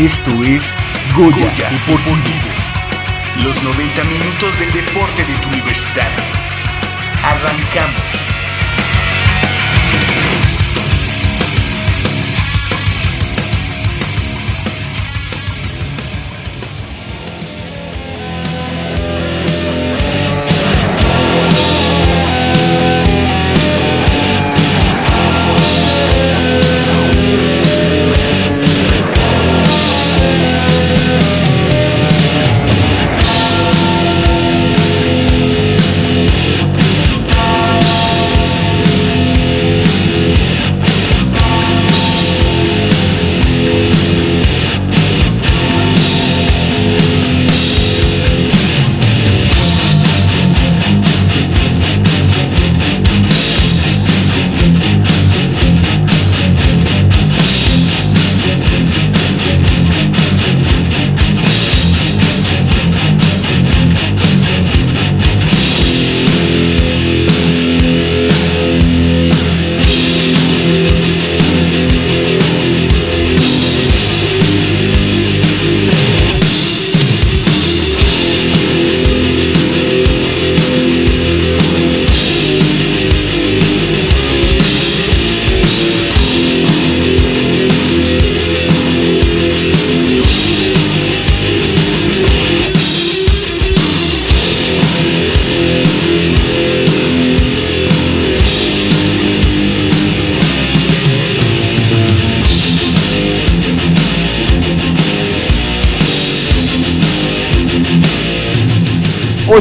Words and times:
Esto 0.00 0.30
es 0.44 0.74
Goya, 1.14 1.36
Goya 1.36 1.68
Deportivo. 1.68 2.48
Los 3.44 3.62
90 3.62 4.04
minutos 4.04 4.58
del 4.58 4.72
deporte 4.72 5.26
de 5.26 5.34
tu 5.34 5.48
universidad. 5.50 6.10
Arrancamos. 7.22 8.29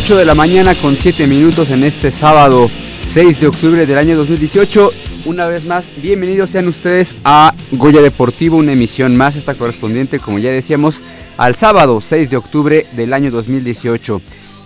8 0.09 0.17
de 0.17 0.25
la 0.25 0.33
mañana 0.33 0.73
con 0.73 0.95
7 0.95 1.27
minutos 1.27 1.69
en 1.69 1.83
este 1.83 2.09
sábado 2.09 2.71
6 3.09 3.41
de 3.41 3.45
octubre 3.45 3.85
del 3.85 3.99
año 3.99 4.17
2018. 4.17 4.91
Una 5.25 5.45
vez 5.45 5.65
más, 5.65 5.87
bienvenidos 6.01 6.49
sean 6.49 6.67
ustedes 6.67 7.15
a 7.23 7.53
Goya 7.73 8.01
Deportivo, 8.01 8.57
una 8.57 8.71
emisión 8.71 9.15
más, 9.15 9.35
esta 9.35 9.53
correspondiente, 9.53 10.17
como 10.19 10.39
ya 10.39 10.49
decíamos, 10.49 11.03
al 11.37 11.53
sábado 11.53 12.01
6 12.01 12.31
de 12.31 12.37
octubre 12.37 12.87
del 12.93 13.13
año 13.13 13.29
2018. 13.29 14.19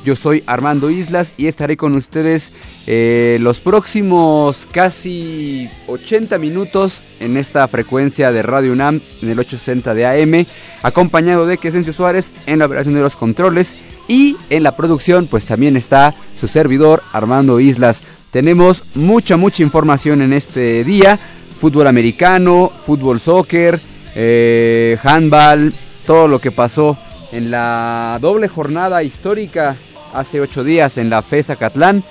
Yo 0.05 0.15
soy 0.15 0.43
Armando 0.45 0.89
Islas 0.89 1.33
y 1.35 1.47
estaré 1.47 1.75
con 1.75 1.93
ustedes 1.97 2.53
eh, 2.87 3.37
los 3.41 3.59
próximos 3.59 4.65
casi 4.71 5.69
80 5.87 6.37
minutos 6.37 7.03
en 7.19 7.35
esta 7.35 7.67
frecuencia 7.67 8.31
de 8.31 8.43
Radio 8.43 8.71
UNAM 8.71 9.01
en 9.21 9.29
el 9.29 9.37
860 9.37 9.93
de 9.93 10.05
AM, 10.05 10.45
acompañado 10.83 11.45
de 11.45 11.57
Quesencio 11.57 11.91
Suárez 11.91 12.31
en 12.45 12.59
la 12.59 12.65
operación 12.65 12.95
de 12.95 13.01
los 13.01 13.17
controles 13.17 13.75
y 14.07 14.37
en 14.49 14.63
la 14.63 14.75
producción 14.75 15.27
pues 15.27 15.45
también 15.45 15.77
está 15.77 16.15
su 16.39 16.47
servidor 16.47 17.03
Armando 17.11 17.59
Islas. 17.59 18.03
Tenemos 18.31 18.83
mucha, 18.95 19.37
mucha 19.37 19.63
información 19.63 20.21
en 20.21 20.33
este 20.33 20.83
día. 20.83 21.19
Fútbol 21.59 21.87
americano, 21.87 22.71
fútbol 22.85 23.19
soccer, 23.19 23.79
eh, 24.15 24.97
handball, 25.03 25.73
todo 26.05 26.27
lo 26.27 26.39
que 26.41 26.51
pasó 26.51 26.97
en 27.31 27.49
la 27.49 28.17
doble 28.21 28.47
jornada 28.47 29.01
histórica 29.03 29.75
hace 30.13 30.41
ocho 30.41 30.63
días 30.63 30.97
en 30.97 31.09
la 31.09 31.21
FESA 31.21 31.55
Catlán, 31.55 32.03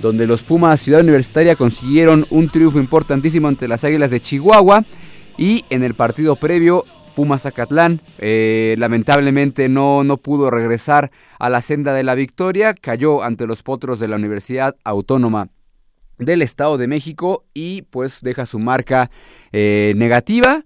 donde 0.00 0.26
los 0.26 0.42
Pumas 0.42 0.80
Ciudad 0.80 1.02
Universitaria 1.02 1.56
consiguieron 1.56 2.26
un 2.30 2.48
triunfo 2.48 2.78
importantísimo 2.78 3.48
ante 3.48 3.68
las 3.68 3.84
Águilas 3.84 4.10
de 4.10 4.20
Chihuahua. 4.20 4.84
Y 5.38 5.64
en 5.68 5.82
el 5.82 5.94
partido 5.94 6.36
previo, 6.36 6.86
Pumas 7.16 7.42
Zacatlán 7.42 8.00
eh, 8.18 8.74
lamentablemente 8.76 9.70
no, 9.70 10.04
no 10.04 10.18
pudo 10.18 10.50
regresar 10.50 11.10
a 11.38 11.48
la 11.48 11.62
senda 11.62 11.94
de 11.94 12.02
la 12.02 12.14
victoria, 12.14 12.74
cayó 12.74 13.22
ante 13.22 13.46
los 13.46 13.62
potros 13.62 13.98
de 13.98 14.06
la 14.06 14.16
Universidad 14.16 14.76
Autónoma 14.84 15.48
del 16.18 16.42
Estado 16.42 16.76
de 16.76 16.86
México 16.86 17.46
y 17.54 17.82
pues 17.82 18.20
deja 18.20 18.44
su 18.44 18.58
marca 18.58 19.10
eh, 19.50 19.94
negativa. 19.96 20.62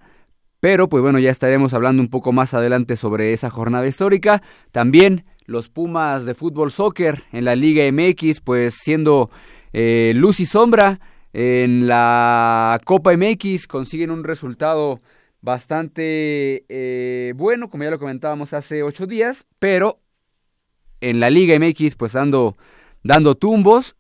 Pero 0.59 0.89
pues 0.89 1.03
bueno, 1.03 1.21
ya 1.21 1.31
estaremos 1.31 1.73
hablando 1.73 2.03
un 2.03 2.11
poco 2.11 2.33
más 2.33 2.53
adelante 2.53 2.97
sobre 2.97 3.33
esa 3.33 3.49
jornada 3.49 3.87
histórica. 3.87 4.43
También 4.73 5.25
los 5.47 5.69
Pumas 5.69 6.27
de 6.27 6.35
fútbol 6.35 6.73
soccer 6.73 7.23
en 7.31 7.45
la 7.45 7.55
Liga 7.55 7.85
MX, 7.91 8.41
pues 8.41 8.75
siendo 8.75 9.31
eh, 9.73 10.15
luz 10.17 10.41
y 10.41 10.47
sombra 10.47 10.99
en 11.33 11.87
la 11.87 12.81
Copa 12.85 13.17
MX, 13.17 13.69
consiguen 13.69 14.11
un 14.11 14.25
resultado 14.25 15.01
bastante 15.41 16.65
eh, 16.69 17.33
bueno, 17.37 17.71
como 17.71 17.85
ya 17.85 17.91
lo 17.91 17.99
comentábamos 17.99 18.53
hace 18.53 18.83
ocho 18.83 19.07
días, 19.07 19.47
pero 19.59 20.01
en 21.01 21.21
la 21.21 21.31
Liga 21.31 21.59
MX, 21.59 21.95
pues 21.97 22.13
dando, 22.13 22.57
dando 23.03 23.35
tumbos, 23.35 23.97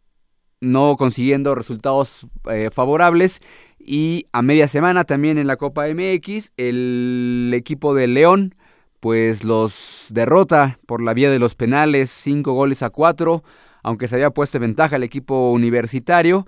no 0.61 0.97
consiguiendo 0.97 1.55
resultados 1.55 2.27
eh, 2.51 2.71
favorables. 2.73 3.41
Y 3.79 4.27
a 4.33 4.43
media 4.43 4.69
semana 4.69 5.05
también 5.05 5.39
en 5.39 5.47
la 5.47 5.57
Copa 5.57 5.87
MX, 5.89 6.53
el 6.59 7.51
equipo 7.55 7.95
de 7.95 8.07
León 8.07 8.55
pues 9.01 9.45
los 9.45 10.09
derrota 10.11 10.79
por 10.87 11.03
la 11.03 11.15
vía 11.15 11.31
de 11.31 11.39
los 11.39 11.55
penales, 11.55 12.11
cinco 12.11 12.53
goles 12.53 12.83
a 12.83 12.91
cuatro, 12.91 13.43
aunque 13.83 14.07
se 14.07 14.17
había 14.17 14.31
puesto 14.31 14.59
en 14.59 14.63
ventaja 14.63 14.97
el 14.97 15.03
equipo 15.03 15.51
universitario, 15.51 16.47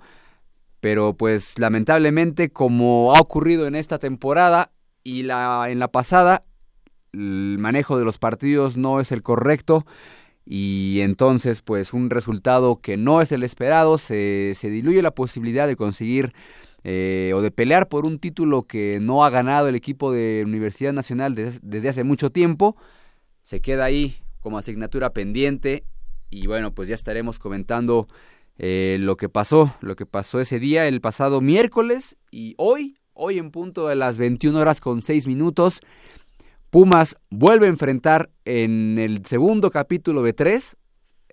pero 0.79 1.15
pues 1.15 1.57
lamentablemente 1.57 2.51
como 2.51 3.13
ha 3.15 3.19
ocurrido 3.19 3.65
en 3.65 3.75
esta 3.75 3.97
temporada 3.97 4.71
y 5.03 5.23
la, 5.23 5.67
en 5.69 5.79
la 5.79 5.89
pasada, 5.89 6.43
el 7.11 7.57
manejo 7.59 7.97
de 7.97 8.05
los 8.05 8.17
partidos 8.17 8.77
no 8.77 8.99
es 8.99 9.11
el 9.11 9.23
correcto 9.23 9.85
y 10.45 10.99
entonces 11.01 11.61
pues 11.61 11.93
un 11.93 12.09
resultado 12.09 12.81
que 12.81 12.97
no 12.97 13.21
es 13.21 13.31
el 13.31 13.43
esperado, 13.43 13.97
se, 13.97 14.55
se 14.57 14.69
diluye 14.69 15.01
la 15.01 15.11
posibilidad 15.11 15.67
de 15.67 15.75
conseguir 15.75 16.33
eh, 16.85 17.31
o 17.33 17.41
de 17.41 17.49
pelear 17.49 17.87
por 17.87 18.05
un 18.05 18.19
título 18.19 18.63
que 18.63 18.99
no 19.01 19.23
ha 19.23 19.29
ganado 19.29 19.69
el 19.69 19.75
equipo 19.75 20.11
de 20.11 20.43
Universidad 20.45 20.91
Nacional 20.91 21.33
desde, 21.33 21.89
hace 21.89 22.03
mucho 22.03 22.29
tiempo, 22.29 22.75
se 23.43 23.61
queda 23.61 23.85
ahí 23.85 24.17
como 24.41 24.57
asignatura 24.57 25.13
pendiente 25.13 25.85
y 26.29 26.47
bueno, 26.47 26.73
pues 26.73 26.89
ya 26.89 26.95
estaremos 26.95 27.39
comentando 27.39 28.07
eh, 28.57 28.97
lo 28.99 29.15
que 29.15 29.29
pasó, 29.29 29.73
lo 29.79 29.95
que 29.95 30.05
pasó 30.05 30.41
ese 30.41 30.59
día, 30.59 30.85
el 30.85 30.99
pasado 30.99 31.39
miércoles 31.39 32.17
y 32.31 32.53
hoy, 32.57 32.97
hoy 33.13 33.37
en 33.37 33.51
punto 33.51 33.87
de 33.87 33.95
las 33.95 34.17
21 34.17 34.59
horas 34.59 34.81
con 34.81 35.01
6 35.01 35.27
minutos, 35.27 35.81
Pumas 36.69 37.17
vuelve 37.29 37.67
a 37.67 37.69
enfrentar 37.69 38.31
en 38.45 38.97
el 38.97 39.25
segundo 39.25 39.69
capítulo 39.69 40.23
de 40.23 40.33
3 40.33 40.77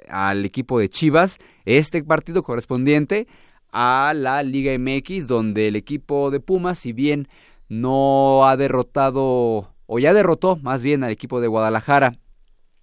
al 0.08 0.44
equipo 0.44 0.78
de 0.78 0.88
Chivas, 0.88 1.38
este 1.64 2.02
partido 2.04 2.42
correspondiente 2.42 3.26
a 3.72 4.12
la 4.14 4.42
Liga 4.42 4.76
MX, 4.78 5.26
donde 5.26 5.68
el 5.68 5.76
equipo 5.76 6.30
de 6.30 6.40
Pumas, 6.40 6.78
si 6.78 6.92
bien 6.92 7.28
no 7.68 8.46
ha 8.46 8.56
derrotado, 8.56 9.74
o 9.86 9.98
ya 9.98 10.12
derrotó 10.12 10.56
más 10.56 10.82
bien 10.82 11.04
al 11.04 11.10
equipo 11.10 11.40
de 11.40 11.48
Guadalajara 11.48 12.18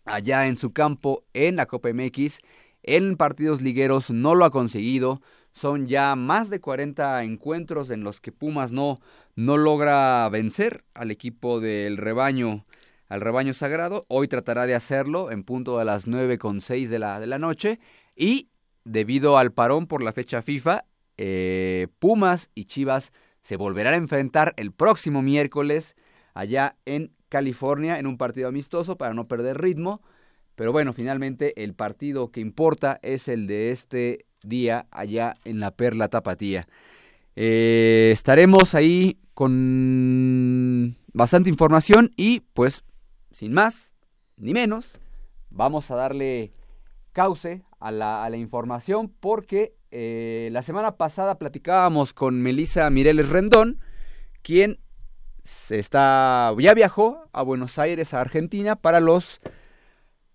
allá 0.06 0.48
en 0.48 0.56
su 0.56 0.72
campo 0.72 1.24
en 1.34 1.58
la 1.58 1.66
Copa 1.66 1.90
MX. 1.94 2.40
En 2.84 3.18
partidos 3.18 3.62
ligueros 3.62 4.10
no 4.10 4.34
lo 4.34 4.46
ha 4.46 4.50
conseguido. 4.50 5.22
Son 5.57 5.88
ya 5.88 6.15
más 6.15 6.51
de 6.51 6.62
40 6.62 7.24
encuentros 7.24 7.89
en 7.89 8.04
los 8.04 8.21
que 8.21 8.31
Pumas 8.31 8.71
no, 8.71 9.00
no 9.36 9.57
logra 9.57 10.30
vencer 10.30 10.83
al 10.94 11.09
equipo 11.09 11.59
del 11.59 11.98
rebaño, 11.98 12.68
al 13.09 13.21
rebaño 13.21 13.56
sagrado. 13.56 14.06
Hoy 14.07 14.27
tratará 14.27 14.68
de 14.68 14.75
hacerlo 14.75 15.31
en 15.31 15.44
punto 15.44 15.80
de 15.80 15.86
las 15.86 16.06
9 16.06 16.38
con 16.38 16.62
6 16.62 16.92
de 16.92 17.00
la, 17.00 17.19
de 17.19 17.25
la 17.25 17.39
noche. 17.39 17.80
Y 18.15 18.51
debido 18.83 19.39
al 19.39 19.51
parón 19.51 19.88
por 19.88 20.04
la 20.04 20.13
fecha 20.13 20.44
FIFA, 20.44 20.86
eh, 21.18 21.88
Pumas 21.98 22.51
y 22.54 22.65
Chivas 22.65 23.12
se 23.42 23.57
volverán 23.57 23.95
a 23.95 23.98
enfrentar 23.98 24.54
el 24.57 24.71
próximo 24.71 25.24
miércoles 25.24 25.95
allá 26.36 26.77
en 26.86 27.15
California 27.30 27.98
en 27.98 28.06
un 28.06 28.19
partido 28.19 28.48
amistoso 28.48 28.95
para 29.00 29.15
no 29.15 29.27
perder 29.27 29.59
ritmo. 29.59 30.04
Pero 30.54 30.71
bueno, 30.71 30.94
finalmente 30.94 31.63
el 31.63 31.74
partido 31.74 32.31
que 32.31 32.42
importa 32.42 33.00
es 33.01 33.27
el 33.27 33.48
de 33.48 33.71
este 33.71 34.27
día 34.48 34.88
allá 34.92 35.36
en 35.46 35.60
la 35.60 35.72
Perla 35.72 36.10
Tapatía. 36.10 36.68
Eh, 37.36 38.10
estaremos 38.14 38.76
ahí 38.76 39.20
con 39.34 40.98
bastante 41.14 41.50
información 41.50 42.12
y 42.16 42.42
pues 42.54 42.84
sin 43.32 43.54
más 43.54 43.96
ni 44.38 44.54
menos 44.54 44.94
vamos 45.50 45.92
a 45.92 45.96
darle 45.96 46.52
cauce 47.12 47.64
a 47.80 47.92
la, 47.92 48.24
a 48.24 48.30
la 48.30 48.38
información 48.38 49.14
porque 49.20 49.78
eh, 49.92 50.50
la 50.52 50.64
semana 50.64 50.98
pasada 50.98 51.38
platicábamos 51.38 52.14
con 52.14 52.42
Melissa 52.42 52.90
Mireles 52.90 53.30
Rendón, 53.30 53.80
quien 54.42 54.80
está, 55.70 56.54
ya 56.60 56.74
viajó 56.74 57.30
a 57.32 57.42
Buenos 57.42 57.80
Aires, 57.80 58.14
a 58.14 58.22
Argentina, 58.22 58.76
para 58.76 59.00
los 59.00 59.40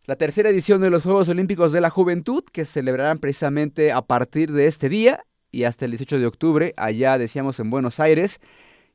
la 0.04 0.16
tercera 0.16 0.50
edición 0.50 0.81
de 0.81 0.90
los 0.90 1.04
Juegos 1.04 1.28
Olímpicos 1.28 1.70
de 1.70 1.81
la 1.81 1.90
Juventud, 1.90 2.43
que 2.52 2.64
se 2.64 2.72
celebrarán 2.72 3.19
precisamente 3.19 3.93
a 3.93 4.02
partir 4.02 4.52
de 4.52 4.66
este 4.66 4.88
día 4.88 5.25
y 5.52 5.64
hasta 5.64 5.84
el 5.84 5.93
18 5.93 6.19
de 6.19 6.26
octubre, 6.26 6.75
allá 6.76 7.19
decíamos 7.19 7.60
en 7.60 7.70
Buenos 7.70 8.00
Aires. 8.00 8.40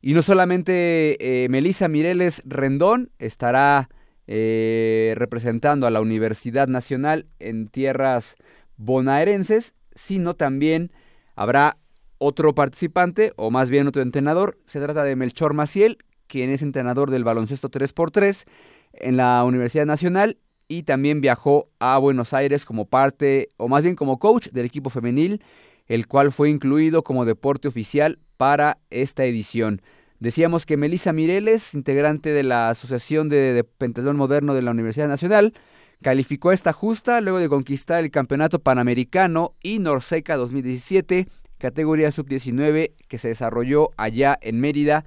Y 0.01 0.13
no 0.13 0.21
solamente 0.21 1.44
eh, 1.44 1.50
Melissa 1.50 1.88
Mireles 1.88 2.42
Rendón 2.45 3.12
estará 3.19 3.89
eh, 4.27 5.13
representando 5.15 5.88
a 5.88 5.92
la 5.92 6.01
Universidad 6.01 6.68
Nacional 6.68 7.27
en 7.39 7.69
tierras 7.69 8.36
bonaerenses, 8.75 9.75
sino 9.95 10.36
también 10.36 10.92
habrá 11.36 11.77
otro 12.18 12.53
participante, 12.53 13.31
o 13.38 13.50
más 13.50 13.69
bien 13.69 13.88
otro 13.88 14.01
entrenador. 14.01 14.57
Se 14.65 14.81
trata 14.81 15.03
de 15.03 15.15
Melchor 15.15 15.53
Maciel, 15.53 16.00
quien 16.27 16.50
es 16.50 16.62
entrenador 16.62 17.12
del 17.12 17.24
baloncesto 17.24 17.69
3x3 17.69 18.44
en 18.94 19.18
la 19.18 19.44
Universidad 19.45 19.86
Nacional 19.86 20.38
y 20.68 20.84
también 20.84 21.22
viajó 21.22 21.69
a 21.80 21.98
Buenos 21.98 22.34
Aires 22.34 22.66
como 22.66 22.86
parte, 22.86 23.52
o 23.58 23.68
más 23.68 23.84
bien 23.84 23.96
como 23.96 24.19
coach 24.19 24.50
del 24.50 24.66
equipo 24.66 24.90
femenil, 24.90 25.42
el 25.88 26.08
cual 26.08 26.31
fue 26.31 26.50
incluido 26.50 27.04
como 27.04 27.25
deporte 27.25 27.68
oficial 27.68 28.19
para 28.38 28.80
esta 28.90 29.25
edición. 29.25 29.81
Decíamos 30.19 30.66
que 30.66 30.78
Melissa 30.78 31.14
Mireles, 31.14 31.74
integrante 31.74 32.34
de 32.34 32.44
la 32.44 32.69
Asociación 32.69 33.30
de, 33.30 33.66
Pentatlón 33.78 34.18
Moderno 34.18 34.54
de 34.54 34.62
la 34.62 34.72
Universidad 34.72 35.08
Nacional, 35.08 35.54
Calificó 36.02 36.52
esta 36.52 36.74
justa 36.74 37.22
luego 37.22 37.40
de 37.40 37.50
conquistar 37.50 38.04
el 38.04 38.12
Campeonato 38.12 38.60
Panamericano 38.60 39.56
y 39.63 39.80
Norseca 39.80 40.36
2017, 40.36 41.28
categoría 41.58 42.12
sub-19 42.12 42.94
que 43.08 43.18
se 43.18 43.30
desarrolló 43.30 43.90
allá 43.98 44.38
en 44.42 44.60
Mérida 44.60 45.06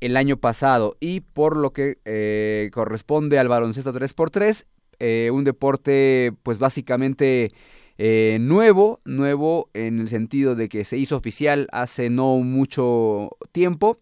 el 0.00 0.16
año 0.16 0.36
pasado 0.36 0.96
y 0.98 1.20
por 1.20 1.56
lo 1.56 1.72
que 1.72 1.98
eh, 2.04 2.70
corresponde 2.72 3.38
al 3.38 3.46
baloncesto 3.46 3.92
3x3, 3.92 4.64
eh, 5.00 5.30
un 5.32 5.44
deporte 5.44 6.32
pues 6.42 6.58
básicamente 6.58 7.52
eh, 7.98 8.38
nuevo, 8.40 9.00
nuevo 9.04 9.70
en 9.74 10.00
el 10.00 10.08
sentido 10.08 10.54
de 10.54 10.68
que 10.68 10.84
se 10.84 10.96
hizo 10.96 11.16
oficial 11.16 11.68
hace 11.72 12.10
no 12.10 12.36
mucho 12.38 13.30
tiempo. 13.52 13.98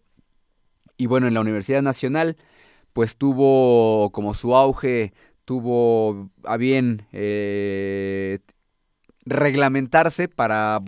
Y 0.97 1.05
bueno 1.05 1.27
en 1.27 1.33
la 1.33 1.41
Universidad 1.41 1.81
Nacional 1.81 2.37
pues 2.93 3.17
tuvo 3.17 4.11
como 4.11 4.33
su 4.33 4.55
auge 4.55 5.13
tuvo 5.47 6.29
a 6.43 6.57
bien 6.57 7.07
eh, 7.13 8.39
reglamentarse 9.25 10.27
para, 10.27 10.79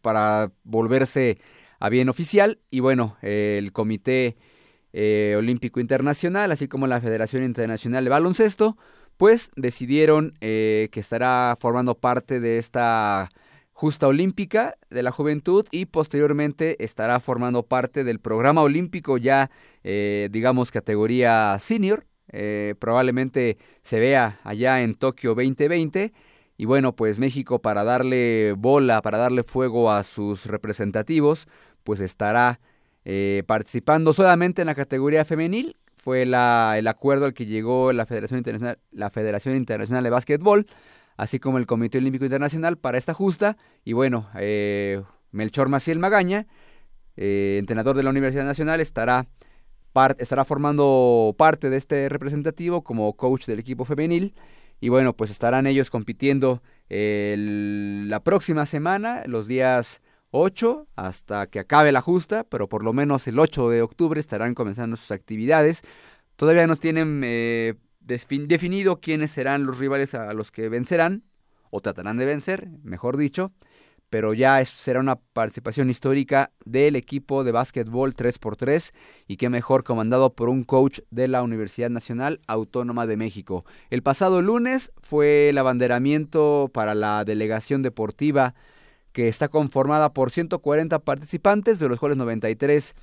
para 0.00 0.50
volverse 0.64 1.38
a 1.78 1.88
bien 1.88 2.08
oficial. 2.08 2.58
Y 2.68 2.80
bueno, 2.80 3.16
el 3.22 3.72
Comité 3.72 4.36
eh, 4.92 5.34
Olímpico 5.36 5.78
Internacional, 5.78 6.50
así 6.50 6.66
como 6.66 6.88
la 6.88 7.00
Federación 7.00 7.44
Internacional 7.44 8.02
de 8.02 8.10
Baloncesto, 8.10 8.76
pues 9.18 9.50
decidieron 9.54 10.32
eh, 10.40 10.88
que 10.90 11.00
estará 11.00 11.54
formando 11.60 11.94
parte 11.94 12.40
de 12.40 12.56
esta 12.56 13.28
justa 13.72 14.08
olímpica 14.08 14.78
de 14.88 15.02
la 15.02 15.12
juventud 15.12 15.66
y 15.70 15.84
posteriormente 15.84 16.82
estará 16.82 17.20
formando 17.20 17.62
parte 17.62 18.02
del 18.02 18.18
programa 18.18 18.62
olímpico 18.62 19.18
ya 19.18 19.50
digamos 19.84 20.70
categoría 20.70 21.56
senior 21.60 22.04
eh, 22.30 22.74
probablemente 22.78 23.56
se 23.82 23.98
vea 23.98 24.38
allá 24.44 24.82
en 24.82 24.94
Tokio 24.94 25.34
2020. 25.34 26.12
Y 26.56 26.64
bueno, 26.64 26.94
pues 26.94 27.18
México 27.18 27.60
para 27.60 27.84
darle 27.84 28.54
bola, 28.56 29.00
para 29.00 29.18
darle 29.18 29.44
fuego 29.44 29.92
a 29.92 30.02
sus 30.02 30.46
representativos, 30.46 31.46
pues 31.84 32.00
estará 32.00 32.60
eh, 33.04 33.44
participando 33.46 34.12
solamente 34.12 34.62
en 34.62 34.66
la 34.66 34.74
categoría 34.74 35.24
femenil. 35.24 35.76
Fue 36.02 36.24
la, 36.26 36.76
el 36.78 36.86
acuerdo 36.86 37.26
al 37.26 37.34
que 37.34 37.46
llegó 37.46 37.92
la 37.92 38.06
Federación 38.06 38.38
Internacional, 38.38 38.78
la 38.92 39.10
Federación 39.10 39.56
Internacional 39.56 40.04
de 40.04 40.10
Básquetbol, 40.10 40.66
así 41.16 41.38
como 41.38 41.58
el 41.58 41.66
Comité 41.66 41.98
Olímpico 41.98 42.24
Internacional 42.24 42.78
para 42.78 42.98
esta 42.98 43.14
justa. 43.14 43.56
Y 43.84 43.92
bueno, 43.92 44.28
eh, 44.36 45.02
Melchor 45.32 45.68
Maciel 45.68 45.98
Magaña, 45.98 46.46
entrenador 47.16 47.96
de 47.96 48.04
la 48.04 48.10
Universidad 48.10 48.44
Nacional, 48.44 48.80
estará 48.80 49.26
estará 50.18 50.44
formando 50.44 51.34
parte 51.36 51.70
de 51.70 51.76
este 51.76 52.08
representativo 52.08 52.82
como 52.82 53.12
coach 53.14 53.46
del 53.46 53.58
equipo 53.58 53.84
femenil. 53.84 54.34
Y 54.80 54.90
bueno, 54.90 55.12
pues 55.12 55.30
estarán 55.30 55.66
ellos 55.66 55.90
compitiendo 55.90 56.62
la 56.88 58.20
próxima 58.20 58.64
semana, 58.64 59.24
los 59.26 59.48
días 59.48 60.00
8 60.30 60.86
hasta 60.96 61.46
que 61.46 61.60
acabe 61.60 61.92
la 61.92 62.00
justa, 62.00 62.44
pero 62.44 62.68
por 62.68 62.84
lo 62.84 62.92
menos 62.92 63.26
el 63.28 63.38
8 63.38 63.70
de 63.70 63.82
octubre 63.82 64.20
estarán 64.20 64.54
comenzando 64.54 64.96
sus 64.96 65.10
actividades. 65.10 65.82
Todavía 66.36 66.66
no 66.66 66.76
tienen 66.76 67.22
eh, 67.24 67.74
definido 68.00 69.00
quiénes 69.00 69.30
serán 69.30 69.64
los 69.64 69.78
rivales 69.78 70.14
a 70.14 70.32
los 70.32 70.50
que 70.50 70.68
vencerán, 70.68 71.24
o 71.70 71.80
tratarán 71.80 72.16
de 72.16 72.26
vencer, 72.26 72.68
mejor 72.82 73.16
dicho 73.16 73.52
pero 74.10 74.32
ya 74.32 74.64
será 74.64 75.00
una 75.00 75.16
participación 75.16 75.90
histórica 75.90 76.50
del 76.64 76.96
equipo 76.96 77.44
de 77.44 77.52
básquetbol 77.52 78.14
3x3 78.14 78.92
y 79.26 79.36
qué 79.36 79.50
mejor 79.50 79.84
comandado 79.84 80.34
por 80.34 80.48
un 80.48 80.64
coach 80.64 81.00
de 81.10 81.28
la 81.28 81.42
Universidad 81.42 81.90
Nacional 81.90 82.40
Autónoma 82.46 83.06
de 83.06 83.16
México. 83.16 83.64
El 83.90 84.02
pasado 84.02 84.40
lunes 84.40 84.92
fue 84.98 85.50
el 85.50 85.58
abanderamiento 85.58 86.70
para 86.72 86.94
la 86.94 87.24
delegación 87.24 87.82
deportiva 87.82 88.54
que 89.18 89.26
está 89.26 89.48
conformada 89.48 90.12
por 90.12 90.30
140 90.30 91.00
participantes, 91.00 91.80
de 91.80 91.88
los 91.88 91.98
cuales 91.98 92.16
93 92.18 92.94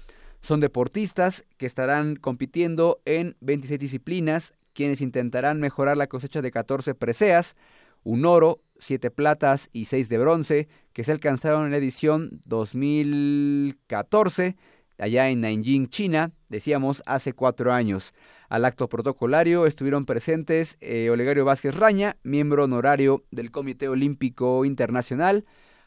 son 0.42 0.62
deportistas 0.62 1.44
que 1.58 1.66
estarán 1.66 2.16
compitiendo 2.16 3.02
en 3.04 3.36
26 3.42 3.78
disciplinas, 3.78 4.54
quienes 4.72 5.02
intentarán 5.02 5.60
mejorar 5.60 5.98
la 5.98 6.08
cosecha 6.08 6.42
de 6.42 6.52
14 6.52 6.96
preseas, 6.96 7.58
un 8.06 8.26
oro, 8.26 8.62
siete 8.80 9.12
platas 9.12 9.70
y 9.74 9.84
seis 9.84 10.08
de 10.08 10.18
bronce, 10.18 10.70
que 10.94 11.04
se 11.04 11.12
alcanzaron 11.12 11.66
en 11.66 11.72
la 11.72 11.78
edición 11.80 12.40
2014, 12.46 14.56
allá 14.98 15.28
en 15.28 15.42
Nanjing, 15.42 15.90
China, 15.90 16.32
decíamos, 16.48 17.04
hace 17.06 17.34
cuatro 17.34 17.74
años. 17.74 18.14
Al 18.48 18.64
acto 18.64 18.88
protocolario 18.88 19.66
estuvieron 19.66 20.06
presentes 20.06 20.78
eh, 20.80 21.10
Olegario 21.10 21.44
Vázquez 21.44 21.76
Raña, 21.76 22.16
miembro 22.24 22.64
honorario 22.64 23.26
del 23.32 23.52
Comité 23.52 23.90
Olímpico 23.90 24.64
Internacional, 24.64 25.44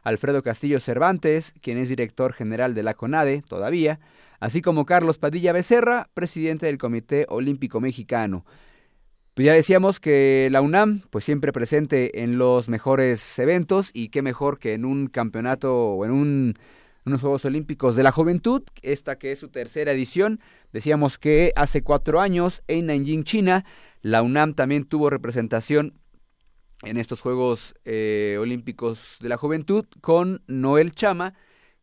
Alfredo 0.08 0.42
Castillo 0.42 0.80
Cervantes, 0.80 1.52
quien 1.60 1.78
es 1.78 1.88
director 1.88 2.32
general 2.32 2.74
de 2.74 2.82
la 2.82 2.94
CONADE 2.94 3.42
todavía, 3.46 4.00
así 4.40 4.62
como 4.62 4.86
Carlos 4.86 5.18
Padilla 5.18 5.52
Becerra, 5.52 6.08
presidente 6.14 6.66
del 6.66 6.78
Comité 6.78 7.26
Olímpico 7.28 7.80
Mexicano. 7.80 8.44
Pues 9.34 9.46
ya 9.46 9.52
decíamos 9.52 10.00
que 10.00 10.48
la 10.50 10.62
UNAM, 10.62 11.02
pues 11.10 11.24
siempre 11.24 11.52
presente 11.52 12.22
en 12.22 12.38
los 12.38 12.68
mejores 12.68 13.38
eventos 13.38 13.90
y 13.92 14.08
qué 14.08 14.22
mejor 14.22 14.58
que 14.58 14.72
en 14.72 14.84
un 14.84 15.08
campeonato 15.08 15.76
o 15.76 16.04
en 16.04 16.10
un, 16.10 16.54
unos 17.04 17.20
Juegos 17.20 17.44
Olímpicos 17.44 17.94
de 17.94 18.02
la 18.02 18.10
Juventud, 18.10 18.62
esta 18.82 19.16
que 19.16 19.30
es 19.30 19.38
su 19.38 19.48
tercera 19.48 19.92
edición. 19.92 20.40
Decíamos 20.72 21.18
que 21.18 21.52
hace 21.54 21.82
cuatro 21.82 22.20
años 22.20 22.62
en 22.66 22.86
Nanjing, 22.86 23.24
China, 23.24 23.64
la 24.00 24.22
UNAM 24.22 24.54
también 24.54 24.84
tuvo 24.84 25.10
representación 25.10 25.94
en 26.82 26.96
estos 26.96 27.20
Juegos 27.20 27.74
eh, 27.84 28.36
Olímpicos 28.40 29.18
de 29.20 29.28
la 29.28 29.36
Juventud 29.36 29.86
con 30.00 30.42
Noel 30.46 30.92
Chama, 30.92 31.34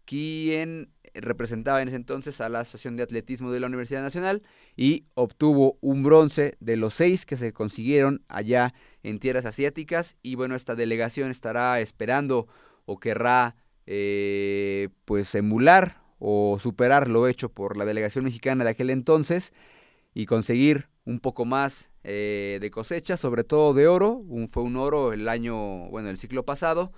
quien 0.06 0.90
representaba 1.14 1.82
en 1.82 1.88
ese 1.88 1.98
entonces 1.98 2.42
a 2.42 2.50
la 2.50 2.62
Asociación 2.62 2.96
de 2.96 3.04
Atletismo 3.04 3.52
de 3.52 3.60
la 3.60 3.68
Universidad 3.68 4.02
Nacional 4.02 4.44
y 4.76 5.06
obtuvo 5.14 5.78
un 5.82 6.04
bronce 6.04 6.58
de 6.60 6.78
los 6.78 6.94
seis 6.94 7.26
que 7.26 7.38
se 7.38 7.54
consiguieron 7.54 8.24
allá 8.28 8.74
en 9.04 9.20
tierras 9.20 9.46
asiáticas. 9.46 10.18
Y 10.22 10.36
bueno, 10.36 10.56
esta 10.56 10.76
delegación 10.76 11.32
estará 11.32 11.80
esperando 11.80 12.48
o 12.86 13.00
querrá 13.00 13.56
eh, 13.86 14.90
pues 15.06 15.34
emular 15.36 16.02
o 16.20 16.58
superar 16.60 17.08
lo 17.08 17.28
hecho 17.28 17.50
por 17.50 17.78
la 17.78 17.86
delegación 17.86 18.26
mexicana 18.26 18.64
de 18.64 18.72
aquel 18.72 18.90
entonces 18.90 19.54
y 20.14 20.26
conseguir 20.26 20.88
un 21.06 21.20
poco 21.20 21.46
más 21.46 21.90
eh, 22.06 22.60
de 22.62 22.72
cosecha, 22.72 23.18
sobre 23.18 23.44
todo 23.44 23.74
de 23.74 23.88
oro, 23.88 24.12
un, 24.12 24.48
fue 24.48 24.64
un 24.64 24.78
oro 24.78 25.12
el 25.12 25.28
año, 25.28 25.90
bueno, 25.90 26.10
el 26.10 26.18
ciclo 26.18 26.46
pasado, 26.46 26.94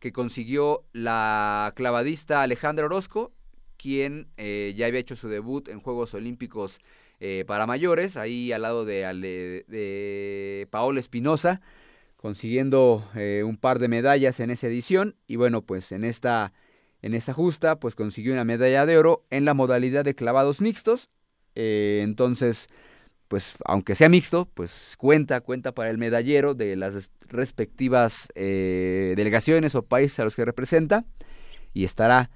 que 0.00 0.12
consiguió 0.12 0.84
la 0.92 1.72
clavadista 1.76 2.42
Alejandra 2.42 2.86
Orozco, 2.86 3.32
quien 3.76 4.28
eh, 4.36 4.74
ya 4.76 4.86
había 4.86 5.00
hecho 5.00 5.16
su 5.16 5.28
debut 5.28 5.68
en 5.68 5.80
Juegos 5.80 6.14
Olímpicos 6.14 6.80
eh, 7.20 7.44
para 7.46 7.66
mayores, 7.66 8.16
ahí 8.16 8.52
al 8.52 8.62
lado 8.62 8.84
de, 8.84 9.04
de, 9.66 10.68
Paola 10.70 11.00
Espinosa, 11.00 11.60
consiguiendo 12.16 13.08
eh, 13.14 13.42
un 13.44 13.56
par 13.56 13.78
de 13.78 13.88
medallas 13.88 14.40
en 14.40 14.50
esa 14.50 14.66
edición 14.66 15.16
y 15.26 15.36
bueno, 15.36 15.62
pues 15.62 15.92
en 15.92 16.04
esta 16.04 16.52
en 17.02 17.14
esta 17.14 17.32
justa 17.34 17.78
pues 17.78 17.94
consiguió 17.94 18.32
una 18.32 18.44
medalla 18.44 18.86
de 18.86 18.98
oro 18.98 19.24
en 19.30 19.44
la 19.44 19.54
modalidad 19.54 20.04
de 20.04 20.14
clavados 20.14 20.60
mixtos. 20.60 21.08
entonces, 21.54 22.68
pues 23.28 23.56
aunque 23.64 23.94
sea 23.94 24.08
mixto, 24.08 24.48
pues 24.54 24.94
cuenta, 24.98 25.40
cuenta 25.40 25.72
para 25.72 25.90
el 25.90 25.98
medallero 25.98 26.54
de 26.54 26.76
las 26.76 27.10
respectivas 27.28 28.28
eh, 28.34 29.14
delegaciones 29.16 29.74
o 29.74 29.82
países 29.82 30.20
a 30.20 30.24
los 30.24 30.36
que 30.36 30.44
representa. 30.44 31.04
Y 31.74 31.84
estará 31.84 32.30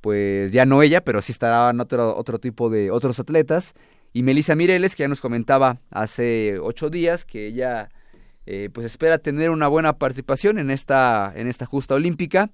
pues 0.00 0.52
ya 0.52 0.66
no 0.66 0.82
ella, 0.82 1.02
pero 1.02 1.20
sí 1.20 1.32
estará 1.32 1.70
otro, 1.82 2.16
otro 2.16 2.38
tipo 2.38 2.70
de 2.70 2.90
otros 2.90 3.18
atletas. 3.18 3.74
Y 4.12 4.22
Melissa 4.22 4.54
Mireles 4.54 4.94
que 4.94 5.02
ya 5.02 5.08
nos 5.08 5.20
comentaba 5.20 5.80
hace 5.90 6.58
ocho 6.60 6.90
días 6.90 7.24
que 7.24 7.48
ella 7.48 7.90
eh, 8.46 8.70
pues 8.72 8.86
espera 8.86 9.18
tener 9.18 9.50
una 9.50 9.68
buena 9.68 9.98
participación 9.98 10.58
en 10.58 10.70
esta 10.70 11.32
en 11.34 11.48
esta 11.48 11.66
justa 11.66 11.96
olímpica. 11.96 12.50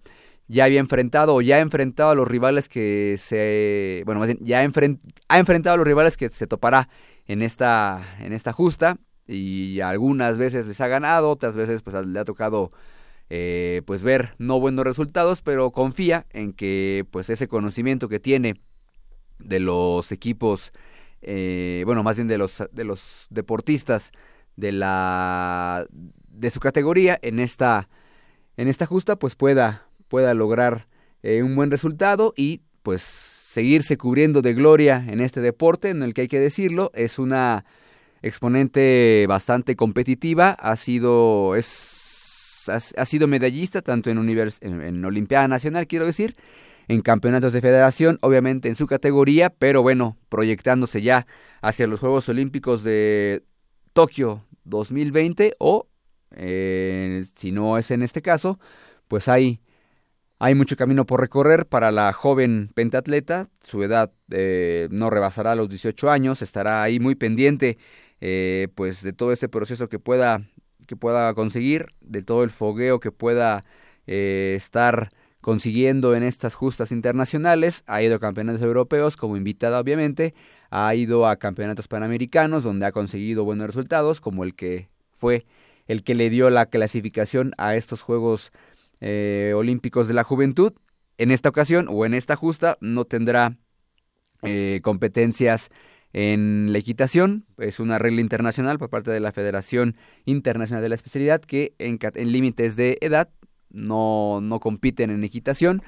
Ya 0.49 0.65
había 0.65 0.81
enfrentado 0.81 1.35
o 1.35 1.43
ya 1.43 1.57
ha 1.57 1.61
enfrentado 1.61 2.11
a 2.11 2.15
los 2.15 2.27
rivales 2.27 2.69
que 2.69 3.17
se 3.19 4.03
bueno 4.07 4.19
más 4.19 4.29
bien 4.29 4.39
ya 4.41 4.61
ha, 4.61 4.63
ha 5.29 5.39
enfrentado 5.39 5.75
a 5.75 5.77
los 5.77 5.87
rivales 5.87 6.17
que 6.17 6.31
se 6.31 6.47
topará 6.47 6.89
en 7.26 7.43
esta 7.43 8.17
en 8.21 8.33
esta 8.33 8.52
justa 8.52 8.99
y 9.26 9.81
algunas 9.81 10.38
veces 10.38 10.67
les 10.67 10.81
ha 10.81 10.88
ganado, 10.88 11.31
otras 11.31 11.57
veces 11.57 11.83
pues 11.83 12.07
le 12.07 12.19
ha 12.19 12.25
tocado 12.25 12.71
eh, 13.31 13.83
pues 13.87 14.02
ver 14.02 14.35
no 14.38 14.61
buenos 14.61 14.85
resultados, 14.85 15.43
pero 15.43 15.71
confía 15.71 16.26
en 16.31 16.52
que 16.52 17.07
pues 17.11 17.31
ese 17.31 17.49
conocimiento 17.49 18.09
que 18.09 18.21
tiene 18.21 18.61
de 19.38 19.61
los 19.61 20.12
equipos, 20.12 20.73
eh, 21.23 21.83
bueno 21.87 22.02
más 22.02 22.17
bien 22.17 22.29
de 22.29 22.38
los 22.38 22.62
de 22.73 22.85
los 22.85 23.26
deportistas 23.31 24.12
de 24.57 24.73
la 24.73 25.87
de 26.29 26.50
su 26.50 26.61
categoría 26.61 27.19
en 27.23 27.38
esta 27.38 27.88
en 28.57 28.69
esta 28.69 28.87
justa 28.87 29.17
pues 29.17 29.35
pueda 29.35 29.87
pueda 30.09 30.35
lograr 30.35 30.88
eh, 31.23 31.43
un 31.43 31.57
buen 31.57 31.71
resultado 31.71 32.35
y 32.37 32.62
pues 32.83 33.32
seguirse 33.52 33.99
cubriendo 33.99 34.40
de 34.40 34.54
gloria 34.54 35.04
en 35.06 35.21
este 35.21 35.42
deporte 35.42 35.90
en 35.90 36.02
el 36.02 36.14
que 36.14 36.23
hay 36.23 36.28
que 36.28 36.40
decirlo 36.40 36.90
es 36.94 37.18
una 37.18 37.66
exponente 38.23 39.26
bastante 39.28 39.76
competitiva, 39.76 40.52
ha 40.52 40.75
sido, 40.76 41.54
es, 41.54 42.66
ha, 42.71 43.04
sido 43.04 43.28
medallista 43.28 43.82
tanto 43.82 44.09
en, 44.09 44.16
univers, 44.16 44.56
en, 44.62 45.04
Olimpiada 45.04 45.49
Nacional, 45.49 45.87
quiero 45.87 46.06
decir, 46.06 46.35
en 46.88 47.02
campeonatos 47.02 47.52
de 47.52 47.61
federación, 47.61 48.18
obviamente 48.23 48.68
en 48.68 48.75
su 48.75 48.87
categoría, 48.87 49.50
pero 49.50 49.82
bueno, 49.82 50.16
proyectándose 50.30 51.02
ya 51.02 51.26
hacia 51.61 51.87
los 51.87 52.00
Juegos 52.00 52.30
Olímpicos 52.30 52.82
de 52.82 53.42
Tokio 53.92 54.47
2020 54.64 55.56
o, 55.59 55.88
eh, 56.37 57.26
si 57.37 57.52
no 57.52 57.76
es 57.76 57.90
en 57.90 58.02
este 58.02 58.23
caso, 58.23 58.59
pues 59.09 59.28
hay, 59.28 59.61
hay 60.45 60.57
mucho 60.57 60.77
camino 60.77 61.07
por 61.07 61.21
recorrer 61.21 61.67
para 61.67 61.93
la 61.93 62.13
joven 62.13 62.69
pentatleta, 62.75 63.49
su 63.63 63.85
edad 63.85 64.11
eh, 64.33 64.89
no 64.91 65.09
rebasará 65.09 65.55
los 65.55 65.69
18 65.69 66.11
años, 66.11 66.43
estará 66.43 66.83
ahí 66.83 66.99
muy 66.99 67.15
pendiente 67.15 67.79
eh, 68.21 68.67
pues 68.75 69.05
de 69.05 69.13
todo 69.13 69.31
este 69.31 69.49
proceso 69.49 69.89
que 69.89 70.01
pueda 70.01 70.43
que 70.89 70.97
pueda 70.97 71.33
conseguir, 71.35 71.95
de 72.01 72.23
todo 72.23 72.43
el 72.43 72.51
fogueo 72.51 72.99
que 72.99 73.13
pueda 73.13 73.63
eh, 74.09 74.55
estar 74.57 75.11
consiguiendo 75.41 76.17
en 76.17 76.25
estas 76.25 76.55
justas 76.55 76.91
internacionales, 76.91 77.85
ha 77.87 78.03
ido 78.03 78.17
a 78.17 78.19
campeonatos 78.19 78.63
europeos 78.63 79.17
como 79.17 79.37
invitada 79.37 79.79
obviamente, 79.79 80.35
ha 80.71 80.93
ido 80.97 81.29
a 81.29 81.37
campeonatos 81.37 81.87
panamericanos 81.87 82.65
donde 82.65 82.87
ha 82.87 82.91
conseguido 82.91 83.45
buenos 83.45 83.69
resultados, 83.69 84.21
como 84.21 84.43
el 84.43 84.57
que 84.57 84.89
fue 85.13 85.47
el 85.87 86.03
que 86.03 86.15
le 86.15 86.31
dio 86.31 86.51
la 86.51 86.67
clasificación 86.67 87.53
a 87.59 87.77
estos 87.77 88.03
Juegos 88.03 88.53
eh, 89.02 89.52
Olímpicos 89.54 90.09
de 90.09 90.14
la 90.14 90.25
Juventud. 90.25 90.73
En 91.18 91.30
esta 91.30 91.50
ocasión 91.50 91.88
o 91.90 92.06
en 92.06 92.14
esta 92.14 92.37
justa 92.37 92.78
no 92.80 93.04
tendrá 93.04 93.59
competencias 94.82 95.71
en 96.12 96.73
la 96.73 96.78
equitación. 96.78 97.44
Es 97.59 97.80
una 97.80 97.99
regla 97.99 98.21
internacional 98.21 98.78
por 98.78 98.90
parte 98.90 99.11
de 99.11 99.21
la 99.21 99.32
Federación 99.32 99.97
Internacional 100.25 100.82
de 100.82 100.88
la 100.88 100.94
Especialidad 100.94 101.40
que 101.40 101.75
en, 101.78 101.99
límites 102.32 102.76
de 102.76 102.99
edad 103.00 103.28
no, 103.71 104.40
no 104.40 104.61
compiten 104.61 105.11
en 105.11 105.25
equitación. 105.25 105.82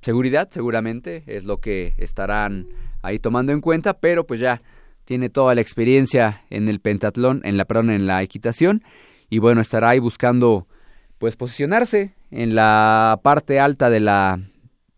Seguridad, 0.00 0.48
seguramente, 0.50 1.24
es 1.26 1.44
lo 1.44 1.58
que 1.58 1.94
estarán 1.98 2.68
ahí 3.02 3.18
tomando 3.18 3.52
en 3.52 3.60
cuenta, 3.60 3.94
pero 3.94 4.26
pues 4.26 4.40
ya 4.40 4.62
tiene 5.04 5.30
toda 5.30 5.54
la 5.54 5.60
experiencia 5.60 6.44
en 6.50 6.68
el 6.68 6.80
pentatlón, 6.80 7.40
en 7.44 7.56
la 7.56 7.64
perdón, 7.64 7.90
en 7.90 8.06
la 8.06 8.22
equitación 8.22 8.82
y 9.28 9.38
bueno, 9.38 9.60
estará 9.60 9.90
ahí 9.90 9.98
buscando 9.98 10.66
pues 11.18 11.36
posicionarse 11.36 12.14
en 12.30 12.54
la 12.54 13.20
parte 13.22 13.60
alta 13.60 13.90
de 13.90 14.00
la 14.00 14.40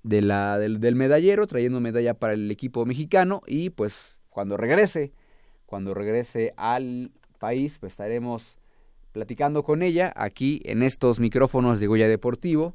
de 0.03 0.23
la, 0.23 0.59
del, 0.59 0.95
medallero, 0.95 1.47
trayendo 1.47 1.81
medalla 1.81 2.15
para 2.15 2.33
el 2.33 2.51
equipo 2.51 2.87
mexicano. 2.87 3.43
Y 3.47 3.71
pues 3.71 4.17
cuando 4.31 4.57
regrese, 4.57 5.13
cuando 5.67 5.93
regrese 5.93 6.55
al 6.57 7.11
país, 7.39 7.79
pues 7.79 7.93
estaremos 7.93 8.57
platicando 9.13 9.63
con 9.63 9.83
ella 9.83 10.13
aquí 10.17 10.63
en 10.65 10.83
estos 10.83 11.21
micrófonos 11.21 11.79
de 11.79 11.87
Goya 11.87 12.09
Deportivo. 12.09 12.75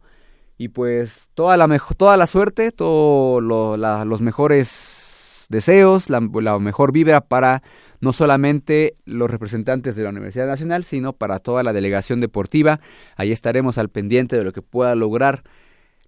Y 0.57 0.67
pues 0.67 1.29
toda 1.33 1.57
la 1.57 1.79
toda 1.97 2.17
la 2.17 2.27
suerte, 2.27 2.71
todos 2.71 3.41
los 3.41 4.21
mejores 4.21 5.02
deseos, 5.49 6.09
la, 6.09 6.19
mejor 6.19 6.91
vibra 6.91 7.21
para 7.21 7.63
no 8.01 8.13
solamente 8.13 8.95
los 9.05 9.29
representantes 9.29 9.95
de 9.95 10.03
la 10.03 10.09
Universidad 10.09 10.47
Nacional, 10.47 10.83
sino 10.83 11.13
para 11.13 11.39
toda 11.39 11.63
la 11.63 11.73
delegación 11.73 12.19
deportiva. 12.19 12.79
Ahí 13.15 13.31
estaremos 13.31 13.77
al 13.77 13.89
pendiente 13.89 14.37
de 14.37 14.43
lo 14.43 14.51
que 14.51 14.61
pueda 14.61 14.95
lograr 14.95 15.43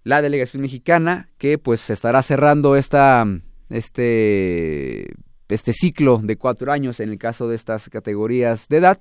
la 0.04 0.22
delegación 0.22 0.62
mexicana 0.62 1.28
que 1.38 1.58
pues 1.58 1.90
estará 1.90 2.22
cerrando 2.22 2.76
esta 2.76 3.24
este 3.70 5.12
este 5.48 5.72
ciclo 5.72 6.20
de 6.22 6.36
cuatro 6.36 6.70
años 6.70 7.00
en 7.00 7.08
el 7.08 7.18
caso 7.18 7.48
de 7.48 7.56
estas 7.56 7.88
categorías 7.88 8.68
de 8.68 8.76
edad 8.76 8.98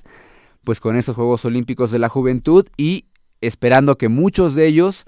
pues 0.63 0.79
con 0.79 0.97
estos 0.97 1.15
Juegos 1.15 1.45
Olímpicos 1.45 1.91
de 1.91 1.99
la 1.99 2.09
Juventud 2.09 2.67
y 2.75 3.05
esperando 3.39 3.97
que 3.97 4.09
muchos 4.09 4.55
de 4.55 4.65
ellos 4.65 5.05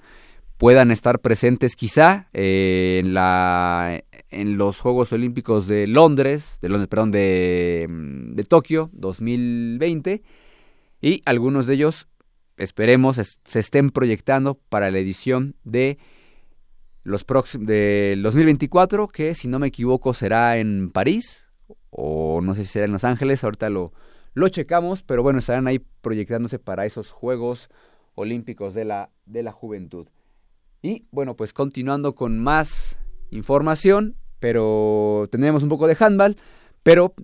puedan 0.56 0.90
estar 0.90 1.20
presentes 1.20 1.76
quizá 1.76 2.28
eh, 2.32 3.00
en 3.02 3.14
la 3.14 4.02
en 4.30 4.58
los 4.58 4.80
Juegos 4.80 5.12
Olímpicos 5.12 5.66
de 5.66 5.86
Londres, 5.86 6.58
de 6.60 6.68
Londres, 6.68 6.88
perdón, 6.88 7.10
de, 7.10 7.86
de 7.88 8.44
Tokio 8.44 8.90
2020 8.92 10.22
y 11.00 11.22
algunos 11.24 11.66
de 11.66 11.74
ellos 11.74 12.08
esperemos 12.56 13.16
se 13.16 13.58
estén 13.58 13.90
proyectando 13.90 14.54
para 14.68 14.90
la 14.90 14.98
edición 14.98 15.54
de 15.64 15.98
los 17.04 17.24
del 17.58 18.22
2024, 18.22 19.08
que 19.08 19.34
si 19.34 19.48
no 19.48 19.58
me 19.58 19.68
equivoco 19.68 20.12
será 20.12 20.58
en 20.58 20.90
París 20.90 21.48
o 21.90 22.40
no 22.42 22.54
sé 22.54 22.64
si 22.64 22.72
será 22.72 22.84
en 22.84 22.92
Los 22.92 23.04
Ángeles, 23.04 23.42
ahorita 23.44 23.70
lo, 23.70 23.92
lo 24.34 24.48
checamos, 24.48 25.02
pero 25.02 25.22
bueno, 25.22 25.38
estarán 25.38 25.66
ahí 25.66 25.78
proyectándose 25.78 26.58
para 26.58 26.84
esos 26.84 27.10
Juegos 27.10 27.70
Olímpicos 28.14 28.74
de 28.74 28.84
la, 28.84 29.10
de 29.26 29.42
la 29.42 29.52
Juventud. 29.52 30.08
Y 30.82 31.06
bueno, 31.10 31.34
pues 31.34 31.52
continuando 31.52 32.14
con 32.14 32.38
más 32.38 32.98
información, 33.30 34.16
pero 34.40 35.28
tendremos 35.30 35.62
un 35.62 35.68
poco 35.68 35.86
de 35.86 35.96
handball, 35.98 36.36
pero 36.82 37.14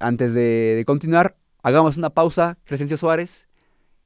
antes 0.00 0.34
de, 0.34 0.74
de 0.76 0.84
continuar, 0.84 1.36
hagamos 1.62 1.96
una 1.96 2.10
pausa, 2.10 2.58
Crescencio 2.64 2.96
Suárez, 2.96 3.48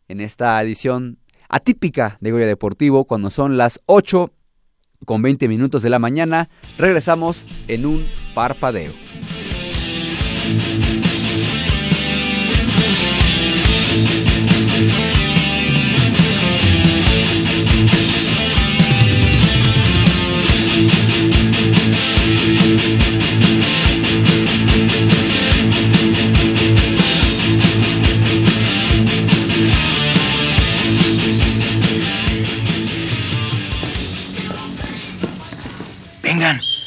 en 0.08 0.20
esta 0.20 0.60
edición 0.62 1.18
atípica 1.48 2.16
de 2.20 2.32
Goya 2.32 2.46
Deportivo 2.46 3.04
cuando 3.04 3.30
son 3.30 3.56
las 3.56 3.80
8 3.86 4.32
con 5.04 5.22
20 5.22 5.48
minutos 5.48 5.82
de 5.82 5.90
la 5.90 5.98
mañana. 5.98 6.48
Regresamos 6.78 7.46
en 7.68 7.86
un 7.86 8.06
parpadeo. 8.34 8.92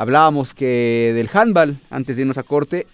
hablábamos 0.00 0.54
que 0.54 1.12
del 1.14 1.28
handball, 1.30 1.76
antes 1.90 2.16
de 2.16 2.22
irnos 2.22 2.38
a 2.38 2.42
corte, 2.42 2.86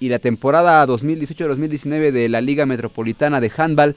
y 0.00 0.08
la 0.08 0.18
temporada 0.18 0.86
2018-2019 0.86 2.10
de 2.10 2.30
la 2.30 2.40
Liga 2.40 2.64
Metropolitana 2.64 3.38
de 3.38 3.52
Handball 3.54 3.96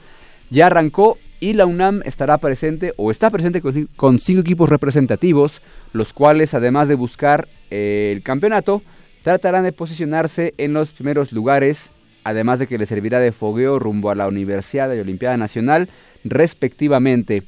ya 0.50 0.66
arrancó 0.66 1.16
y 1.40 1.54
la 1.54 1.64
UNAM 1.64 2.02
estará 2.04 2.36
presente 2.36 2.92
o 2.98 3.10
está 3.10 3.30
presente 3.30 3.62
con, 3.62 4.20
cinco 4.20 4.40
equipos 4.42 4.68
representativos, 4.68 5.62
los 5.94 6.12
cuales 6.12 6.52
además 6.52 6.88
de 6.88 6.94
buscar 6.96 7.48
eh, 7.70 8.12
el 8.14 8.22
campeonato, 8.22 8.82
tratarán 9.22 9.64
de 9.64 9.72
posicionarse 9.72 10.52
en 10.58 10.74
los 10.74 10.90
primeros 10.90 11.32
lugares, 11.32 11.90
además 12.22 12.58
de 12.58 12.66
que 12.66 12.76
les 12.76 12.90
servirá 12.90 13.18
de 13.18 13.32
fogueo 13.32 13.78
rumbo 13.78 14.10
a 14.10 14.14
la 14.14 14.28
Universidad 14.28 14.94
y 14.94 15.00
Olimpiada 15.00 15.38
Nacional, 15.38 15.88
respectivamente. 16.22 17.44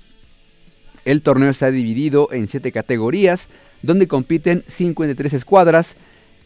El 1.04 1.20
torneo 1.20 1.50
está 1.50 1.70
dividido 1.70 2.30
en 2.32 2.48
siete 2.48 2.72
categorías, 2.72 3.50
donde 3.82 4.08
compiten 4.08 4.64
53 4.66 5.34
escuadras. 5.34 5.96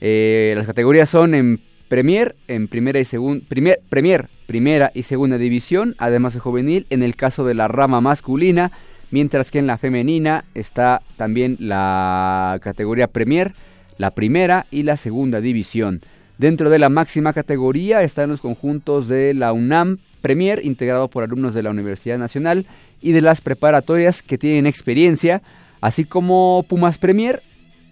Eh, 0.01 0.55
las 0.57 0.67
categorías 0.67 1.09
son 1.09 1.35
en 1.35 1.61
Premier, 1.89 2.37
en 2.49 2.69
primera 2.69 3.01
y 3.01 3.05
segunda, 3.05 3.45
Premier, 3.49 4.29
primera 4.47 4.91
y 4.95 5.03
segunda 5.03 5.37
división, 5.37 5.95
además 5.99 6.35
de 6.35 6.41
juvenil, 6.41 6.87
en 6.91 7.03
el 7.03 7.17
caso 7.17 7.45
de 7.45 7.55
la 7.55 7.69
rama 7.69 8.01
masculina, 8.01 8.73
mientras 9.11 9.51
que 9.51 9.59
en 9.59 9.67
la 9.67 9.77
femenina 9.77 10.47
está 10.55 11.03
también 11.17 11.57
la 11.61 12.59
categoría 12.63 13.09
Premier, 13.09 13.55
la 13.99 14.11
primera 14.11 14.67
y 14.71 14.85
la 14.85 14.97
segunda 14.97 15.41
división. 15.41 16.01
Dentro 16.39 16.71
de 16.71 16.79
la 16.79 16.89
máxima 16.89 17.33
categoría 17.33 18.03
están 18.03 18.31
los 18.31 18.41
conjuntos 18.41 19.07
de 19.09 19.35
la 19.35 19.53
UNAM 19.53 19.99
Premier, 20.23 20.65
integrado 20.65 21.09
por 21.09 21.25
alumnos 21.25 21.53
de 21.53 21.63
la 21.63 21.71
Universidad 21.71 22.17
Nacional 22.17 22.67
y 23.03 23.13
de 23.13 23.21
las 23.21 23.41
preparatorias 23.41 24.23
que 24.23 24.39
tienen 24.39 24.67
experiencia, 24.67 25.43
así 25.83 26.07
como 26.07 26.65
Pumas 26.67 26.97
Premier, 26.97 27.43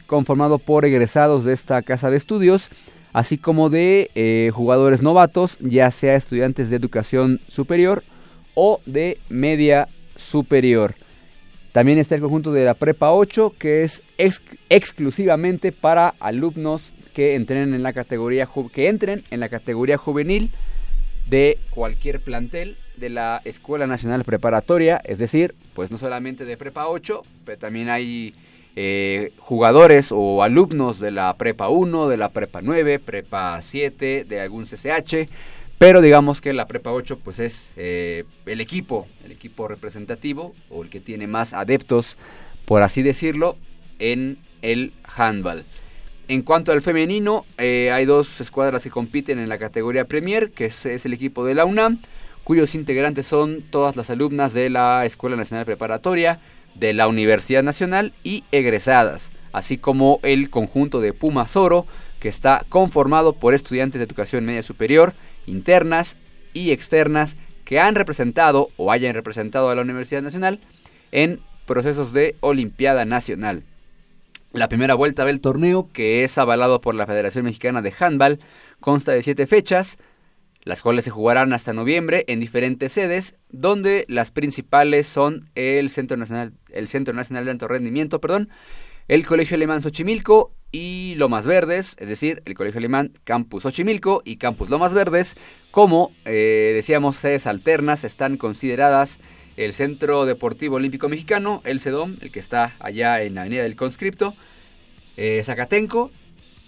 conformado 0.06 0.58
por 0.58 0.86
egresados 0.86 1.44
de 1.44 1.52
esta 1.52 1.82
casa 1.82 2.08
de 2.10 2.16
estudios, 2.16 2.70
así 3.12 3.36
como 3.36 3.68
de 3.68 4.10
eh, 4.14 4.50
jugadores 4.54 5.02
novatos, 5.02 5.58
ya 5.60 5.90
sea 5.90 6.14
estudiantes 6.14 6.70
de 6.70 6.76
educación 6.76 7.40
superior 7.48 8.02
o 8.54 8.80
de 8.86 9.18
media 9.28 9.88
superior. 10.16 10.94
También 11.72 11.98
está 11.98 12.14
el 12.14 12.20
conjunto 12.20 12.52
de 12.52 12.64
la 12.64 12.74
Prepa 12.74 13.12
8, 13.12 13.54
que 13.58 13.82
es 13.82 14.02
ex 14.18 14.40
exclusivamente 14.68 15.72
para 15.72 16.14
alumnos 16.20 16.92
que 17.12 17.34
entren 17.34 17.74
en 17.74 17.82
la 17.82 17.92
categoría 17.92 18.48
que 18.72 18.88
entren 18.88 19.24
en 19.30 19.40
la 19.40 19.48
categoría 19.48 19.98
juvenil 19.98 20.50
de 21.28 21.58
cualquier 21.70 22.20
plantel 22.20 22.76
de 23.00 23.10
la 23.10 23.40
Escuela 23.44 23.86
Nacional 23.86 24.24
Preparatoria, 24.24 25.00
es 25.04 25.18
decir, 25.18 25.54
pues 25.74 25.90
no 25.90 25.98
solamente 25.98 26.44
de 26.44 26.56
Prepa 26.56 26.86
8, 26.86 27.22
pero 27.44 27.58
también 27.58 27.88
hay 27.88 28.34
eh, 28.76 29.32
jugadores 29.38 30.12
o 30.12 30.42
alumnos 30.42 31.00
de 31.00 31.10
la 31.10 31.34
Prepa 31.34 31.68
1, 31.68 32.08
de 32.08 32.16
la 32.16 32.28
Prepa 32.28 32.60
9, 32.62 32.98
Prepa 32.98 33.60
7, 33.60 34.24
de 34.28 34.40
algún 34.40 34.64
CCH, 34.64 35.28
pero 35.78 36.02
digamos 36.02 36.40
que 36.40 36.52
la 36.52 36.68
Prepa 36.68 36.92
8 36.92 37.18
pues 37.24 37.38
es 37.38 37.72
eh, 37.76 38.24
el 38.46 38.60
equipo, 38.60 39.08
el 39.24 39.32
equipo 39.32 39.66
representativo 39.66 40.54
o 40.68 40.82
el 40.82 40.90
que 40.90 41.00
tiene 41.00 41.26
más 41.26 41.54
adeptos, 41.54 42.16
por 42.66 42.82
así 42.82 43.02
decirlo, 43.02 43.56
en 43.98 44.38
el 44.62 44.92
handball. 45.16 45.64
En 46.28 46.42
cuanto 46.42 46.70
al 46.70 46.82
femenino, 46.82 47.44
eh, 47.58 47.90
hay 47.90 48.04
dos 48.04 48.40
escuadras 48.40 48.84
que 48.84 48.90
compiten 48.90 49.40
en 49.40 49.48
la 49.48 49.58
categoría 49.58 50.04
Premier, 50.04 50.52
que 50.52 50.66
es, 50.66 50.86
es, 50.86 51.04
el 51.06 51.12
equipo 51.12 51.44
de 51.44 51.54
la 51.54 51.64
UNAM, 51.64 51.98
cuyos 52.50 52.74
integrantes 52.74 53.28
son 53.28 53.62
todas 53.62 53.94
las 53.94 54.10
alumnas 54.10 54.52
de 54.52 54.70
la 54.70 55.06
Escuela 55.06 55.36
Nacional 55.36 55.66
Preparatoria, 55.66 56.40
de 56.74 56.92
la 56.92 57.06
Universidad 57.06 57.62
Nacional 57.62 58.12
y 58.24 58.42
egresadas, 58.50 59.30
así 59.52 59.78
como 59.78 60.18
el 60.24 60.50
conjunto 60.50 61.00
de 61.00 61.12
Pumas 61.12 61.54
Oro, 61.54 61.86
que 62.18 62.28
está 62.28 62.64
conformado 62.68 63.34
por 63.34 63.54
estudiantes 63.54 64.00
de 64.00 64.04
educación 64.04 64.46
media 64.46 64.64
superior, 64.64 65.14
internas 65.46 66.16
y 66.52 66.72
externas 66.72 67.36
que 67.64 67.78
han 67.78 67.94
representado 67.94 68.70
o 68.76 68.90
hayan 68.90 69.14
representado 69.14 69.70
a 69.70 69.76
la 69.76 69.82
Universidad 69.82 70.20
Nacional 70.20 70.58
en 71.12 71.38
procesos 71.66 72.12
de 72.12 72.34
Olimpiada 72.40 73.04
Nacional. 73.04 73.62
La 74.52 74.68
primera 74.68 74.94
vuelta 74.94 75.24
del 75.24 75.40
torneo, 75.40 75.88
que 75.92 76.24
es 76.24 76.36
avalado 76.36 76.80
por 76.80 76.96
la 76.96 77.06
Federación 77.06 77.44
Mexicana 77.44 77.80
de 77.80 77.94
Handball, 77.96 78.40
consta 78.80 79.12
de 79.12 79.22
siete 79.22 79.46
fechas, 79.46 79.98
las 80.62 80.82
cuales 80.82 81.04
se 81.04 81.10
jugarán 81.10 81.52
hasta 81.52 81.72
noviembre 81.72 82.24
en 82.28 82.40
diferentes 82.40 82.92
sedes, 82.92 83.36
donde 83.50 84.04
las 84.08 84.30
principales 84.30 85.06
son 85.06 85.48
el 85.54 85.90
Centro 85.90 86.16
Nacional, 86.16 86.52
el 86.70 86.88
Centro 86.88 87.14
Nacional 87.14 87.44
de 87.44 87.52
Alto 87.52 87.68
Rendimiento, 87.68 88.20
perdón, 88.20 88.50
el 89.08 89.26
Colegio 89.26 89.56
Alemán 89.56 89.82
Xochimilco 89.82 90.52
y 90.70 91.14
Lomas 91.16 91.46
Verdes, 91.46 91.96
es 91.98 92.08
decir, 92.08 92.42
el 92.44 92.54
Colegio 92.54 92.78
Alemán 92.78 93.12
Campus 93.24 93.64
Xochimilco 93.64 94.22
y 94.24 94.36
Campus 94.36 94.70
Lomas 94.70 94.94
Verdes, 94.94 95.36
como 95.70 96.12
eh, 96.24 96.72
decíamos, 96.74 97.16
sedes 97.16 97.46
alternas 97.46 98.04
están 98.04 98.36
consideradas 98.36 99.18
el 99.56 99.74
Centro 99.74 100.26
Deportivo 100.26 100.76
Olímpico 100.76 101.08
Mexicano, 101.08 101.60
el 101.64 101.80
CEDOM, 101.80 102.16
el 102.20 102.30
que 102.30 102.38
está 102.38 102.76
allá 102.78 103.22
en 103.22 103.34
la 103.34 103.42
Avenida 103.42 103.62
del 103.62 103.76
Conscripto, 103.76 104.34
eh, 105.16 105.42
Zacatenco 105.44 106.10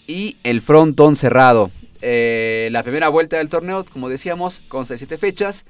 y 0.06 0.36
el 0.42 0.60
Frontón 0.60 1.16
Cerrado. 1.16 1.70
Eh, 2.02 2.68
la 2.72 2.82
primera 2.82 3.08
vuelta 3.08 3.38
del 3.38 3.48
torneo, 3.48 3.84
como 3.84 4.08
decíamos, 4.08 4.60
con 4.66 4.86
7 4.86 5.16
fechas 5.18 5.64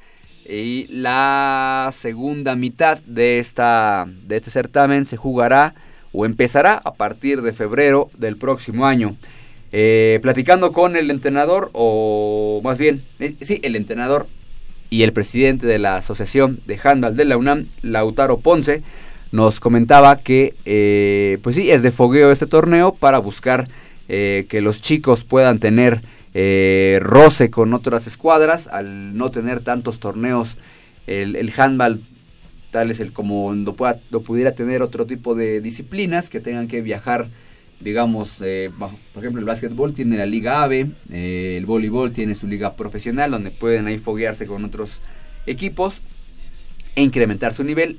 y 0.49 0.87
la 0.89 1.91
segunda 1.93 2.57
mitad 2.57 2.99
de, 3.07 3.39
esta, 3.39 4.09
de 4.09 4.37
este 4.37 4.51
certamen 4.51 5.05
se 5.07 5.19
jugará 5.19 5.75
o 6.13 6.25
empezará 6.27 6.75
a 6.75 6.95
partir 6.95 7.43
de 7.43 7.53
febrero 7.53 8.11
del 8.17 8.39
próximo 8.39 8.87
año. 8.87 9.17
Eh, 9.73 10.19
platicando 10.23 10.73
con 10.73 10.97
el 10.97 11.11
entrenador, 11.11 11.71
o 11.73 12.61
más 12.65 12.79
bien, 12.79 13.03
sí, 13.41 13.61
el 13.63 13.77
entrenador 13.77 14.27
y 14.91 15.03
el 15.03 15.13
presidente 15.13 15.67
de 15.67 15.79
la 15.79 15.97
Asociación 15.97 16.61
de 16.67 16.79
Handball 16.83 17.17
de 17.17 17.25
la 17.25 17.37
UNAM, 17.37 17.67
Lautaro 17.83 18.39
Ponce, 18.39 18.83
nos 19.33 19.61
comentaba 19.61 20.19
que, 20.19 20.55
eh, 20.67 21.39
pues 21.43 21.57
sí, 21.57 21.71
es 21.71 21.83
de 21.83 21.91
fogueo 21.91 22.33
este 22.33 22.47
torneo 22.47 22.93
para 22.95 23.19
buscar 23.19 23.69
eh, 24.09 24.45
que 24.51 24.61
los 24.61 24.83
chicos 24.83 25.25
puedan 25.25 25.59
tener 25.59 26.03
eh, 26.35 26.99
roce 27.03 27.51
con 27.51 27.75
otras 27.75 28.07
escuadras, 28.07 28.69
al 28.69 29.17
no 29.17 29.31
tener 29.31 29.61
tantos 29.61 30.01
torneos, 30.01 30.57
el, 31.07 31.37
el 31.37 31.53
handball 31.57 32.03
tal 32.71 32.91
es 32.91 33.01
el 33.01 33.13
como 33.13 33.53
lo, 33.53 33.75
pueda, 33.75 33.99
lo 34.11 34.23
pudiera 34.23 34.53
tener 34.53 34.83
otro 34.83 35.07
tipo 35.07 35.35
de 35.35 35.61
disciplinas 35.61 36.31
que 36.31 36.41
tengan 36.41 36.69
que 36.69 36.81
viajar 36.81 37.29
digamos, 37.83 38.37
eh, 38.41 38.71
por 38.79 39.23
ejemplo, 39.23 39.41
el 39.41 39.47
básquetbol 39.47 39.93
tiene 39.93 40.17
la 40.17 40.27
liga 40.27 40.63
AVE, 40.63 40.91
eh, 41.11 41.57
el 41.59 41.67
voleibol 41.67 42.13
tiene 42.13 42.35
su 42.35 42.47
liga 42.47 42.75
profesional, 42.75 43.31
donde 43.31 43.51
pueden 43.51 43.87
ahí 43.87 43.99
foguearse 43.99 44.47
con 44.47 44.65
otros 44.65 45.01
equipos 45.47 46.01
e 46.95 47.03
incrementar 47.03 47.53
su 47.55 47.65
nivel. 47.65 47.99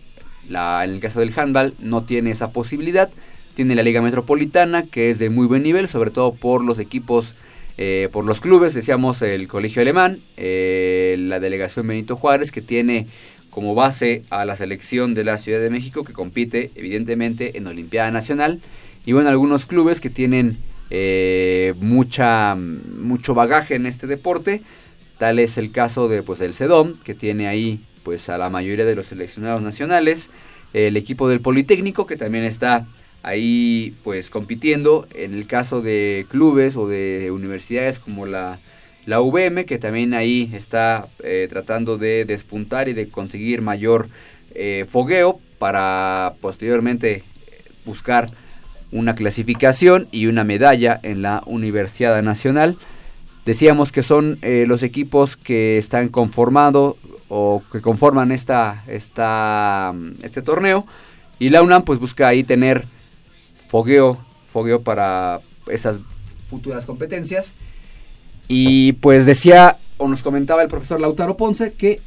La, 0.49 0.83
en 0.83 0.91
el 0.91 0.99
caso 0.99 1.19
del 1.19 1.37
handball 1.37 1.73
no 1.79 2.03
tiene 2.03 2.31
esa 2.31 2.51
posibilidad. 2.51 3.09
Tiene 3.55 3.75
la 3.75 3.83
liga 3.83 4.01
metropolitana, 4.01 4.83
que 4.83 5.09
es 5.09 5.19
de 5.19 5.29
muy 5.29 5.47
buen 5.47 5.63
nivel, 5.63 5.87
sobre 5.87 6.11
todo 6.11 6.33
por 6.33 6.63
los 6.63 6.79
equipos, 6.79 7.35
eh, 7.77 8.09
por 8.11 8.25
los 8.25 8.39
clubes, 8.39 8.73
decíamos 8.73 9.21
el 9.21 9.47
Colegio 9.47 9.81
Alemán, 9.81 10.19
la 10.37 11.39
delegación 11.39 11.87
Benito 11.87 12.15
Juárez, 12.15 12.51
que 12.51 12.61
tiene 12.61 13.07
como 13.49 13.75
base 13.75 14.23
a 14.29 14.45
la 14.45 14.55
selección 14.55 15.13
de 15.13 15.23
la 15.23 15.37
Ciudad 15.37 15.59
de 15.59 15.69
México, 15.69 16.03
que 16.03 16.13
compite 16.13 16.71
evidentemente 16.75 17.57
en 17.57 17.67
Olimpiada 17.67 18.09
Nacional 18.11 18.61
y 19.05 19.11
bueno, 19.11 19.29
algunos 19.29 19.65
clubes 19.65 19.99
que 19.99 20.09
tienen 20.09 20.57
eh, 20.89 21.73
mucha, 21.79 22.55
mucho 22.55 23.33
bagaje 23.33 23.75
en 23.75 23.85
este 23.85 24.07
deporte. 24.07 24.61
Tal 25.17 25.39
es 25.39 25.57
el 25.57 25.71
caso 25.71 26.07
de 26.07 26.23
pues 26.23 26.41
el 26.41 26.53
CEDOM, 26.53 26.99
que 27.03 27.13
tiene 27.13 27.47
ahí 27.47 27.79
pues 28.03 28.29
a 28.29 28.37
la 28.37 28.49
mayoría 28.49 28.85
de 28.85 28.95
los 28.95 29.07
seleccionados 29.07 29.61
nacionales. 29.61 30.29
El 30.73 30.97
equipo 30.97 31.29
del 31.29 31.41
Politécnico, 31.41 32.05
que 32.07 32.15
también 32.15 32.45
está 32.45 32.87
ahí 33.23 33.95
pues 34.03 34.29
compitiendo. 34.29 35.07
En 35.15 35.33
el 35.33 35.47
caso 35.47 35.81
de 35.81 36.27
clubes 36.29 36.75
o 36.75 36.87
de 36.87 37.31
universidades 37.31 37.97
como 37.97 38.25
la, 38.25 38.59
la 39.05 39.21
UVM, 39.21 39.65
que 39.65 39.79
también 39.79 40.13
ahí 40.13 40.51
está 40.53 41.07
eh, 41.23 41.47
tratando 41.49 41.97
de 41.97 42.25
despuntar 42.25 42.87
y 42.89 42.93
de 42.93 43.09
conseguir 43.09 43.61
mayor 43.61 44.09
eh, 44.53 44.85
fogueo 44.87 45.39
para 45.57 46.35
posteriormente 46.41 47.23
buscar 47.85 48.31
una 48.91 49.15
clasificación 49.15 50.07
y 50.11 50.27
una 50.27 50.43
medalla 50.43 50.99
en 51.01 51.21
la 51.21 51.41
Universidad 51.45 52.21
Nacional. 52.21 52.77
Decíamos 53.45 53.91
que 53.91 54.03
son 54.03 54.37
eh, 54.41 54.65
los 54.67 54.83
equipos 54.83 55.35
que 55.35 55.77
están 55.77 56.09
conformados 56.09 56.95
o 57.27 57.63
que 57.71 57.81
conforman 57.81 58.31
esta, 58.31 58.83
esta, 58.87 59.93
este 60.21 60.41
torneo 60.41 60.85
y 61.39 61.49
la 61.49 61.61
UNAM 61.61 61.83
pues 61.83 61.99
busca 61.99 62.27
ahí 62.27 62.43
tener 62.43 62.85
fogueo, 63.73 64.19
fogueo 64.51 64.83
para 64.83 65.41
esas 65.65 65.97
futuras 66.47 66.85
competencias. 66.85 67.55
Y 68.47 68.93
pues 68.93 69.25
decía 69.25 69.77
o 69.97 70.07
nos 70.07 70.21
comentaba 70.21 70.61
el 70.61 70.67
profesor 70.67 71.01
Lautaro 71.01 71.37
Ponce 71.37 71.73
que 71.73 71.99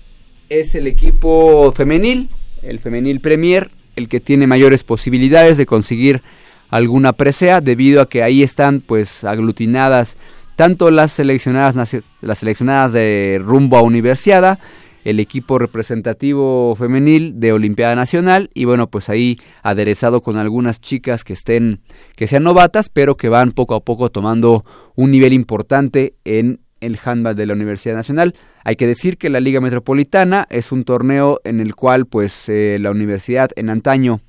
es 0.48 0.76
el 0.76 0.86
equipo 0.86 1.72
femenil, 1.72 2.28
el 2.62 2.78
femenil 2.78 3.20
Premier, 3.20 3.72
el 3.96 4.08
que 4.08 4.20
tiene 4.20 4.46
mayores 4.46 4.84
posibilidades 4.84 5.56
de 5.56 5.66
conseguir 5.66 6.22
alguna 6.70 7.12
presea 7.14 7.60
debido 7.60 8.00
a 8.00 8.08
que 8.08 8.22
ahí 8.22 8.44
están 8.44 8.80
pues 8.80 9.24
aglutinadas 9.24 10.16
tanto 10.54 10.92
las 10.92 11.10
seleccionadas 11.10 11.74
las 12.20 12.38
seleccionadas 12.38 12.92
de 12.92 13.40
rumbo 13.42 13.76
a 13.76 13.82
universidad 13.82 14.60
el 15.06 15.20
equipo 15.20 15.58
representativo 15.58 16.74
femenil 16.74 17.38
de 17.38 17.52
Olimpiada 17.52 17.94
Nacional 17.94 18.50
y 18.54 18.64
bueno 18.64 18.90
pues 18.90 19.08
ahí 19.08 19.38
aderezado 19.62 20.20
con 20.20 20.36
algunas 20.36 20.80
chicas 20.80 21.22
que 21.22 21.32
estén 21.32 21.80
que 22.16 22.26
sean 22.26 22.42
novatas 22.42 22.88
pero 22.88 23.16
que 23.16 23.28
van 23.28 23.52
poco 23.52 23.76
a 23.76 23.84
poco 23.84 24.10
tomando 24.10 24.64
un 24.96 25.12
nivel 25.12 25.32
importante 25.32 26.14
en 26.24 26.58
el 26.80 26.98
handball 27.02 27.36
de 27.36 27.46
la 27.46 27.54
Universidad 27.54 27.94
Nacional. 27.94 28.34
Hay 28.62 28.76
que 28.76 28.86
decir 28.86 29.16
que 29.16 29.30
la 29.30 29.40
Liga 29.40 29.60
Metropolitana 29.60 30.46
es 30.50 30.72
un 30.72 30.84
torneo 30.84 31.40
en 31.44 31.60
el 31.60 31.74
cual 31.74 32.06
pues 32.06 32.48
eh, 32.48 32.76
la 32.80 32.90
universidad 32.90 33.50
en 33.56 33.70
antaño 33.70 34.20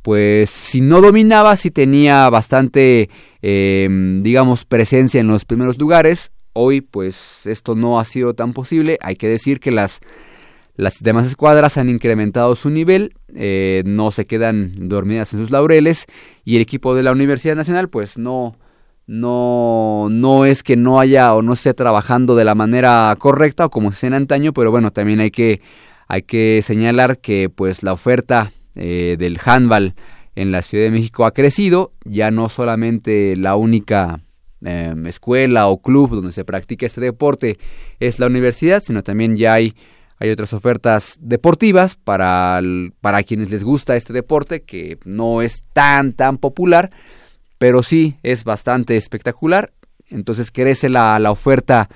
pues 0.00 0.50
si 0.50 0.80
no 0.80 1.00
dominaba, 1.00 1.56
si 1.56 1.70
tenía 1.70 2.28
bastante, 2.28 3.08
eh, 3.40 3.88
digamos, 4.22 4.66
presencia 4.66 5.18
en 5.18 5.28
los 5.28 5.46
primeros 5.46 5.78
lugares. 5.78 6.30
Hoy, 6.54 6.80
pues 6.80 7.46
esto 7.46 7.74
no 7.74 8.00
ha 8.00 8.04
sido 8.04 8.34
tan 8.34 8.52
posible. 8.52 8.98
Hay 9.02 9.16
que 9.16 9.28
decir 9.28 9.60
que 9.60 9.70
las, 9.72 10.00
las 10.76 11.00
demás 11.00 11.26
escuadras 11.26 11.78
han 11.78 11.88
incrementado 11.88 12.56
su 12.56 12.70
nivel, 12.70 13.14
eh, 13.34 13.82
no 13.86 14.10
se 14.10 14.26
quedan 14.26 14.88
dormidas 14.88 15.32
en 15.34 15.40
sus 15.40 15.50
laureles 15.50 16.06
y 16.44 16.56
el 16.56 16.62
equipo 16.62 16.94
de 16.94 17.02
la 17.02 17.12
Universidad 17.12 17.54
Nacional, 17.54 17.88
pues 17.88 18.18
no, 18.18 18.56
no, 19.06 20.08
no 20.10 20.44
es 20.44 20.62
que 20.62 20.76
no 20.76 20.98
haya 20.98 21.34
o 21.34 21.42
no 21.42 21.52
esté 21.52 21.74
trabajando 21.74 22.34
de 22.34 22.44
la 22.44 22.54
manera 22.54 23.14
correcta 23.18 23.66
o 23.66 23.70
como 23.70 23.92
se 23.92 24.06
en 24.06 24.14
antaño, 24.14 24.52
pero 24.52 24.70
bueno, 24.70 24.90
también 24.90 25.20
hay 25.20 25.30
que, 25.30 25.60
hay 26.08 26.22
que 26.22 26.60
señalar 26.62 27.18
que 27.18 27.50
pues 27.50 27.82
la 27.82 27.92
oferta 27.92 28.52
eh, 28.74 29.16
del 29.18 29.38
handball 29.44 29.94
en 30.34 30.50
la 30.50 30.62
Ciudad 30.62 30.84
de 30.84 30.90
México 30.90 31.24
ha 31.24 31.32
crecido, 31.32 31.92
ya 32.04 32.30
no 32.30 32.48
solamente 32.48 33.36
la 33.36 33.54
única 33.54 34.20
em, 34.64 35.06
escuela 35.06 35.68
o 35.68 35.80
club 35.80 36.10
donde 36.10 36.32
se 36.32 36.44
practica 36.44 36.86
este 36.86 37.00
deporte 37.00 37.58
es 38.00 38.18
la 38.18 38.26
universidad, 38.26 38.82
sino 38.84 39.02
también 39.02 39.36
ya 39.36 39.54
hay, 39.54 39.74
hay 40.18 40.30
otras 40.30 40.52
ofertas 40.52 41.16
deportivas 41.20 41.96
para, 41.96 42.60
para 43.00 43.22
quienes 43.22 43.50
les 43.50 43.64
gusta 43.64 43.96
este 43.96 44.12
deporte, 44.12 44.62
que 44.62 44.98
no 45.04 45.42
es 45.42 45.64
tan, 45.72 46.12
tan 46.12 46.38
popular, 46.38 46.90
pero 47.58 47.82
sí 47.82 48.16
es 48.22 48.44
bastante 48.44 48.96
espectacular. 48.96 49.72
Entonces 50.08 50.50
crece 50.50 50.88
la, 50.88 51.18
la 51.18 51.30
oferta 51.30 51.88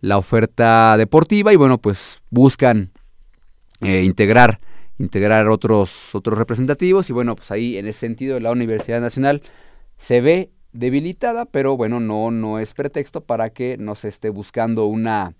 la 0.00 0.18
oferta 0.18 0.96
deportiva 0.96 1.52
y 1.52 1.56
bueno 1.56 1.78
pues 1.78 2.22
buscan 2.28 2.90
eh, 3.82 4.02
integrar 4.02 4.58
integrar 5.02 5.48
otros, 5.48 6.14
otros 6.14 6.38
representativos 6.38 7.10
y 7.10 7.12
bueno, 7.12 7.34
pues 7.36 7.50
ahí 7.50 7.76
en 7.76 7.86
ese 7.86 8.00
sentido 8.00 8.38
la 8.40 8.52
Universidad 8.52 9.00
Nacional 9.00 9.42
se 9.98 10.20
ve 10.20 10.50
debilitada, 10.72 11.44
pero 11.44 11.76
bueno, 11.76 12.00
no, 12.00 12.30
no 12.30 12.58
es 12.58 12.72
pretexto 12.72 13.22
para 13.22 13.50
que 13.50 13.76
no 13.78 13.94
se 13.94 14.08
esté 14.08 14.30
buscando 14.30 14.86
una, 14.86 15.34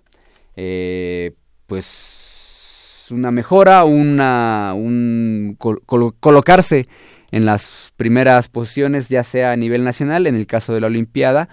eh, 0.57 1.33
pues, 1.67 3.07
una 3.11 3.31
mejora, 3.31 3.85
una, 3.85 4.73
un, 4.75 5.57
colocarse 5.59 6.87
en 7.31 7.47
las 7.47 7.93
primeras 7.97 8.49
posiciones, 8.49 9.09
ya 9.09 9.25
sea 9.25 9.53
a 9.53 9.57
nivel 9.57 9.85
nacional, 9.85 10.27
en 10.27 10.37
el 10.37 10.47
caso 10.47 10.75
de 10.75 10.81
la 10.81 10.87
Olimpiada 10.89 11.49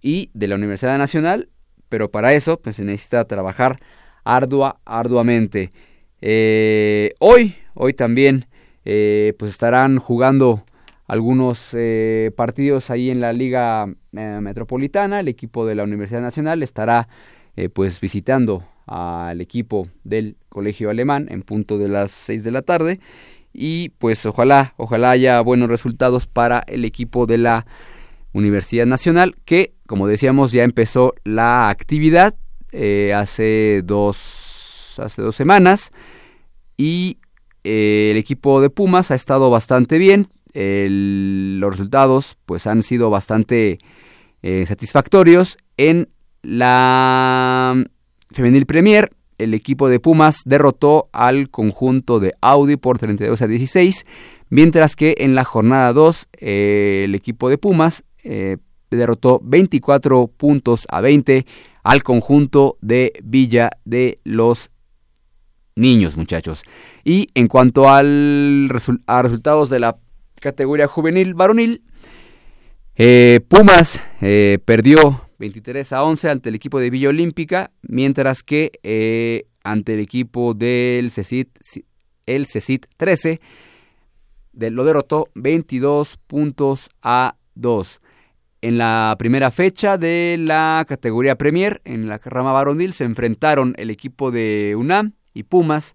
y 0.00 0.30
de 0.34 0.48
la 0.48 0.54
Universidad 0.54 0.98
Nacional, 0.98 1.50
pero 1.88 2.10
para 2.10 2.32
eso 2.32 2.60
pues, 2.60 2.76
se 2.76 2.84
necesita 2.84 3.24
trabajar 3.26 3.78
ardua, 4.24 4.80
arduamente. 4.84 5.72
Eh, 6.20 7.14
hoy, 7.20 7.56
hoy 7.74 7.94
también 7.94 8.46
eh, 8.84 9.34
pues 9.38 9.50
estarán 9.50 9.98
jugando 9.98 10.64
algunos 11.08 11.70
eh, 11.72 12.30
partidos 12.36 12.90
ahí 12.90 13.10
en 13.10 13.20
la 13.20 13.32
Liga 13.32 13.92
eh, 14.12 14.38
Metropolitana. 14.40 15.18
El 15.20 15.26
equipo 15.28 15.66
de 15.66 15.74
la 15.74 15.82
Universidad 15.82 16.20
Nacional 16.20 16.62
estará 16.62 17.08
pues 17.72 17.98
visitando 18.00 18.62
al 18.86 19.40
equipo 19.40 19.88
del 20.04 20.36
Colegio 20.48 20.90
Alemán 20.90 21.26
en 21.28 21.42
punto 21.42 21.76
de 21.76 21.88
las 21.88 22.12
6 22.12 22.44
de 22.44 22.52
la 22.52 22.62
tarde. 22.62 23.00
Y 23.52 23.88
pues 23.98 24.24
ojalá, 24.26 24.74
ojalá 24.76 25.10
haya 25.10 25.40
buenos 25.40 25.68
resultados 25.68 26.28
para 26.28 26.62
el 26.68 26.84
equipo 26.84 27.26
de 27.26 27.38
la 27.38 27.66
Universidad 28.32 28.86
Nacional 28.86 29.34
que, 29.44 29.74
como 29.88 30.06
decíamos, 30.06 30.52
ya 30.52 30.62
empezó 30.62 31.14
la 31.24 31.68
actividad 31.68 32.36
hace 33.12 33.82
dos, 33.84 35.00
hace 35.02 35.20
dos 35.20 35.34
semanas 35.34 35.90
y 36.78 37.18
eh, 37.64 38.12
el 38.12 38.16
equipo 38.16 38.62
de 38.62 38.70
Pumas 38.70 39.10
ha 39.10 39.14
estado 39.14 39.50
bastante 39.50 39.98
bien. 39.98 40.28
Los 40.58 41.70
resultados 41.70 42.36
pues 42.46 42.66
han 42.66 42.82
sido 42.82 43.10
bastante 43.10 43.78
eh, 44.42 44.64
satisfactorios. 44.66 45.56
En 45.76 46.08
la 46.42 47.84
Femenil 48.30 48.66
Premier, 48.66 49.10
el 49.38 49.54
equipo 49.54 49.88
de 49.88 50.00
Pumas 50.00 50.42
derrotó 50.44 51.08
al 51.12 51.50
conjunto 51.50 52.18
de 52.18 52.34
Audi 52.40 52.76
por 52.76 52.98
32 52.98 53.40
a 53.40 53.46
16, 53.46 54.06
mientras 54.50 54.96
que 54.96 55.14
en 55.18 55.34
la 55.34 55.44
jornada 55.44 55.92
2 55.92 56.28
eh, 56.38 57.02
el 57.04 57.14
equipo 57.14 57.48
de 57.48 57.58
Pumas 57.58 58.04
derrotó 58.90 59.40
24 59.42 60.26
puntos 60.28 60.86
a 60.90 61.00
20 61.00 61.46
al 61.82 62.02
conjunto 62.02 62.76
de 62.80 63.12
Villa 63.22 63.70
de 63.84 64.18
los 64.24 64.70
niños, 65.76 66.16
muchachos. 66.16 66.64
Y 67.04 67.28
en 67.34 67.48
cuanto 67.48 67.88
al 67.88 68.68
a 69.06 69.22
resultados 69.22 69.70
de 69.70 69.78
la 69.78 69.96
categoría 70.40 70.86
juvenil 70.86 71.34
varonil, 71.34 71.82
eh, 72.96 73.40
Pumas 73.48 74.02
eh, 74.20 74.58
perdió 74.64 75.28
23 75.38 75.92
a 75.92 76.02
11 76.02 76.30
ante 76.30 76.48
el 76.48 76.56
equipo 76.56 76.80
de 76.80 76.90
Villa 76.90 77.10
Olímpica, 77.10 77.70
mientras 77.82 78.42
que 78.42 78.72
eh, 78.82 79.46
ante 79.62 79.94
el 79.94 80.00
equipo 80.00 80.54
del 80.54 81.10
CECIT, 81.12 81.56
el 82.26 82.46
CECIT 82.46 82.86
13, 82.96 83.40
lo 84.52 84.84
derrotó 84.84 85.28
22 85.34 86.18
puntos 86.26 86.90
a 87.00 87.36
2. 87.54 88.00
En 88.60 88.78
la 88.78 89.14
primera 89.16 89.52
fecha 89.52 89.96
de 89.96 90.36
la 90.36 90.84
categoría 90.88 91.36
Premier, 91.36 91.80
en 91.84 92.08
la 92.08 92.18
rama 92.18 92.52
varonil, 92.52 92.92
se 92.92 93.04
enfrentaron 93.04 93.74
el 93.78 93.90
equipo 93.90 94.32
de 94.32 94.74
UNAM 94.76 95.12
y 95.32 95.44
Pumas 95.44 95.94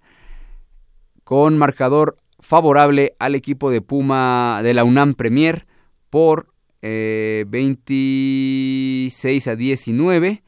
con 1.25 1.58
marcador 1.58 2.15
favorable 2.53 3.15
al 3.17 3.33
equipo 3.33 3.71
de 3.71 3.81
Puma 3.81 4.61
de 4.61 4.75
la 4.75 4.83
UNAM 4.83 5.15
Premier 5.15 5.65
por 6.11 6.53
26 6.83 9.47
eh, 9.47 9.49
a 9.49 9.55
19. 9.55 10.43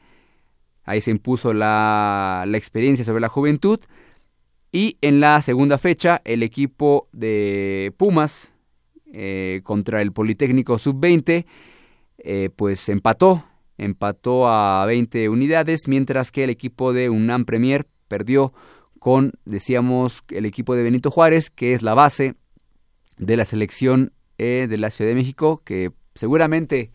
Ahí 0.84 1.00
se 1.00 1.10
impuso 1.10 1.52
la, 1.52 2.44
la, 2.46 2.56
experiencia 2.56 3.04
sobre 3.04 3.20
la 3.20 3.28
juventud. 3.28 3.80
Y 4.70 4.98
en 5.00 5.18
la 5.18 5.42
segunda 5.42 5.78
fecha, 5.78 6.22
el 6.24 6.44
equipo 6.44 7.08
de 7.10 7.92
Pumas 7.96 8.52
eh, 9.12 9.62
contra 9.64 10.00
el 10.00 10.12
Politécnico 10.12 10.78
Sub-20, 10.78 11.44
eh, 12.18 12.50
pues 12.54 12.88
empató, 12.88 13.44
empató 13.78 14.46
a 14.46 14.86
20 14.86 15.28
unidades, 15.28 15.88
mientras 15.88 16.30
que 16.30 16.44
el 16.44 16.50
equipo 16.50 16.92
de 16.92 17.10
UNAM 17.10 17.46
Premier 17.46 17.88
perdió 18.06 18.52
con, 19.06 19.34
decíamos, 19.44 20.24
el 20.30 20.46
equipo 20.46 20.74
de 20.74 20.82
Benito 20.82 21.12
Juárez, 21.12 21.48
que 21.48 21.74
es 21.74 21.82
la 21.82 21.94
base 21.94 22.34
de 23.18 23.36
la 23.36 23.44
selección 23.44 24.12
eh, 24.36 24.66
de 24.68 24.78
la 24.78 24.90
Ciudad 24.90 25.08
de 25.08 25.14
México, 25.14 25.62
que 25.64 25.92
seguramente 26.16 26.90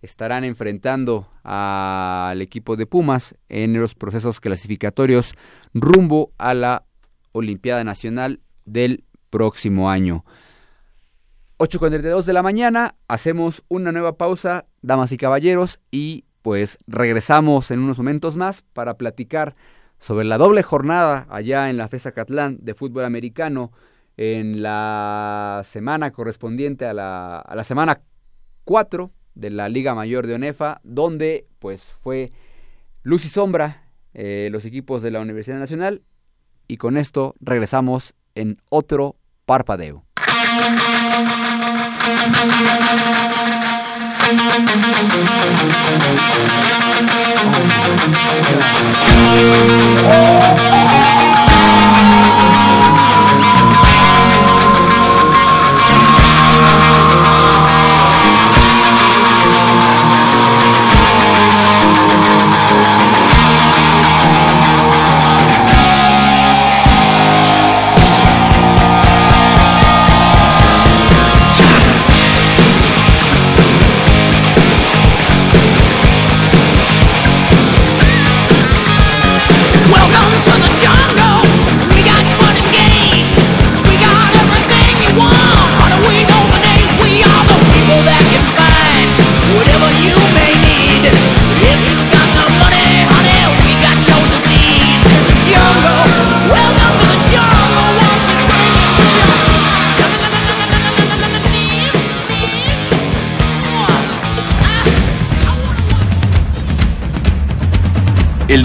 estarán 0.00 0.44
enfrentando 0.44 1.28
al 1.42 2.40
equipo 2.40 2.76
de 2.76 2.86
Pumas 2.86 3.34
en 3.48 3.72
los 3.80 3.96
procesos 3.96 4.38
clasificatorios 4.38 5.34
rumbo 5.74 6.30
a 6.38 6.54
la 6.54 6.84
Olimpiada 7.32 7.82
Nacional 7.82 8.38
del 8.64 9.02
próximo 9.30 9.90
año. 9.90 10.24
8.42 11.58 12.26
de 12.26 12.32
la 12.32 12.44
mañana, 12.44 12.94
hacemos 13.08 13.64
una 13.66 13.90
nueva 13.90 14.16
pausa, 14.16 14.66
damas 14.82 15.10
y 15.10 15.16
caballeros, 15.16 15.80
y 15.90 16.26
pues 16.42 16.78
regresamos 16.86 17.72
en 17.72 17.80
unos 17.80 17.98
momentos 17.98 18.36
más 18.36 18.62
para 18.62 18.96
platicar 18.96 19.56
sobre 19.98 20.24
la 20.24 20.38
doble 20.38 20.62
jornada 20.62 21.26
allá 21.30 21.70
en 21.70 21.76
la 21.76 21.88
FESA 21.88 22.12
Catlán 22.12 22.58
de 22.60 22.74
fútbol 22.74 23.04
americano 23.04 23.72
en 24.16 24.62
la 24.62 25.62
semana 25.64 26.10
correspondiente 26.10 26.86
a 26.86 26.94
la, 26.94 27.38
a 27.38 27.54
la 27.54 27.64
semana 27.64 28.00
4 28.64 29.10
de 29.34 29.50
la 29.50 29.68
Liga 29.68 29.94
Mayor 29.94 30.26
de 30.26 30.34
ONEFA, 30.34 30.80
donde 30.82 31.46
pues 31.58 31.94
fue 32.02 32.32
luz 33.02 33.24
y 33.24 33.28
sombra 33.28 33.84
eh, 34.14 34.48
los 34.50 34.64
equipos 34.64 35.02
de 35.02 35.10
la 35.10 35.20
Universidad 35.20 35.58
Nacional 35.58 36.02
y 36.66 36.78
con 36.78 36.96
esto 36.96 37.34
regresamos 37.40 38.14
en 38.34 38.58
otro 38.70 39.16
parpadeo. 39.44 40.04
El 47.36 47.66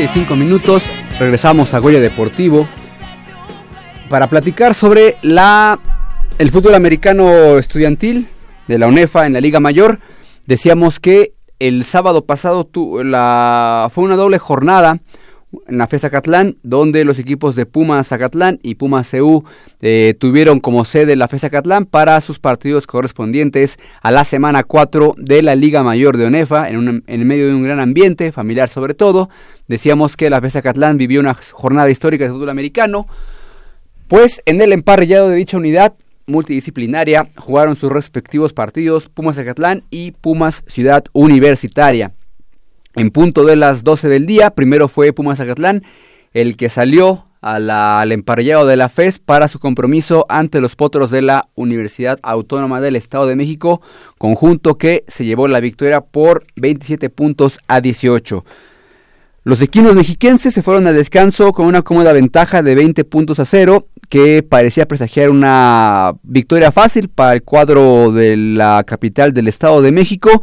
35 0.00 0.34
minutos. 0.34 0.88
Regresamos 1.18 1.74
a 1.74 1.78
Goya 1.78 2.00
Deportivo 2.00 2.66
para 4.08 4.28
platicar 4.28 4.74
sobre 4.74 5.16
la 5.20 5.78
el 6.38 6.50
fútbol 6.50 6.74
americano 6.74 7.58
estudiantil 7.58 8.26
de 8.66 8.78
la 8.78 8.86
UNEFA 8.86 9.26
en 9.26 9.34
la 9.34 9.42
Liga 9.42 9.60
Mayor. 9.60 10.00
Decíamos 10.46 11.00
que 11.00 11.34
el 11.58 11.84
sábado 11.84 12.24
pasado 12.24 12.64
tu, 12.64 13.04
la, 13.04 13.90
fue 13.92 14.04
una 14.04 14.16
doble 14.16 14.38
jornada 14.38 15.00
en 15.66 15.78
la 15.78 15.86
FES 15.86 16.02
Zacatlán, 16.02 16.56
donde 16.62 17.04
los 17.04 17.18
equipos 17.18 17.56
de 17.56 17.66
Pumas 17.66 18.08
Zacatlán 18.08 18.60
y 18.62 18.76
Pumas 18.76 19.10
CU 19.10 19.44
eh, 19.80 20.14
tuvieron 20.18 20.60
como 20.60 20.84
sede 20.84 21.16
la 21.16 21.28
FES 21.28 21.42
Zacatlán 21.42 21.86
para 21.86 22.20
sus 22.20 22.38
partidos 22.38 22.86
correspondientes 22.86 23.78
a 24.02 24.10
la 24.10 24.24
semana 24.24 24.62
4 24.62 25.14
de 25.18 25.42
la 25.42 25.54
Liga 25.54 25.82
Mayor 25.82 26.16
de 26.16 26.26
ONEFA, 26.26 26.70
en, 26.70 27.02
en 27.06 27.26
medio 27.26 27.48
de 27.48 27.54
un 27.54 27.64
gran 27.64 27.80
ambiente, 27.80 28.32
familiar 28.32 28.68
sobre 28.68 28.94
todo. 28.94 29.28
Decíamos 29.66 30.16
que 30.16 30.30
la 30.30 30.40
FES 30.40 30.54
Zacatlán 30.54 30.98
vivió 30.98 31.20
una 31.20 31.34
jornada 31.34 31.90
histórica 31.90 32.24
de 32.24 32.30
fútbol 32.30 32.50
americano, 32.50 33.06
pues 34.08 34.42
en 34.46 34.60
el 34.60 34.72
emparrillado 34.72 35.28
de 35.28 35.36
dicha 35.36 35.56
unidad 35.56 35.94
multidisciplinaria 36.26 37.26
jugaron 37.36 37.76
sus 37.76 37.90
respectivos 37.90 38.52
partidos 38.52 39.08
Pumas 39.08 39.36
Zacatlán 39.36 39.82
y 39.90 40.12
Pumas 40.12 40.62
Ciudad 40.68 41.04
Universitaria 41.12 42.12
en 42.94 43.10
punto 43.10 43.44
de 43.44 43.56
las 43.56 43.84
12 43.84 44.08
del 44.08 44.26
día. 44.26 44.50
Primero 44.50 44.88
fue 44.88 45.12
Pumas 45.12 45.38
Zacatlán, 45.38 45.82
el 46.32 46.56
que 46.56 46.68
salió 46.68 47.26
al 47.40 48.12
emparellado 48.12 48.66
de 48.66 48.76
la 48.76 48.90
FES 48.90 49.18
para 49.18 49.48
su 49.48 49.58
compromiso 49.58 50.26
ante 50.28 50.60
los 50.60 50.76
potros 50.76 51.10
de 51.10 51.22
la 51.22 51.46
Universidad 51.54 52.18
Autónoma 52.22 52.80
del 52.80 52.96
Estado 52.96 53.26
de 53.26 53.36
México, 53.36 53.80
conjunto 54.18 54.74
que 54.74 55.04
se 55.08 55.24
llevó 55.24 55.48
la 55.48 55.60
victoria 55.60 56.02
por 56.02 56.44
27 56.56 57.08
puntos 57.08 57.58
a 57.66 57.80
18. 57.80 58.44
Los 59.42 59.62
equinos 59.62 59.94
mexiquenses 59.94 60.52
se 60.52 60.62
fueron 60.62 60.86
a 60.86 60.92
descanso 60.92 61.54
con 61.54 61.64
una 61.64 61.80
cómoda 61.80 62.12
ventaja 62.12 62.62
de 62.62 62.74
20 62.74 63.04
puntos 63.04 63.40
a 63.40 63.46
0, 63.46 63.86
que 64.10 64.42
parecía 64.42 64.86
presagiar 64.86 65.30
una 65.30 66.12
victoria 66.22 66.72
fácil 66.72 67.08
para 67.08 67.32
el 67.32 67.42
cuadro 67.42 68.12
de 68.12 68.36
la 68.36 68.84
capital 68.86 69.32
del 69.32 69.48
Estado 69.48 69.80
de 69.80 69.92
México. 69.92 70.42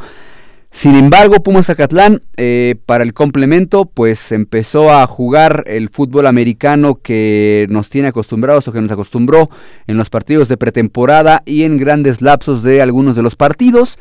Sin 0.72 0.96
embargo, 0.96 1.42
Pumas 1.42 1.68
Zacatlán, 1.68 2.22
eh, 2.36 2.76
para 2.86 3.04
el 3.04 3.14
complemento, 3.14 3.86
pues 3.86 4.32
empezó 4.32 4.92
a 4.94 5.08
jugar 5.08 5.64
el 5.66 5.90
fútbol 5.90 6.28
americano 6.28 6.96
que 6.96 7.66
nos 7.70 7.90
tiene 7.90 8.10
acostumbrados 8.10 8.68
o 8.68 8.72
que 8.72 8.82
nos 8.82 8.92
acostumbró 8.92 9.50
en 9.88 9.98
los 9.98 10.10
partidos 10.10 10.50
de 10.50 10.58
pretemporada 10.58 11.42
y 11.46 11.64
en 11.64 11.78
grandes 11.78 12.22
lapsos 12.22 12.64
de 12.64 12.82
algunos 12.82 13.16
de 13.16 13.24
los 13.24 13.36
partidos, 13.36 13.98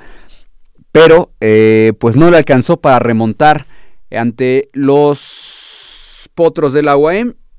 pero 0.93 1.31
eh, 1.41 1.93
pues 1.99 2.17
no 2.17 2.31
le 2.31 2.37
alcanzó 2.37 2.79
para 2.79 2.99
remontar 2.99 3.67
ante 4.11 4.69
los 4.73 6.29
potros 6.35 6.73
de 6.73 6.83
la. 6.83 6.97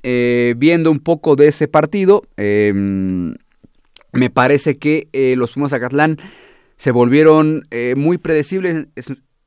Eh, 0.04 0.54
viendo 0.58 0.92
un 0.92 1.00
poco 1.00 1.36
de 1.36 1.48
ese 1.48 1.68
partido, 1.68 2.24
em, 2.38 3.36
me 4.12 4.30
parece 4.30 4.78
que 4.78 5.08
los 5.36 5.52
Pumas 5.52 5.72
Zacatlán 5.72 6.18
se 6.78 6.92
volvieron 6.92 7.68
eh, 7.72 7.96
muy 7.98 8.18
predecibles 8.18 8.88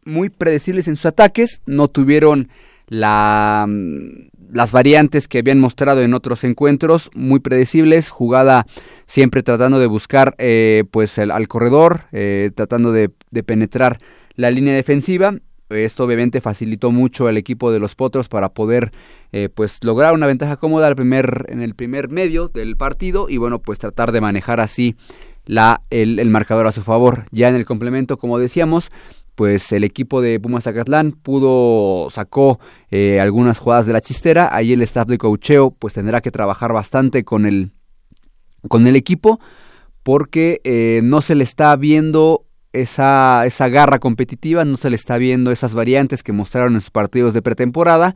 muy 0.05 0.29
predecibles 0.29 0.89
en 0.89 0.97
sus 0.97 1.07
ataques 1.07 1.63
no 1.67 1.89
tuvieron 1.89 2.49
la, 2.89 3.67
mm, 3.69 4.29
las 4.53 4.73
variantes 4.73 5.29
que 5.29 5.39
habían 5.39 5.61
mostrado 5.61 6.03
en 6.03 6.13
otros 6.13 6.43
encuentros 6.45 7.11
muy 7.15 7.41
predecibles 7.41 8.11
jugada 8.11 8.67
siempre 9.07 9.43
tratando 9.43 9.79
de 9.79 9.87
buscar 9.87 10.35
eh, 10.39 10.85
pues 10.91 11.17
el, 11.19 11.31
al 11.31 11.49
corredor 11.49 12.03
eh, 12.13 12.51
tratando 12.55 12.93
de, 12.93 13.11
penetrar 13.45 14.01
la 14.35 14.51
línea 14.51 14.75
defensiva. 14.75 15.35
Esto 15.69 16.03
obviamente 16.05 16.41
facilitó 16.41 16.91
mucho 16.91 17.29
al 17.29 17.37
equipo 17.37 17.71
de 17.71 17.79
los 17.79 17.95
potros 17.95 18.29
para 18.29 18.49
poder 18.49 18.91
pues 19.55 19.85
lograr 19.85 20.15
una 20.15 20.27
ventaja 20.27 20.57
cómoda 20.57 20.89
al 20.89 20.97
primer, 20.97 21.47
en 21.49 21.63
el 21.63 21.77
primer 21.77 22.09
medio 22.09 22.49
del 22.49 22.77
partido 22.77 23.29
y 23.29 23.37
bueno 23.37 23.61
pues 23.61 23.79
tratar 23.79 24.11
de 24.11 24.21
manejar 24.21 24.59
así 24.59 24.97
la, 25.47 25.83
el, 25.91 26.29
marcador 26.31 26.67
a 26.67 26.73
su 26.73 26.83
favor. 26.83 27.27
Ya 27.31 27.49
en 27.49 27.55
el 27.55 27.67
complemento, 27.67 28.17
como 28.19 28.39
decíamos, 28.39 28.91
pues 29.35 29.73
el 29.73 29.85
equipo 29.85 30.21
de 30.21 30.39
Pumas 30.39 30.65
Zacatlán 30.65 31.13
pudo, 31.13 32.11
sacó 32.11 32.61
eh, 32.91 33.21
algunas 33.21 33.59
jugadas 33.59 33.87
de 33.87 33.93
la 33.93 34.01
chistera. 34.01 34.55
Ahí 34.55 34.73
el 34.73 34.83
staff 34.83 35.09
de 35.09 35.19
cocheo 35.19 35.71
pues 35.71 35.95
tendrá 35.95 36.21
que 36.21 36.31
trabajar 36.31 36.73
bastante 36.73 37.25
con 37.25 37.47
el, 37.47 37.73
con 38.69 38.87
el 38.87 38.97
equipo 38.97 39.41
porque 40.03 40.61
eh, 40.65 41.01
no 41.03 41.21
se 41.21 41.35
le 41.35 41.45
está 41.45 41.75
viendo 41.77 42.47
esa, 42.73 43.45
esa 43.47 43.69
garra 43.69 43.99
competitiva, 43.99 44.65
no 44.65 44.77
se 44.77 44.91
le 44.91 44.97
está 44.97 45.19
viendo 45.19 45.51
esas 45.51 45.75
variantes 45.75 46.23
que 46.23 46.33
mostraron 46.33 46.75
en 46.75 46.81
sus 46.81 46.91
partidos 46.91 47.35
de 47.35 47.43
pretemporada 47.43 48.15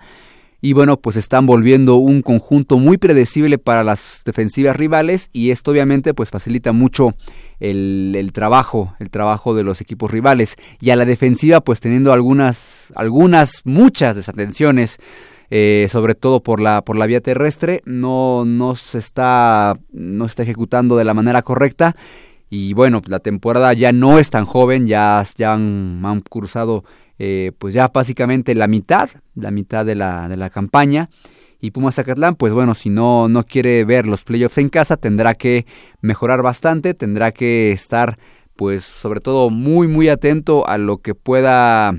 y 0.64 0.72
bueno, 0.72 0.96
pues 0.96 1.16
están 1.16 1.44
volviendo 1.44 1.96
un 1.96 2.22
conjunto 2.22 2.78
muy 2.78 2.96
predecible 2.96 3.58
para 3.58 3.84
las 3.84 4.22
defensivas 4.24 4.74
rivales 4.74 5.28
y 5.30 5.50
esto 5.50 5.72
obviamente 5.72 6.14
pues 6.14 6.30
facilita 6.30 6.72
mucho 6.72 7.10
el, 7.60 8.14
el, 8.16 8.32
trabajo, 8.32 8.94
el 8.98 9.10
trabajo 9.10 9.54
de 9.54 9.62
los 9.62 9.82
equipos 9.82 10.10
rivales. 10.10 10.56
Y 10.80 10.88
a 10.88 10.96
la 10.96 11.04
defensiva 11.04 11.60
pues 11.60 11.80
teniendo 11.80 12.14
algunas, 12.14 12.90
algunas, 12.94 13.60
muchas 13.64 14.16
desatenciones 14.16 14.96
eh, 15.50 15.86
sobre 15.90 16.14
todo 16.14 16.42
por 16.42 16.60
la 16.60 16.80
por 16.80 16.96
la 16.96 17.04
vía 17.04 17.20
terrestre 17.20 17.82
no 17.84 18.46
no 18.46 18.74
se 18.74 18.96
está 18.96 19.78
no 19.92 20.24
se 20.24 20.32
está 20.32 20.42
ejecutando 20.44 20.96
de 20.96 21.04
la 21.04 21.12
manera 21.12 21.42
correcta. 21.42 21.94
Y 22.48 22.72
bueno 22.72 23.02
la 23.06 23.18
temporada 23.18 23.74
ya 23.74 23.92
no 23.92 24.18
es 24.18 24.30
tan 24.30 24.46
joven 24.46 24.86
ya 24.86 25.22
ya 25.36 25.52
han, 25.52 26.00
han 26.06 26.22
cruzado 26.22 26.84
eh, 27.18 27.52
pues 27.58 27.74
ya 27.74 27.88
básicamente 27.88 28.54
la 28.54 28.66
mitad, 28.66 29.10
la 29.34 29.50
mitad 29.50 29.84
de 29.84 29.94
la, 29.94 30.28
de 30.28 30.36
la 30.36 30.50
campaña. 30.50 31.08
Y 31.60 31.70
Pumas 31.70 31.94
Zacatlán, 31.94 32.36
pues 32.36 32.52
bueno, 32.52 32.74
si 32.74 32.90
no, 32.90 33.28
no 33.28 33.44
quiere 33.44 33.84
ver 33.84 34.06
los 34.06 34.22
playoffs 34.22 34.58
en 34.58 34.68
casa, 34.68 34.98
tendrá 34.98 35.34
que 35.34 35.64
mejorar 36.02 36.42
bastante, 36.42 36.92
tendrá 36.92 37.32
que 37.32 37.72
estar, 37.72 38.18
pues 38.54 38.84
sobre 38.84 39.20
todo 39.20 39.48
muy, 39.48 39.88
muy 39.88 40.08
atento 40.08 40.68
a 40.68 40.76
lo 40.76 40.98
que 40.98 41.14
pueda, 41.14 41.94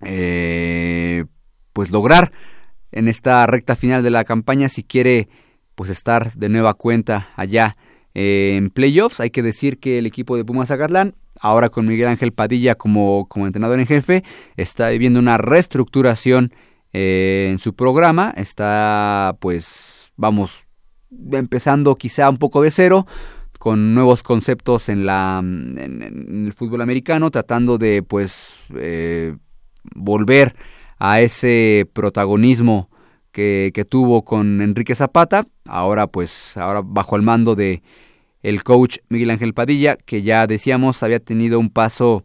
eh, 0.00 1.24
pues 1.74 1.90
lograr 1.90 2.32
en 2.92 3.08
esta 3.08 3.46
recta 3.46 3.76
final 3.76 4.02
de 4.02 4.10
la 4.10 4.24
campaña 4.24 4.70
si 4.70 4.82
quiere, 4.84 5.28
pues 5.74 5.90
estar 5.90 6.32
de 6.32 6.48
nueva 6.48 6.72
cuenta 6.72 7.28
allá 7.36 7.76
en 8.14 8.70
playoffs. 8.70 9.20
Hay 9.20 9.30
que 9.30 9.42
decir 9.42 9.78
que 9.78 9.98
el 9.98 10.06
equipo 10.06 10.36
de 10.36 10.44
Pumas 10.44 10.68
Zacatlán 10.68 11.14
ahora 11.40 11.68
con 11.68 11.86
Miguel 11.86 12.08
Ángel 12.08 12.32
Padilla 12.32 12.76
como, 12.76 13.26
como 13.28 13.46
entrenador 13.46 13.80
en 13.80 13.86
jefe, 13.86 14.24
está 14.56 14.88
viviendo 14.90 15.18
una 15.18 15.38
reestructuración 15.38 16.52
eh, 16.92 17.48
en 17.50 17.58
su 17.58 17.74
programa, 17.74 18.32
está 18.36 19.36
pues, 19.40 20.12
vamos, 20.16 20.66
empezando 21.32 21.96
quizá 21.96 22.28
un 22.30 22.38
poco 22.38 22.62
de 22.62 22.70
cero, 22.70 23.06
con 23.58 23.94
nuevos 23.94 24.22
conceptos 24.22 24.88
en, 24.88 25.06
la, 25.06 25.38
en, 25.40 26.44
el 26.46 26.52
fútbol 26.52 26.80
americano, 26.80 27.30
tratando 27.30 27.78
de 27.78 28.02
pues 28.02 28.58
eh, 28.76 29.36
volver 29.94 30.54
a 30.98 31.20
ese 31.20 31.88
protagonismo 31.92 32.90
que, 33.32 33.86
tuvo 33.88 34.24
con 34.24 34.60
Enrique 34.60 34.94
Zapata, 34.94 35.46
ahora 35.64 36.06
pues, 36.06 36.56
ahora 36.56 36.82
bajo 36.84 37.16
el 37.16 37.22
mando 37.22 37.54
de 37.54 37.82
el 38.42 38.64
coach 38.64 38.98
Miguel 39.08 39.30
Ángel 39.30 39.54
Padilla, 39.54 39.96
que 39.96 40.22
ya 40.22 40.46
decíamos 40.46 41.02
había 41.02 41.20
tenido 41.20 41.58
un 41.58 41.70
paso 41.70 42.24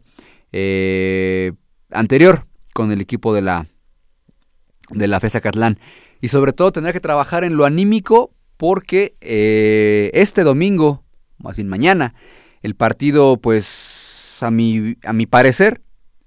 eh, 0.52 1.52
anterior 1.90 2.46
con 2.74 2.92
el 2.92 3.00
equipo 3.00 3.34
de 3.34 3.42
la 3.42 3.68
de 4.90 5.08
la 5.08 5.20
FESA 5.20 5.40
Catlán. 5.40 5.78
Y 6.20 6.28
sobre 6.28 6.52
todo 6.52 6.72
tendrá 6.72 6.92
que 6.92 7.00
trabajar 7.00 7.44
en 7.44 7.56
lo 7.56 7.64
anímico 7.64 8.32
porque 8.56 9.14
eh, 9.20 10.10
este 10.14 10.42
domingo, 10.42 11.04
más 11.38 11.56
bien 11.56 11.68
mañana, 11.68 12.14
el 12.62 12.74
partido, 12.74 13.36
pues 13.36 14.38
a 14.42 14.50
mi, 14.50 14.96
a 15.04 15.12
mi 15.12 15.26
parecer, 15.26 15.82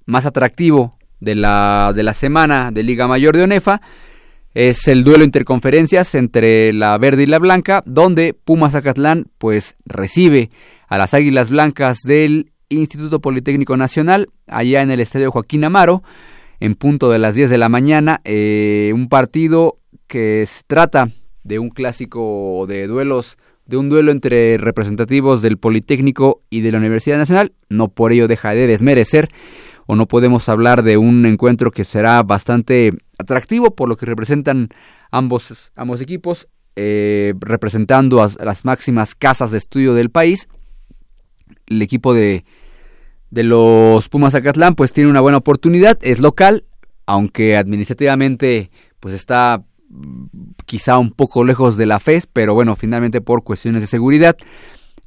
más 0.06 0.26
atractivo 0.26 0.98
de 1.20 1.36
la, 1.36 1.92
de 1.94 2.04
la 2.04 2.14
semana 2.14 2.72
de 2.72 2.84
Liga 2.84 3.08
Mayor 3.08 3.36
de 3.36 3.44
ONEFA, 3.44 3.82
es 4.54 4.88
el 4.88 5.04
duelo 5.04 5.24
interconferencias 5.24 6.14
entre 6.16 6.74
la 6.74 6.98
verde 6.98 7.24
y 7.24 7.28
la 7.28 7.40
blanca, 7.40 7.84
donde 7.86 8.34
Pumas 8.34 8.74
Zacatlán 8.74 9.28
pues 9.38 9.76
recibe 9.86 10.50
a 10.88 10.98
las 10.98 11.14
Águilas 11.14 11.50
Blancas 11.50 12.00
del 12.04 12.52
Instituto 12.70 13.22
Politécnico 13.22 13.78
Nacional, 13.78 14.30
allá 14.48 14.82
en 14.82 14.92
el 14.92 15.00
Estadio 15.00 15.32
Joaquín 15.32 15.64
Amaro, 15.64 16.04
en 16.60 16.76
punto 16.76 17.10
de 17.10 17.20
las 17.20 17.36
10 17.36 17.50
de 17.50 17.58
la 17.58 17.70
mañana, 17.70 18.22
eh, 18.24 18.92
un 18.94 19.10
partido 19.10 19.78
que 20.08 20.46
se 20.48 20.62
trata 20.68 21.10
de 21.44 21.60
un 21.60 21.70
clásico 21.70 22.66
de 22.68 22.88
duelos, 22.88 23.38
de 23.66 23.78
un 23.78 23.90
duelo 23.90 24.12
entre 24.12 24.58
representativos 24.58 25.42
del 25.42 25.58
Politécnico 25.58 26.42
y 26.50 26.62
de 26.62 26.72
la 26.72 26.78
Universidad 26.78 27.18
Nacional, 27.18 27.54
no 27.70 27.88
por 27.88 28.12
ello 28.12 28.28
deja 28.28 28.54
de 28.54 28.68
desmerecer 28.68 29.30
o 29.88 29.96
no 29.96 30.08
podemos 30.08 30.48
hablar 30.50 30.84
de 30.84 30.98
un 30.98 31.26
encuentro 31.26 31.72
que 31.72 31.84
será 31.84 32.22
bastante 32.24 32.94
atractivo 33.22 33.76
por 33.76 33.90
lo 33.90 33.98
que 33.98 34.06
representan 34.06 34.70
ambos, 35.12 35.72
ambos 35.76 36.02
equipos, 36.02 36.48
eh, 36.76 37.34
representando 37.40 38.22
a, 38.22 38.30
las 38.44 38.66
máximas 38.66 39.16
casas 39.16 39.52
de 39.52 39.58
estudio 39.58 39.94
del 39.94 40.10
país. 40.10 40.48
El 41.68 41.82
equipo 41.82 42.14
de, 42.14 42.46
de 43.30 43.44
los 43.44 44.10
Pumas 44.10 44.36
Acatlán 44.36 44.76
pues 44.76 44.94
tiene 44.94 45.10
una 45.10 45.22
buena 45.22 45.38
oportunidad, 45.38 45.98
es 46.02 46.20
local, 46.20 46.66
aunque 47.06 47.58
administrativamente 47.58 48.72
pues 49.00 49.16
está 49.16 49.64
mm, 49.90 50.26
quizá 50.66 50.98
un 50.98 51.12
poco 51.12 51.44
lejos 51.44 51.78
de 51.78 51.86
la 51.86 52.00
FES, 52.00 52.28
pero 52.28 52.54
bueno, 52.54 52.76
finalmente 52.76 53.22
por 53.22 53.44
cuestiones 53.44 53.82
de 53.82 53.88
seguridad 53.88 54.38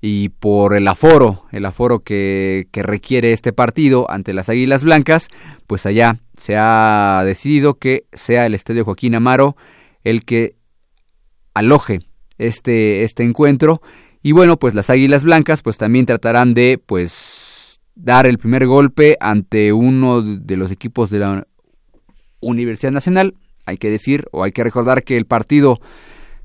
y 0.06 0.28
por 0.28 0.76
el 0.76 0.86
aforo, 0.86 1.44
el 1.50 1.64
aforo 1.64 2.00
que, 2.00 2.68
requiere 2.74 3.32
este 3.32 3.54
partido 3.54 4.10
ante 4.10 4.34
las 4.34 4.50
Águilas 4.50 4.84
Blancas, 4.84 5.28
pues 5.66 5.86
allá 5.86 6.20
se 6.36 6.56
ha 6.58 7.22
decidido 7.24 7.78
que 7.78 8.04
sea 8.12 8.44
el 8.44 8.54
Estadio 8.54 8.84
Joaquín 8.84 9.14
Amaro 9.14 9.56
el 10.02 10.26
que 10.26 10.56
aloje 11.54 12.00
este, 12.36 13.02
este 13.02 13.22
encuentro. 13.22 13.80
Y 14.22 14.32
bueno, 14.32 14.58
pues 14.58 14.74
las 14.74 14.90
Águilas 14.90 15.24
Blancas 15.24 15.62
pues 15.62 15.78
también 15.78 16.04
tratarán 16.04 16.52
de 16.52 16.78
pues 16.84 17.80
dar 17.94 18.26
el 18.26 18.36
primer 18.36 18.66
golpe 18.66 19.16
ante 19.20 19.72
uno 19.72 20.20
de 20.20 20.56
los 20.58 20.70
equipos 20.70 21.08
de 21.08 21.20
la 21.20 21.46
Universidad 22.40 22.92
Nacional. 22.92 23.36
Hay 23.64 23.78
que 23.78 23.88
decir 23.88 24.26
o 24.32 24.44
hay 24.44 24.52
que 24.52 24.64
recordar 24.64 25.02
que 25.02 25.16
el 25.16 25.24
partido 25.24 25.78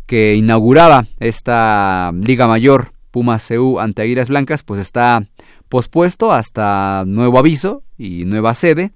que 0.06 0.36
inauguraba 0.36 1.08
esta 1.20 2.14
Liga 2.14 2.48
Mayor 2.48 2.94
Pumas 3.20 3.46
CU 3.50 3.82
ante 3.82 4.02
Águilas 4.02 4.30
Blancas 4.30 4.64
pues 4.64 4.80
está 4.80 5.28
pospuesto 5.68 6.32
hasta 6.32 7.04
nuevo 7.06 7.38
aviso 7.38 7.84
y 7.98 8.24
nueva 8.24 8.54
sede. 8.54 8.94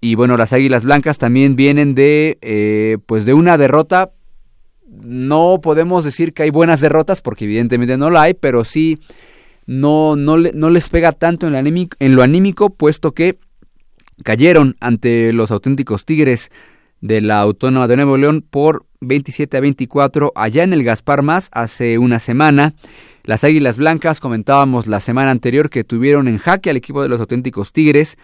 Y 0.00 0.14
bueno, 0.14 0.36
las 0.36 0.52
Águilas 0.52 0.84
Blancas 0.84 1.18
también 1.18 1.56
vienen 1.56 1.96
de 1.96 2.38
eh, 2.40 2.98
pues 3.06 3.26
de 3.26 3.34
una 3.34 3.58
derrota. 3.58 4.12
No 4.86 5.58
podemos 5.60 6.04
decir 6.04 6.34
que 6.34 6.44
hay 6.44 6.50
buenas 6.50 6.78
derrotas 6.78 7.20
porque 7.20 7.46
evidentemente 7.46 7.96
no 7.96 8.10
la 8.10 8.22
hay, 8.22 8.34
pero 8.34 8.64
sí 8.64 9.00
no, 9.66 10.14
no, 10.14 10.36
les 10.36 10.88
pega 10.88 11.10
tanto 11.10 11.48
en 11.48 12.14
lo 12.14 12.22
anímico 12.22 12.70
puesto 12.70 13.10
que 13.10 13.40
cayeron 14.22 14.76
ante 14.78 15.32
los 15.32 15.50
auténticos 15.50 16.04
Tigres 16.04 16.52
de 17.00 17.22
la 17.22 17.40
Autónoma 17.40 17.88
de 17.88 17.96
Nuevo 17.96 18.16
León 18.18 18.46
por 18.48 18.86
27 19.02 19.56
a 19.56 19.60
24 19.60 20.32
allá 20.34 20.64
en 20.64 20.72
el 20.72 20.84
Gaspar 20.84 21.22
Más 21.22 21.50
hace 21.52 21.98
una 21.98 22.18
semana. 22.18 22.74
Las 23.24 23.44
Águilas 23.44 23.76
Blancas 23.76 24.20
comentábamos 24.20 24.86
la 24.86 25.00
semana 25.00 25.30
anterior 25.30 25.70
que 25.70 25.84
tuvieron 25.84 26.28
en 26.28 26.38
jaque 26.38 26.70
al 26.70 26.76
equipo 26.76 27.02
de 27.02 27.08
los 27.08 27.20
auténticos 27.20 27.72
Tigres 27.72 28.16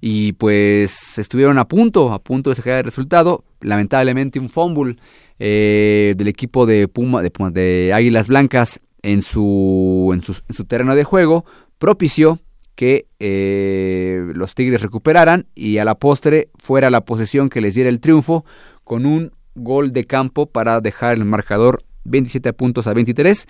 y 0.00 0.32
pues 0.32 1.18
estuvieron 1.18 1.58
a 1.58 1.68
punto, 1.68 2.12
a 2.12 2.18
punto 2.18 2.50
de 2.50 2.56
sacar 2.56 2.78
el 2.78 2.84
resultado. 2.84 3.44
Lamentablemente 3.60 4.40
un 4.40 4.48
fumble 4.48 4.96
eh, 5.38 6.14
del 6.16 6.28
equipo 6.28 6.66
de 6.66 6.88
Puma, 6.88 7.22
de, 7.22 7.30
de 7.52 7.92
Águilas 7.94 8.28
Blancas 8.28 8.80
en 9.02 9.22
su, 9.22 10.10
en 10.12 10.22
su, 10.22 10.40
en 10.48 10.54
su 10.54 10.64
terreno 10.64 10.94
de 10.94 11.04
juego 11.04 11.44
propició 11.78 12.40
que 12.74 13.06
eh, 13.20 14.24
los 14.34 14.54
Tigres 14.54 14.82
recuperaran 14.82 15.46
y 15.54 15.78
a 15.78 15.84
la 15.84 15.94
postre 15.94 16.48
fuera 16.58 16.90
la 16.90 17.02
posesión 17.02 17.48
que 17.48 17.60
les 17.60 17.74
diera 17.74 17.90
el 17.90 18.00
triunfo 18.00 18.44
con 18.84 19.06
un 19.06 19.32
gol 19.54 19.92
de 19.92 20.04
campo 20.04 20.46
para 20.46 20.80
dejar 20.80 21.14
el 21.14 21.24
marcador 21.24 21.82
27 22.04 22.52
puntos 22.52 22.86
a 22.86 22.94
23. 22.94 23.46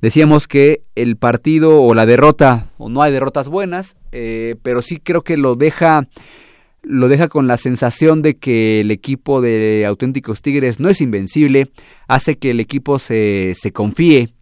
Decíamos 0.00 0.48
que 0.48 0.82
el 0.96 1.16
partido 1.16 1.82
o 1.82 1.94
la 1.94 2.06
derrota, 2.06 2.70
o 2.78 2.88
no 2.88 3.02
hay 3.02 3.12
derrotas 3.12 3.48
buenas, 3.48 3.96
eh, 4.10 4.56
pero 4.62 4.82
sí 4.82 4.96
creo 4.96 5.22
que 5.22 5.36
lo 5.36 5.54
deja, 5.54 6.08
lo 6.82 7.08
deja 7.08 7.28
con 7.28 7.46
la 7.46 7.56
sensación 7.56 8.20
de 8.20 8.36
que 8.36 8.80
el 8.80 8.90
equipo 8.90 9.40
de 9.40 9.86
auténticos 9.86 10.42
Tigres 10.42 10.80
no 10.80 10.88
es 10.88 11.00
invencible, 11.00 11.70
hace 12.08 12.36
que 12.36 12.50
el 12.50 12.58
equipo 12.58 12.98
se, 12.98 13.54
se 13.54 13.72
confíe 13.72 14.34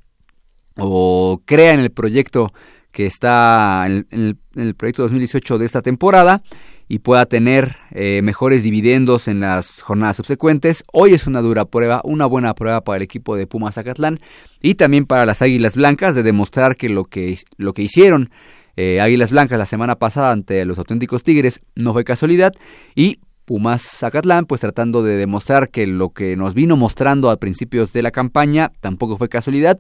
o 0.79 1.43
crea 1.45 1.73
en 1.73 1.81
el 1.81 1.91
proyecto 1.91 2.53
que 2.91 3.05
está 3.05 3.85
en 3.87 4.07
el, 4.11 4.39
en 4.57 4.63
el 4.63 4.75
proyecto 4.75 5.03
2018 5.03 5.59
de 5.59 5.67
esta 5.67 5.83
temporada 5.83 6.43
y 6.91 6.99
pueda 6.99 7.25
tener 7.25 7.77
eh, 7.93 8.21
mejores 8.21 8.65
dividendos 8.65 9.29
en 9.29 9.39
las 9.39 9.81
jornadas 9.81 10.17
subsecuentes. 10.17 10.83
Hoy 10.93 11.15
es 11.15 11.29
una 11.29 11.41
dura 11.41 11.65
prueba, 11.65 12.01
una 12.03 12.27
buena 12.27 12.53
prueba 12.53 12.81
para 12.81 12.97
el 12.97 13.03
equipo 13.05 13.37
de 13.37 13.47
Pumas 13.47 13.77
Zacatlán 13.77 14.19
y 14.61 14.75
también 14.75 15.07
para 15.07 15.25
las 15.25 15.41
Águilas 15.41 15.77
Blancas 15.77 16.17
de 16.17 16.25
demostrar 16.25 16.75
que 16.75 16.89
lo 16.89 17.05
que, 17.05 17.39
lo 17.59 17.75
que 17.75 17.83
hicieron 17.83 18.31
eh, 18.75 19.01
Águilas 19.01 19.31
Blancas 19.31 19.57
la 19.57 19.67
semana 19.67 20.01
pasada 20.01 20.33
ante 20.33 20.65
los 20.65 20.79
auténticos 20.79 21.23
Tigres 21.23 21.61
no 21.77 21.93
fue 21.93 22.03
casualidad 22.03 22.55
y 22.97 23.21
Pumas 23.45 23.83
Zacatlán 23.83 24.47
pues 24.47 24.61
tratando 24.61 25.05
de 25.05 25.17
demostrar 25.17 25.71
que 25.71 25.87
lo 25.87 26.11
que 26.11 26.37
nos 26.37 26.55
vino 26.55 26.77
mostrando 26.77 27.31
a 27.31 27.37
principios 27.37 27.93
de 27.93 28.03
la 28.03 28.11
campaña 28.11 28.73
tampoco 28.81 29.17
fue 29.17 29.29
casualidad. 29.29 29.79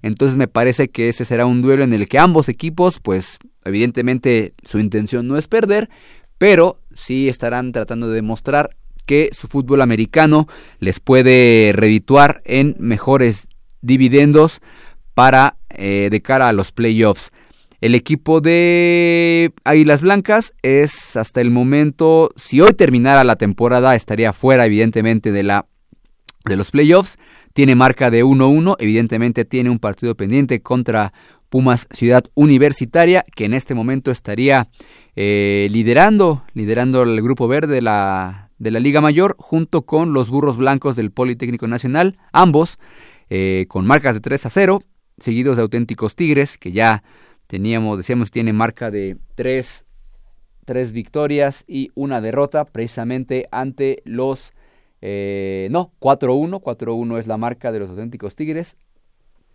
Entonces 0.00 0.36
me 0.36 0.46
parece 0.46 0.88
que 0.88 1.08
ese 1.08 1.24
será 1.24 1.44
un 1.44 1.60
duelo 1.60 1.82
en 1.82 1.92
el 1.92 2.08
que 2.08 2.20
ambos 2.20 2.48
equipos 2.48 3.00
pues 3.00 3.38
evidentemente 3.64 4.54
su 4.64 4.78
intención 4.78 5.28
no 5.28 5.36
es 5.36 5.48
perder, 5.48 5.88
pero 6.42 6.80
sí 6.92 7.28
estarán 7.28 7.70
tratando 7.70 8.08
de 8.08 8.16
demostrar 8.16 8.74
que 9.06 9.30
su 9.30 9.46
fútbol 9.46 9.80
americano 9.80 10.48
les 10.80 10.98
puede 10.98 11.70
redituar 11.72 12.42
en 12.44 12.74
mejores 12.80 13.46
dividendos 13.80 14.60
para 15.14 15.54
eh, 15.70 16.08
de 16.10 16.20
cara 16.20 16.48
a 16.48 16.52
los 16.52 16.72
playoffs. 16.72 17.30
El 17.80 17.94
equipo 17.94 18.40
de 18.40 19.52
Águilas 19.62 20.02
Blancas 20.02 20.52
es 20.62 21.14
hasta 21.14 21.40
el 21.40 21.52
momento, 21.52 22.32
si 22.34 22.60
hoy 22.60 22.72
terminara 22.72 23.22
la 23.22 23.36
temporada, 23.36 23.94
estaría 23.94 24.32
fuera 24.32 24.66
evidentemente 24.66 25.30
de 25.30 25.44
la 25.44 25.66
de 26.44 26.56
los 26.56 26.72
playoffs. 26.72 27.20
Tiene 27.52 27.76
marca 27.76 28.10
de 28.10 28.24
1-1, 28.24 28.74
evidentemente 28.80 29.44
tiene 29.44 29.70
un 29.70 29.78
partido 29.78 30.16
pendiente 30.16 30.60
contra 30.60 31.12
Pumas 31.52 31.86
Ciudad 31.90 32.24
Universitaria, 32.32 33.26
que 33.36 33.44
en 33.44 33.52
este 33.52 33.74
momento 33.74 34.10
estaría 34.10 34.70
eh, 35.16 35.68
liderando, 35.70 36.44
liderando 36.54 37.02
el 37.02 37.20
grupo 37.20 37.46
verde 37.46 37.74
de 37.74 37.82
la, 37.82 38.50
de 38.56 38.70
la 38.70 38.80
Liga 38.80 39.02
Mayor, 39.02 39.36
junto 39.38 39.82
con 39.82 40.14
los 40.14 40.30
burros 40.30 40.56
blancos 40.56 40.96
del 40.96 41.10
Politécnico 41.10 41.68
Nacional, 41.68 42.16
ambos 42.32 42.78
eh, 43.28 43.66
con 43.68 43.84
marcas 43.84 44.14
de 44.14 44.20
3 44.20 44.46
a 44.46 44.48
0, 44.48 44.82
seguidos 45.18 45.56
de 45.56 45.62
auténticos 45.62 46.16
Tigres, 46.16 46.56
que 46.56 46.72
ya 46.72 47.02
teníamos, 47.48 47.98
decíamos, 47.98 48.30
tiene 48.30 48.54
marca 48.54 48.90
de 48.90 49.18
3, 49.34 49.84
3 50.64 50.92
victorias 50.92 51.64
y 51.66 51.90
una 51.94 52.22
derrota, 52.22 52.64
precisamente 52.64 53.46
ante 53.52 54.00
los... 54.06 54.54
Eh, 55.02 55.68
no, 55.70 55.92
4-1, 56.00 56.62
4-1 56.62 57.18
es 57.18 57.26
la 57.26 57.36
marca 57.36 57.72
de 57.72 57.80
los 57.80 57.90
auténticos 57.90 58.36
Tigres, 58.36 58.78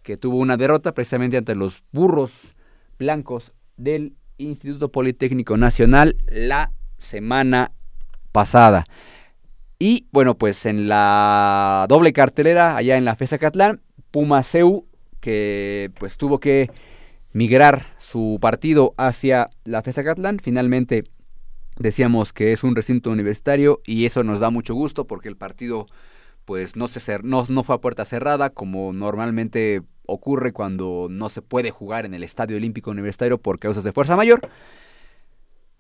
que 0.08 0.16
tuvo 0.16 0.38
una 0.38 0.56
derrota 0.56 0.94
precisamente 0.94 1.36
ante 1.36 1.54
los 1.54 1.84
burros 1.92 2.32
blancos 2.98 3.52
del 3.76 4.16
Instituto 4.38 4.90
Politécnico 4.90 5.58
Nacional 5.58 6.16
la 6.30 6.72
semana 6.98 7.74
pasada. 8.32 8.86
Y 9.78 10.08
bueno, 10.14 10.38
pues 10.38 10.66
en 10.66 10.88
la 10.88 11.88
doble 11.90 12.14
cartelera, 12.14 12.78
allá 12.78 12.96
en 12.96 13.04
la 13.04 13.18
FESA 13.18 13.38
Catlán, 13.38 13.82
Puma 14.10 14.44
Seu, 14.44 14.88
que 15.20 15.92
pues 16.00 16.18
tuvo 16.18 16.40
que 16.40 16.72
migrar 17.34 17.88
su 17.98 18.38
partido 18.40 18.94
hacia 18.96 19.50
la 19.66 19.82
FESA 19.82 20.06
Catlán, 20.06 20.40
finalmente 20.40 21.04
decíamos 21.78 22.32
que 22.32 22.54
es 22.54 22.64
un 22.64 22.78
recinto 22.78 23.12
universitario 23.12 23.82
y 23.86 24.06
eso 24.06 24.24
nos 24.24 24.40
da 24.40 24.52
mucho 24.52 24.74
gusto 24.74 25.06
porque 25.06 25.28
el 25.28 25.36
partido 25.36 25.86
pues 26.46 26.78
no, 26.78 26.88
se 26.88 27.20
no, 27.24 27.44
no 27.50 27.64
fue 27.64 27.76
a 27.76 27.82
puerta 27.82 28.06
cerrada 28.06 28.52
como 28.52 28.94
normalmente 28.94 29.82
ocurre 30.08 30.54
cuando 30.54 31.08
no 31.10 31.30
se 31.30 31.42
puede 31.42 31.72
jugar 31.72 32.06
en 32.06 32.14
el 32.14 32.24
Estadio 32.24 32.58
Olímpico 32.58 32.92
Universitario 32.92 33.38
por 33.38 33.60
causas 33.60 33.84
de 33.84 33.92
fuerza 33.92 34.16
mayor. 34.16 34.42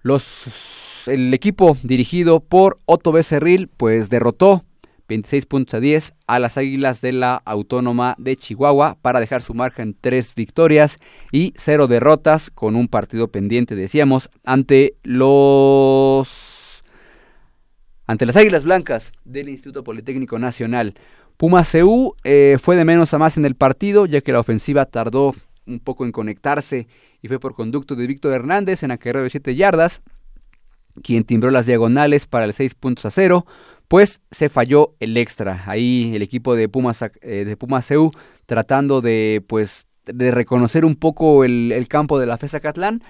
Los, 0.04 1.06
el 1.08 1.34
equipo 1.34 1.78
dirigido 1.84 2.40
por 2.40 2.78
Otto 2.86 3.12
Becerril 3.12 3.68
pues 3.68 4.10
derrotó 4.10 4.64
26 5.08 5.46
puntos 5.46 5.74
a 5.76 5.80
10 5.80 6.14
a 6.28 6.40
las 6.40 6.58
Águilas 6.58 7.02
de 7.02 7.14
la 7.14 7.42
Autónoma 7.46 8.16
de 8.18 8.36
Chihuahua 8.36 8.98
para 9.02 9.20
dejar 9.20 9.42
su 9.42 9.54
margen 9.54 9.96
tres 10.00 10.36
victorias 10.36 10.98
y 11.32 11.54
cero 11.56 11.88
derrotas 11.88 12.50
con 12.50 12.76
un 12.76 12.88
partido 12.88 13.30
pendiente, 13.30 13.76
decíamos, 13.76 14.30
ante 14.44 14.96
los 15.04 16.84
ante 18.06 18.26
las 18.26 18.38
Águilas 18.38 18.64
Blancas 18.64 19.12
del 19.26 19.50
Instituto 19.50 19.84
Politécnico 19.84 20.40
Nacional. 20.40 20.94
Puma 21.38 21.64
CU 21.64 22.16
eh, 22.24 22.58
fue 22.60 22.76
de 22.76 22.84
menos 22.84 23.14
a 23.14 23.20
más 23.20 23.38
en 23.38 23.46
el 23.46 23.56
partido, 23.56 24.08
ya 24.08 24.22
que 24.22 24.32
la 24.32 24.40
ofensiva 24.40 24.86
tardó 24.86 25.36
un 25.68 25.80
poco 25.80 26.04
en 26.04 26.12
conectarse 26.12 26.88
y 27.22 27.28
fue 27.28 27.40
por 27.40 27.54
conducto 27.54 27.96
de 27.96 28.08
Víctor 28.08 28.34
Hernández 28.34 28.82
en 28.82 28.90
carrera 28.98 29.22
de 29.22 29.30
7 29.30 29.56
yardas, 29.56 30.02
quien 31.04 31.24
timbró 31.24 31.52
las 31.52 31.68
diagonales 31.68 32.26
para 32.26 32.46
el 32.46 32.54
6 32.54 32.74
puntos 32.74 33.06
a 33.06 33.12
0, 33.12 33.46
pues 33.88 34.22
se 34.32 34.50
falló 34.50 34.96
el 35.00 35.16
extra. 35.16 35.64
Ahí 35.68 36.12
el 36.16 36.24
equipo 36.24 36.56
de 36.56 36.70
Pumas, 36.70 37.02
eh, 37.22 37.46
de 37.46 38.12
tratando 38.48 39.02
de 39.02 39.44
pues 39.48 39.86
de 40.06 40.32
reconocer 40.32 40.86
un 40.86 40.96
poco 40.96 41.44
el, 41.44 41.72
el 41.72 41.88
campo 41.88 42.18
de 42.18 42.26
la 42.26 42.38
FESA 42.38 42.62
Catlán. 42.62 43.04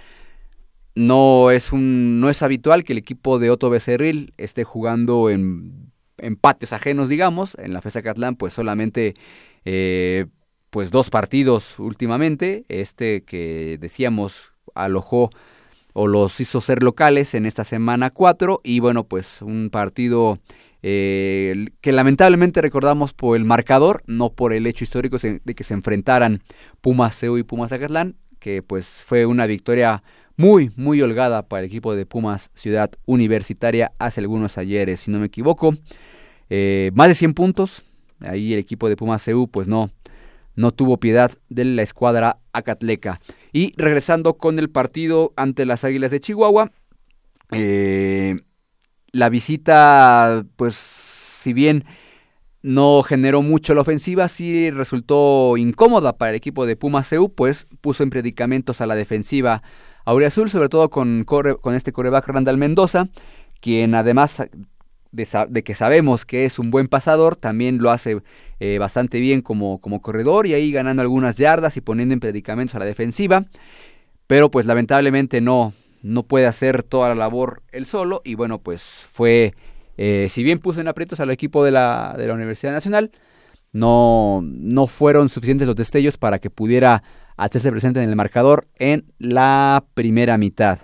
No 0.96 1.52
es, 1.52 1.72
un, 1.72 2.20
no 2.20 2.30
es 2.30 2.42
habitual 2.42 2.84
que 2.84 2.94
el 2.94 2.98
equipo 2.98 3.38
de 3.38 3.52
Otto 3.52 3.70
Becerril 3.70 4.34
esté 4.38 4.64
jugando 4.64 5.30
en 5.30 5.92
empates 6.18 6.74
ajenos, 6.74 7.10
digamos. 7.10 7.56
En 7.60 7.74
la 7.74 7.82
FESA 7.82 8.02
Catlán, 8.02 8.36
pues 8.36 8.54
solamente 8.54 9.16
eh, 9.66 10.26
pues 10.70 10.92
dos 10.92 11.10
partidos 11.10 11.80
últimamente. 11.80 12.66
Este 12.70 13.24
que 13.24 13.78
decíamos 13.80 14.54
alojó 14.76 15.30
o 15.94 16.08
los 16.08 16.40
hizo 16.40 16.62
ser 16.62 16.84
locales 16.84 17.34
en 17.34 17.46
esta 17.46 17.64
semana 17.64 18.12
4 18.12 18.62
y 18.64 18.80
bueno, 18.80 19.06
pues 19.06 19.42
un 19.42 19.70
partido 19.72 20.40
eh, 20.84 21.70
que 21.82 21.92
lamentablemente 21.92 22.62
recordamos 22.62 23.14
por 23.14 23.36
el 23.36 23.46
marcador, 23.46 24.04
no 24.06 24.30
por 24.30 24.54
el 24.54 24.68
hecho 24.68 24.84
histórico 24.84 25.18
de 25.18 25.56
que 25.56 25.64
se 25.64 25.74
enfrentaran 25.74 26.44
Pumas 26.82 27.16
Seu 27.16 27.38
y 27.40 27.44
Pumas 27.44 27.72
Acatlán, 27.72 28.16
que 28.40 28.62
pues 28.62 28.88
fue 28.88 29.26
una 29.26 29.48
victoria 29.48 30.04
muy, 30.36 30.72
muy 30.76 31.02
holgada 31.02 31.48
para 31.48 31.62
el 31.62 31.66
equipo 31.66 31.96
de 31.96 32.06
Pumas 32.06 32.52
Ciudad 32.54 32.92
Universitaria 33.06 33.92
hace 33.98 34.22
algunos 34.22 34.60
ayeres, 34.60 35.00
si 35.00 35.12
no 35.12 35.20
me 35.20 35.26
equivoco. 35.26 35.76
Eh, 36.50 36.92
más 36.94 37.08
de 37.08 37.16
100 37.16 37.34
puntos, 37.34 37.84
ahí 38.22 38.54
el 38.54 38.60
equipo 38.60 38.90
de 38.90 38.96
Pumas 38.96 39.22
Seu 39.22 39.48
pues 39.48 39.68
no, 39.68 39.92
no 40.56 40.72
tuvo 40.72 40.98
piedad 40.98 41.32
de 41.50 41.66
la 41.66 41.82
escuadra 41.84 42.40
acatleca. 42.52 43.22
Y 43.54 43.74
regresando 43.78 44.34
con 44.34 44.60
el 44.60 44.70
partido 44.70 45.34
ante 45.36 45.66
las 45.66 45.84
Águilas 45.84 46.12
de 46.12 46.20
Chihuahua, 46.20 46.72
eh, 47.52 48.42
la 49.12 49.30
visita, 49.30 50.46
pues, 50.56 50.76
si 50.76 51.54
bien 51.54 51.86
no 52.62 53.02
generó 53.04 53.42
mucho 53.42 53.74
la 53.74 53.82
ofensiva, 53.82 54.28
sí 54.28 54.72
resultó 54.72 55.56
incómoda 55.58 56.18
para 56.18 56.32
el 56.32 56.36
equipo 56.36 56.66
de 56.66 56.76
Pumas 56.76 57.10
CU, 57.10 57.34
pues 57.34 57.68
puso 57.82 58.04
en 58.04 58.10
predicamentos 58.10 58.82
a 58.82 58.86
la 58.86 58.96
defensiva 58.96 59.64
Azul, 60.06 60.50
sobre 60.50 60.70
todo 60.70 60.90
con, 60.90 61.24
con 61.26 61.76
este 61.76 61.92
coreback 61.92 62.28
Randall 62.28 62.58
Mendoza, 62.58 63.10
quien 63.60 63.94
además 63.94 64.50
de, 65.12 65.64
que 65.64 65.76
sabemos 65.76 66.26
que 66.26 66.46
es 66.46 66.60
un 66.60 66.72
buen 66.72 66.88
pasador, 66.88 67.36
también 67.36 67.80
lo 67.80 67.92
hace 67.92 68.22
eh, 68.60 68.78
bastante 68.80 69.20
bien 69.20 69.42
como, 69.42 69.80
como 69.80 70.02
corredor 70.02 70.48
y 70.48 70.54
ahí 70.54 70.72
ganando 70.72 71.02
algunas 71.02 71.38
yardas 71.38 71.78
y 71.78 71.82
poniendo 71.82 72.14
en 72.14 72.20
predicamentos 72.20 72.76
a 72.76 72.80
la 72.80 72.86
defensiva, 72.86 73.46
pero 74.28 74.52
pues 74.52 74.66
lamentablemente 74.66 75.42
no, 75.42 75.74
no 76.02 76.24
puede 76.24 76.46
hacer 76.46 76.84
toda 76.84 77.10
la 77.10 77.16
labor 77.16 77.64
él 77.72 77.86
solo 77.86 78.22
y 78.24 78.36
bueno, 78.36 78.60
pues 78.60 78.82
fue, 78.82 79.54
eh, 79.98 80.28
si 80.30 80.44
bien 80.44 80.60
puso 80.60 80.82
en 80.82 80.88
aprietos 80.88 81.20
al 81.20 81.32
equipo 81.32 81.64
de 81.64 81.72
la, 81.72 82.16
de 82.18 82.28
la 82.28 82.34
Universidad 82.34 82.74
Nacional, 82.74 83.12
no, 83.72 84.42
no 84.44 84.88
fueron 84.88 85.30
suficientes 85.30 85.68
los 85.68 85.76
destellos 85.76 86.18
para 86.18 86.40
que 86.40 86.50
pudiera 86.50 87.04
hacerse 87.36 87.72
presente 87.72 88.02
en 88.02 88.10
el 88.10 88.16
marcador 88.16 88.68
en 88.78 89.06
la 89.20 89.86
primera 89.94 90.38
mitad. 90.38 90.80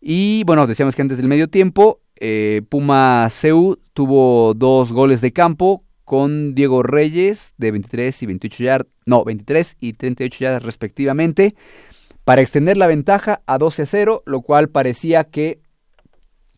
Y 0.00 0.44
bueno, 0.44 0.66
decíamos 0.66 0.94
que 0.94 1.02
antes 1.02 1.18
del 1.18 1.28
medio 1.28 1.48
tiempo, 1.48 1.99
eh, 2.20 2.62
Puma 2.68 3.28
Seu 3.30 3.78
tuvo 3.92 4.54
dos 4.54 4.92
goles 4.92 5.20
de 5.20 5.32
campo 5.32 5.84
con 6.04 6.54
Diego 6.54 6.82
Reyes 6.82 7.54
de 7.56 7.70
23 7.70 8.22
y 8.22 8.26
28 8.26 8.64
yardas, 8.64 8.92
no, 9.06 9.24
23 9.24 9.76
y 9.80 9.92
38 9.94 10.38
yardas 10.38 10.62
respectivamente 10.62 11.54
para 12.24 12.42
extender 12.42 12.76
la 12.76 12.86
ventaja 12.86 13.42
a 13.46 13.58
12 13.58 13.82
a 13.82 13.86
0, 13.86 14.22
lo 14.26 14.42
cual 14.42 14.68
parecía 14.68 15.24
que 15.24 15.60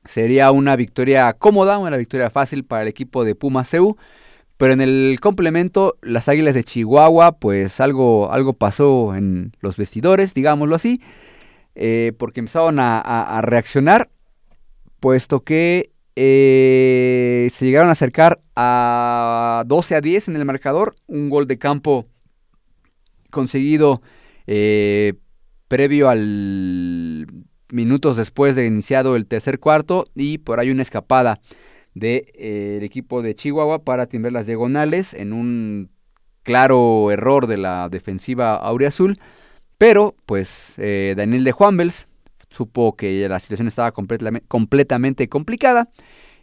sería 0.04 0.50
una 0.50 0.76
victoria 0.76 1.32
cómoda, 1.34 1.78
una 1.78 1.96
victoria 1.96 2.30
fácil 2.30 2.64
para 2.64 2.82
el 2.82 2.88
equipo 2.88 3.24
de 3.24 3.34
Puma 3.34 3.64
CEU. 3.64 3.96
Pero 4.56 4.74
en 4.74 4.80
el 4.80 5.18
complemento, 5.20 5.96
las 6.02 6.28
Águilas 6.28 6.54
de 6.54 6.62
Chihuahua, 6.62 7.32
pues 7.32 7.80
algo, 7.80 8.30
algo 8.30 8.52
pasó 8.52 9.14
en 9.14 9.52
los 9.60 9.76
vestidores, 9.76 10.34
digámoslo 10.34 10.76
así, 10.76 11.00
eh, 11.74 12.12
porque 12.16 12.40
empezaron 12.40 12.78
a, 12.78 13.40
reaccionar, 13.42 14.08
puesto 15.03 15.42
que 15.42 15.90
eh, 16.14 17.50
se 17.53 17.66
llegaron 17.66 17.88
a 17.88 17.92
acercar 17.92 18.40
a 18.55 19.64
12 19.66 19.96
a 19.96 20.00
10 20.00 20.28
en 20.28 20.36
el 20.36 20.44
marcador, 20.44 20.94
un 21.09 21.28
gol 21.28 21.48
de 21.48 21.59
campo 21.59 22.07
conseguido 23.30 24.00
eh, 24.46 25.14
previo 25.66 26.09
al 26.09 27.26
minutos 27.72 28.16
después 28.16 28.55
de 28.55 28.64
iniciado 28.64 29.16
el 29.16 29.26
tercer 29.26 29.59
cuarto 29.59 30.07
y 30.14 30.38
por 30.38 30.61
ahí 30.61 30.70
una 30.70 30.82
escapada 30.82 31.40
del 31.94 32.24
de, 32.24 32.32
eh, 32.34 32.80
equipo 32.84 33.22
de 33.22 33.34
Chihuahua 33.34 33.82
para 33.82 34.07
timber 34.07 34.30
las 34.30 34.46
diagonales 34.46 35.14
en 35.14 35.32
un 35.32 35.90
claro 36.44 37.11
error 37.11 37.48
de 37.48 37.57
la 37.57 37.88
defensiva 37.88 38.55
auriazul 38.55 39.18
pero 39.78 40.14
pues 40.26 40.74
Daniel 40.76 41.42
de 41.42 41.53
Juanbels 41.53 42.07
supo 42.53 42.96
que 42.96 43.28
la 43.28 43.40
situación 43.40 43.68
estaba 43.68 43.92
completamente 43.92 45.28
complicada 45.28 45.88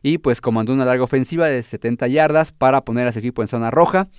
y 0.02 0.18
pues 0.18 0.42
comandó 0.42 0.74
una 0.74 0.86
larga 0.86 1.04
ofensiva 1.04 1.48
de 1.48 1.62
70 1.62 2.08
yardas 2.08 2.52
para 2.52 2.82
poner 2.82 3.08
a 3.08 3.12
su 3.12 3.20
equipo 3.20 3.42
en 3.42 3.48
zona 3.48 3.72
roja 3.72 4.10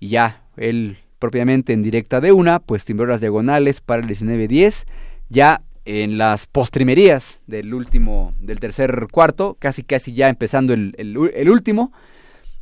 y 0.00 0.08
ya 0.08 0.44
él 0.56 0.98
propiamente 1.18 1.72
en 1.72 1.82
directa 1.82 2.20
de 2.20 2.32
una, 2.32 2.60
pues 2.60 2.84
timbró 2.84 3.06
las 3.06 3.20
diagonales 3.20 3.80
para 3.80 4.02
el 4.02 4.08
19-10, 4.08 4.86
ya 5.28 5.62
en 5.84 6.18
las 6.18 6.46
postrimerías 6.46 7.40
del 7.46 7.74
último, 7.74 8.34
del 8.40 8.60
tercer 8.60 9.08
cuarto, 9.10 9.56
casi 9.58 9.82
casi 9.82 10.12
ya 10.12 10.28
empezando 10.28 10.74
el, 10.74 10.94
el, 10.96 11.50
último, 11.50 11.92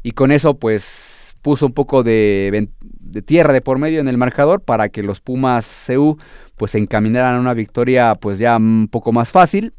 y 0.02 0.12
con 0.12 0.30
eso 0.30 0.58
pues 0.58 1.36
puso 1.42 1.66
un 1.66 1.72
poco 1.72 2.02
de, 2.02 2.68
de, 2.80 3.22
tierra 3.22 3.52
de 3.52 3.60
por 3.60 3.78
medio 3.78 4.00
en 4.00 4.08
el 4.08 4.16
marcador 4.16 4.62
para 4.62 4.88
que 4.88 5.02
los 5.02 5.20
Pumas 5.20 5.84
CU 5.86 6.18
pues 6.56 6.72
se 6.72 6.78
encaminaran 6.78 7.36
a 7.36 7.40
una 7.40 7.54
victoria 7.54 8.14
pues 8.14 8.38
ya 8.38 8.56
un 8.56 8.88
poco 8.90 9.12
más 9.12 9.30
fácil, 9.30 9.74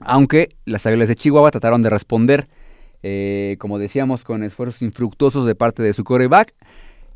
aunque 0.00 0.48
las 0.64 0.86
Águilas 0.86 1.08
de 1.08 1.16
Chihuahua 1.16 1.50
trataron 1.50 1.82
de 1.82 1.90
responder, 1.90 2.48
eh, 3.02 3.56
como 3.58 3.78
decíamos, 3.78 4.24
con 4.24 4.42
esfuerzos 4.42 4.82
infructuosos 4.82 5.46
de 5.46 5.54
parte 5.54 5.82
de 5.82 5.92
su 5.92 6.04
coreback, 6.04 6.54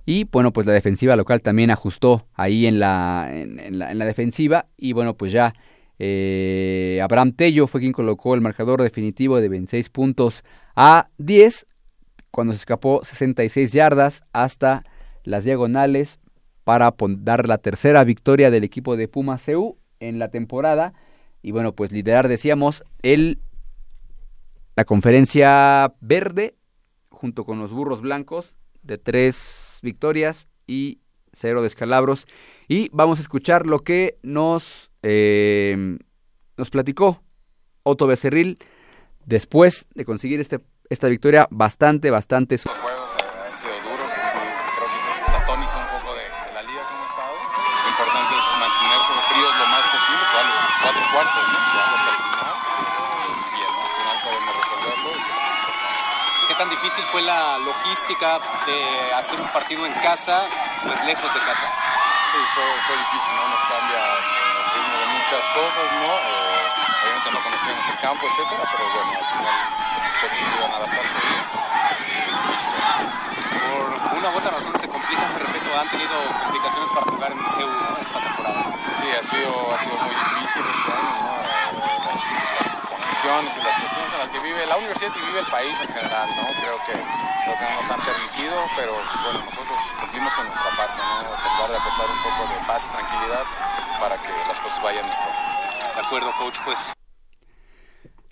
y 0.09 0.25
bueno, 0.25 0.55
pues 0.55 0.67
la 0.67 0.73
defensiva 0.73 1.17
local 1.17 1.43
también 1.43 1.71
ajustó 1.71 2.27
ahí 2.33 2.67
en 2.67 2.79
la, 2.79 3.29
en, 3.31 3.79
la, 3.79 4.07
defensiva. 4.07 4.65
Y 4.79 4.95
bueno, 4.95 5.13
pues 5.13 5.33
ya 5.33 5.53
eh, 5.99 6.99
Abraham 7.03 7.33
Tello 7.33 7.67
fue 7.67 7.83
quien 7.83 7.93
colocó 7.93 8.35
el 8.35 8.41
marcador 8.41 8.83
definitivo 8.83 9.39
de 9.39 9.51
26 9.51 9.91
puntos 9.91 10.45
a 10.75 11.11
10 11.19 11.67
cuando 12.31 12.55
se 12.55 12.61
escapó 12.61 13.03
66 13.05 13.71
yardas 13.71 14.25
hasta 14.33 14.83
las 15.25 15.45
diagonales 15.45 16.21
para 16.69 16.95
dar 16.99 17.49
la 17.49 17.57
tercera 17.57 18.05
victoria 18.05 18.51
del 18.51 18.63
equipo 18.63 18.99
de 18.99 19.09
Puma 19.09 19.39
CU 19.39 19.79
en 20.01 20.19
la 20.19 20.29
temporada 20.29 20.93
y 21.41 21.53
bueno 21.53 21.73
pues 21.73 21.93
liderar 21.93 22.29
decíamos 22.29 22.85
el 23.01 23.41
la 24.77 24.85
conferencia 24.85 25.95
verde 26.03 26.57
junto 27.09 27.47
con 27.47 27.59
los 27.59 27.73
burros 27.73 28.03
blancos 28.03 28.59
de 28.83 28.99
tres 28.99 29.79
victorias 29.83 30.49
y 30.67 31.01
cero 31.33 31.63
descalabros. 31.63 32.27
Y 32.69 32.91
vamos 32.93 33.19
a 33.19 33.23
escuchar 33.23 33.67
lo 33.67 33.79
que 33.81 34.19
nos, 34.23 34.91
eh, 35.03 35.99
nos 36.57 36.71
platicó 36.71 37.23
Otto 37.83 38.07
Becerril 38.07 38.59
después 39.25 39.87
de 39.95 40.05
conseguir 40.05 40.41
este, 40.41 40.61
esta 40.91 41.09
victoria 41.09 41.49
bastante, 41.51 42.11
bastante... 42.11 42.57
Los 42.57 42.65
juegos 42.67 43.11
han 43.51 43.57
sido 43.57 43.75
duros, 43.83 44.13
creo 44.13 44.89
que 44.89 44.99
es 44.99 45.33
la 45.33 45.47
tónica 45.47 45.77
un 45.79 45.91
poco 45.99 46.15
de, 46.15 46.27
la 46.55 46.63
liga 46.63 46.83
como 46.85 47.03
ha 47.03 47.09
estado. 47.09 47.35
Lo 47.35 47.89
importante 47.89 48.33
es 48.37 48.47
mantenerse 48.63 49.13
fríos 49.33 49.53
lo 49.59 49.67
más 49.73 49.85
posible, 49.89 50.23
jugar 50.29 50.45
los 50.49 50.59
cuatro 50.83 51.03
cuartos, 51.13 51.45
¿no? 51.49 51.59
hasta 51.59 52.11
el 52.13 52.19
final. 52.29 52.57
Y 53.29 53.49
bien, 53.57 53.73
¿no? 53.73 53.81
al 53.81 53.93
final 53.97 54.17
sabemos 54.21 54.53
resolverlo 54.61 55.11
¿Qué 56.49 56.55
tan 56.55 56.69
difícil 56.99 57.05
fue 57.11 57.23
la 57.23 57.59
logística 57.59 58.41
de 58.67 59.15
hacer 59.15 59.41
un 59.41 59.49
partido 59.49 59.87
en 59.87 59.93
casa, 59.95 60.43
pues 60.85 61.03
lejos 61.05 61.33
de 61.33 61.41
casa? 61.41 61.67
Sí, 62.33 62.39
fue, 62.55 62.65
fue 62.87 62.97
difícil, 62.97 63.35
¿no? 63.37 63.49
Nos 63.49 63.61
cambia 63.71 63.99
el 63.99 64.65
ritmo 64.75 64.99
de 64.99 65.07
muchas 65.19 65.45
cosas, 65.55 65.87
¿no? 65.93 66.11
Eh, 66.11 66.69
obviamente 67.05 67.31
no 67.31 67.41
conocíamos 67.41 67.89
el 67.89 67.99
campo, 67.99 68.27
etcétera, 68.27 68.63
pero 68.73 68.85
bueno, 68.95 69.11
al 69.19 69.27
final 69.27 69.57
muchachos 70.11 70.39
iban 70.59 70.73
a 70.73 70.77
adaptarse 70.77 71.19
bien. 71.29 71.45
Listo. 72.51 72.77
Por 73.69 74.19
una 74.19 74.29
u 74.31 74.39
otra 74.39 74.51
razón 74.51 74.73
se 74.79 74.89
complican 74.89 75.33
de 75.35 75.39
repente, 75.39 75.77
han 75.79 75.89
tenido 75.89 76.17
complicaciones 76.43 76.91
para 76.91 77.07
jugar 77.07 77.33
en 77.33 77.39
el 77.39 77.51
CEU 77.51 77.71
esta 78.03 78.19
temporada. 78.19 78.65
Sí, 78.99 79.07
ha 79.19 79.23
sido, 79.23 79.75
ha 79.75 79.79
sido 79.79 79.97
muy 79.99 80.15
difícil 80.15 80.63
este 80.67 80.91
año, 80.91 81.15
¿no? 81.23 81.39
Eh, 81.79 82.68
condiciones 83.19 83.53
y 83.59 83.65
las 83.65 83.75
cuestiones 83.83 84.13
en 84.15 84.19
las 84.19 84.29
que 84.31 84.41
vive 84.41 84.67
la 84.69 84.77
universidad 84.79 85.11
y 85.11 85.27
vive 85.27 85.41
el 85.41 85.51
país 85.51 85.75
en 85.83 85.89
general, 85.89 86.29
¿no? 86.39 86.45
Creo 86.55 86.79
que 86.87 86.95
lo 86.95 87.55
que 87.59 87.67
nos 87.75 87.91
han 87.91 88.01
permitido, 88.07 88.55
pero 88.79 88.93
bueno, 88.95 89.39
nosotros 89.43 89.79
cumplimos 89.99 90.33
con 90.35 90.47
nuestra 90.47 90.71
parte, 90.79 91.03
¿no? 91.03 91.27
Tratar 91.35 91.69
de 91.71 91.77
aportar 91.83 92.07
un 92.15 92.21
poco 92.23 92.41
de 92.47 92.57
paz 92.67 92.87
y 92.87 92.91
tranquilidad 92.95 93.45
para 93.99 94.15
que 94.23 94.31
las 94.47 94.61
cosas 94.61 94.83
vayan 94.83 95.03
mejor. 95.03 95.33
De 95.95 96.01
acuerdo, 96.01 96.31
coach, 96.39 96.59
pues. 96.65 96.79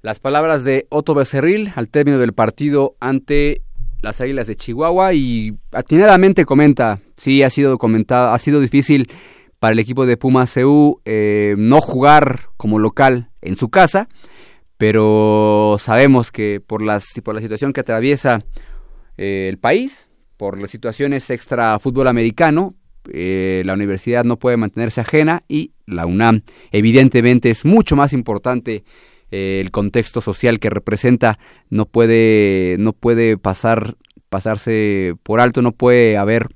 Las 0.03 0.21
palabras 0.21 0.63
de 0.63 0.87
Otto 0.91 1.15
Becerril 1.15 1.73
al 1.75 1.89
término 1.89 2.19
del 2.19 2.33
partido 2.33 2.95
ante 3.01 3.63
las 4.03 4.21
Águilas 4.21 4.47
de 4.47 4.55
Chihuahua 4.55 5.15
y 5.15 5.59
atinadamente 5.73 6.45
comenta, 6.45 7.01
sí 7.17 7.43
ha 7.43 7.51
sido 7.51 7.77
comentado, 7.79 8.33
ha 8.33 8.39
sido 8.39 8.61
difícil 8.61 9.11
para 9.59 9.73
el 9.73 9.81
equipo 9.81 10.07
de 10.07 10.17
Puma 10.17 10.47
CU 10.47 11.01
eh, 11.05 11.57
no 11.59 11.81
jugar 11.81 12.51
como 12.57 12.79
local 12.79 13.31
en 13.41 13.57
su 13.57 13.69
casa, 13.69 14.09
pero 14.79 15.77
sabemos 15.79 16.31
que 16.31 16.61
por, 16.61 16.83
las, 16.83 17.07
por 17.25 17.35
la 17.35 17.41
situación 17.41 17.73
que 17.73 17.81
atraviesa 17.81 18.45
eh, 19.17 19.47
el 19.49 19.59
país, 19.59 20.09
por 20.37 20.61
las 20.61 20.71
situaciones 20.71 21.31
extra 21.31 21.79
fútbol 21.79 22.09
americano, 22.09 22.75
eh, 23.13 23.63
la 23.65 23.75
universidad 23.75 24.25
no 24.25 24.39
puede 24.39 24.57
mantenerse 24.57 25.01
ajena 25.01 25.45
y 25.49 25.73
la 25.87 26.07
UNAM 26.07 26.43
evidentemente 26.73 27.51
es 27.51 27.65
mucho 27.65 27.97
más 27.97 28.13
importante 28.13 28.85
eh, 29.31 29.61
el 29.63 29.71
contexto 29.71 30.21
social 30.21 30.59
que 30.59 30.71
representa. 30.71 31.39
No 31.71 31.87
puede 31.87 32.77
no 32.79 32.93
puede 32.93 33.39
pasar 33.39 33.97
pasarse 34.29 35.15
por 35.23 35.41
alto 35.41 35.63
no 35.63 35.73
puede 35.73 36.17
haber 36.17 36.49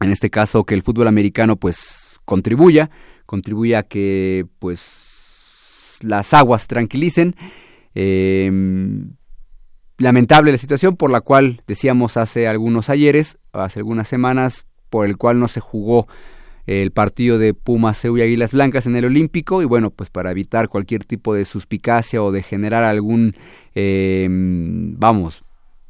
en 0.00 0.12
este 0.12 0.30
caso 0.30 0.64
que 0.64 0.74
el 0.74 0.82
fútbol 0.82 1.08
americano 1.08 1.56
pues 1.56 2.18
contribuya 2.24 2.90
contribuya 3.26 3.80
a 3.80 3.82
que 3.82 4.46
pues 4.58 5.05
las 6.02 6.34
aguas 6.34 6.66
tranquilicen. 6.66 7.34
Em, 7.94 9.12
lamentable 9.98 10.52
la 10.52 10.58
situación 10.58 10.96
por 10.96 11.10
la 11.10 11.20
cual 11.20 11.62
decíamos 11.66 12.18
hace 12.18 12.46
algunos 12.46 12.90
ayeres 12.90 13.38
hace 13.52 13.80
algunas 13.80 14.06
semanas 14.06 14.66
por 14.90 15.06
el 15.06 15.16
cual 15.16 15.40
no 15.40 15.48
se 15.48 15.60
jugó 15.60 16.06
el 16.66 16.90
partido 16.90 17.38
de 17.38 17.54
Pumas, 17.54 18.04
y 18.04 18.20
Águilas 18.20 18.52
Blancas 18.52 18.86
en 18.86 18.96
el 18.96 19.04
Olímpico. 19.04 19.62
Y 19.62 19.64
bueno, 19.64 19.90
pues 19.90 20.10
para 20.10 20.30
evitar 20.30 20.68
cualquier 20.68 21.04
tipo 21.04 21.34
de 21.34 21.44
suspicacia 21.44 22.22
o 22.22 22.32
de 22.32 22.42
generar 22.42 22.84
algún, 22.84 23.34
eh, 23.74 24.26
vamos, 24.28 25.44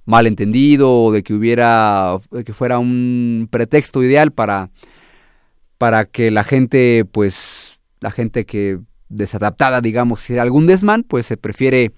malentendido 0.05 1.05
o 1.05 1.13
de 1.13 1.23
que 1.23 1.35
hubiera, 1.35 2.19
que 2.45 2.53
fuera 2.53 2.79
un 2.79 3.49
pretexto 3.51 4.03
ideal 4.03 4.33
para, 4.33 4.71
para 5.79 6.05
que 6.05 6.31
la 6.31 6.45
gente, 6.45 7.05
pues, 7.05 7.79
la 8.01 8.11
gente 8.11 8.45
que 8.45 8.79
desadaptada, 9.09 9.81
digamos, 9.81 10.21
si 10.21 10.33
era 10.33 10.43
algún 10.43 10.67
desmán, 10.67 11.03
pues 11.03 11.27
se 11.27 11.37
prefiere 11.37 11.93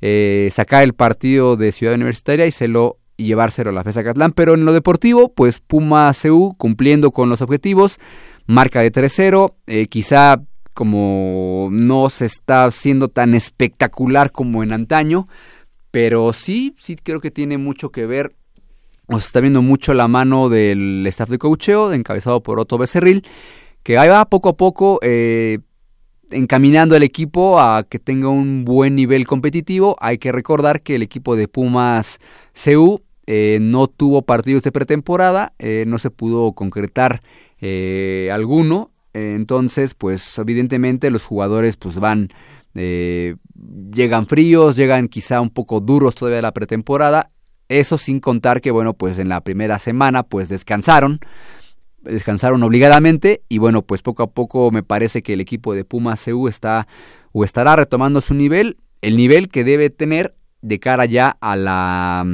eh, 0.00 0.48
sacar 0.52 0.82
el 0.82 0.94
partido 0.94 1.56
de 1.56 1.72
Ciudad 1.72 1.94
Universitaria 1.94 2.46
y 2.46 2.50
se 2.50 2.68
lo 2.68 2.98
llevárselo 3.16 3.70
a 3.70 3.72
la 3.72 3.84
FESA 3.84 4.04
Catlán. 4.04 4.32
Pero 4.32 4.54
en 4.54 4.64
lo 4.64 4.72
deportivo, 4.72 5.32
pues 5.32 5.60
Puma 5.60 6.10
CU 6.20 6.54
cumpliendo 6.56 7.10
con 7.10 7.28
los 7.28 7.40
objetivos, 7.40 7.98
marca 8.46 8.80
de 8.80 8.92
3-0, 8.92 9.54
eh, 9.66 9.86
quizá 9.86 10.42
como 10.74 11.68
no 11.70 12.08
se 12.10 12.24
está 12.24 12.64
haciendo 12.64 13.08
tan 13.08 13.34
espectacular 13.34 14.32
como 14.32 14.62
en 14.62 14.72
antaño, 14.72 15.28
pero 15.90 16.32
sí, 16.32 16.74
sí 16.78 16.96
creo 16.96 17.20
que 17.20 17.30
tiene 17.30 17.58
mucho 17.58 17.90
que 17.90 18.06
ver, 18.06 18.34
se 19.10 19.16
está 19.16 19.40
viendo 19.40 19.60
mucho 19.60 19.92
la 19.92 20.08
mano 20.08 20.48
del 20.48 21.06
staff 21.08 21.28
de 21.28 21.38
coacheo, 21.38 21.92
encabezado 21.92 22.42
por 22.42 22.58
Otto 22.58 22.78
Becerril, 22.78 23.24
que 23.82 23.98
ahí 23.98 24.08
va 24.08 24.24
poco 24.24 24.48
a 24.48 24.56
poco 24.56 24.98
eh, 25.02 25.58
encaminando 26.32 26.96
al 26.96 27.02
equipo 27.02 27.60
a 27.60 27.84
que 27.84 27.98
tenga 27.98 28.28
un 28.28 28.64
buen 28.64 28.96
nivel 28.96 29.26
competitivo. 29.26 29.96
Hay 30.00 30.18
que 30.18 30.32
recordar 30.32 30.82
que 30.82 30.96
el 30.96 31.02
equipo 31.02 31.36
de 31.36 31.48
Pumas 31.48 32.18
CU 32.52 33.02
eh, 33.26 33.58
no 33.60 33.86
tuvo 33.86 34.22
partidos 34.22 34.62
de 34.62 34.72
pretemporada, 34.72 35.52
eh, 35.58 35.84
no 35.86 35.98
se 35.98 36.10
pudo 36.10 36.52
concretar 36.52 37.22
eh, 37.60 38.30
alguno, 38.32 38.90
entonces 39.12 39.94
pues 39.94 40.38
evidentemente 40.38 41.10
los 41.10 41.24
jugadores 41.24 41.76
pues 41.76 41.98
van, 42.00 42.30
llegan 42.74 44.26
fríos, 44.26 44.74
llegan 44.74 45.06
quizá 45.08 45.40
un 45.40 45.50
poco 45.50 45.80
duros 45.80 46.14
todavía 46.16 46.36
de 46.36 46.42
la 46.42 46.52
pretemporada, 46.52 47.30
eso 47.68 47.96
sin 47.96 48.18
contar 48.18 48.60
que 48.60 48.72
bueno 48.72 48.94
pues 48.94 49.18
en 49.20 49.28
la 49.28 49.40
primera 49.42 49.78
semana 49.78 50.24
pues 50.24 50.48
descansaron, 50.48 51.20
descansaron 52.02 52.62
obligadamente 52.62 53.42
y 53.48 53.58
bueno 53.58 53.82
pues 53.82 54.02
poco 54.02 54.22
a 54.22 54.30
poco 54.30 54.70
me 54.70 54.82
parece 54.82 55.22
que 55.22 55.34
el 55.34 55.40
equipo 55.40 55.74
de 55.74 55.84
Pumas 55.84 56.24
CU 56.24 56.48
está 56.48 56.86
o 57.32 57.44
estará 57.44 57.76
retomando 57.76 58.20
su 58.20 58.34
nivel, 58.34 58.76
el 59.00 59.16
nivel 59.16 59.48
que 59.48 59.64
debe 59.64 59.90
tener 59.90 60.34
de 60.60 60.78
cara 60.78 61.04
ya 61.06 61.36
a 61.40 61.56
la 61.56 62.26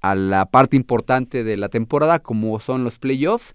a 0.00 0.14
la 0.14 0.46
parte 0.46 0.76
importante 0.76 1.42
de 1.42 1.56
la 1.56 1.68
temporada 1.68 2.20
como 2.20 2.60
son 2.60 2.84
los 2.84 2.98
playoffs. 2.98 3.54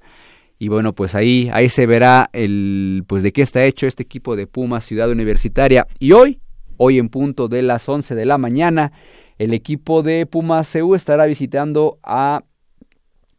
Y 0.57 0.67
bueno 0.67 0.93
pues 0.93 1.15
ahí 1.15 1.49
ahí 1.53 1.69
se 1.69 1.85
verá 1.85 2.29
el 2.33 3.03
pues 3.07 3.23
de 3.23 3.31
qué 3.31 3.41
está 3.41 3.65
hecho 3.65 3.87
este 3.87 4.03
equipo 4.03 4.35
de 4.35 4.47
Pumas 4.47 4.85
Ciudad 4.85 5.09
Universitaria. 5.09 5.87
Y 5.99 6.11
hoy 6.11 6.39
hoy 6.77 6.99
en 6.99 7.09
punto 7.09 7.47
de 7.47 7.61
las 7.61 7.87
11 7.87 8.15
de 8.15 8.25
la 8.25 8.37
mañana 8.37 8.91
el 9.37 9.53
equipo 9.53 10.03
de 10.03 10.25
Pumas 10.27 10.71
CU 10.71 10.93
estará 10.93 11.25
visitando 11.25 11.99
a 12.03 12.43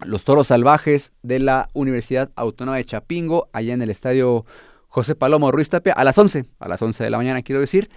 los 0.05 0.25
Toros 0.25 0.49
Salvajes 0.49 1.13
de 1.23 1.39
la 1.39 1.69
Universidad 1.73 2.31
Autónoma 2.37 2.77
de 2.77 2.85
Chapingo 2.85 3.49
allá 3.53 3.75
en 3.75 3.83
el 3.83 3.91
estadio 3.91 4.45
José 4.89 5.15
Palomo 5.15 5.51
Ruiz 5.51 5.69
Tapia 5.69 5.93
a 5.93 6.05
las 6.05 6.19
11 6.19 6.45
a 6.59 6.69
las 6.69 6.81
11 6.83 7.05
de 7.05 7.11
la 7.11 7.17
mañana 7.17 7.43
quiero 7.43 7.61
decir 7.61 7.91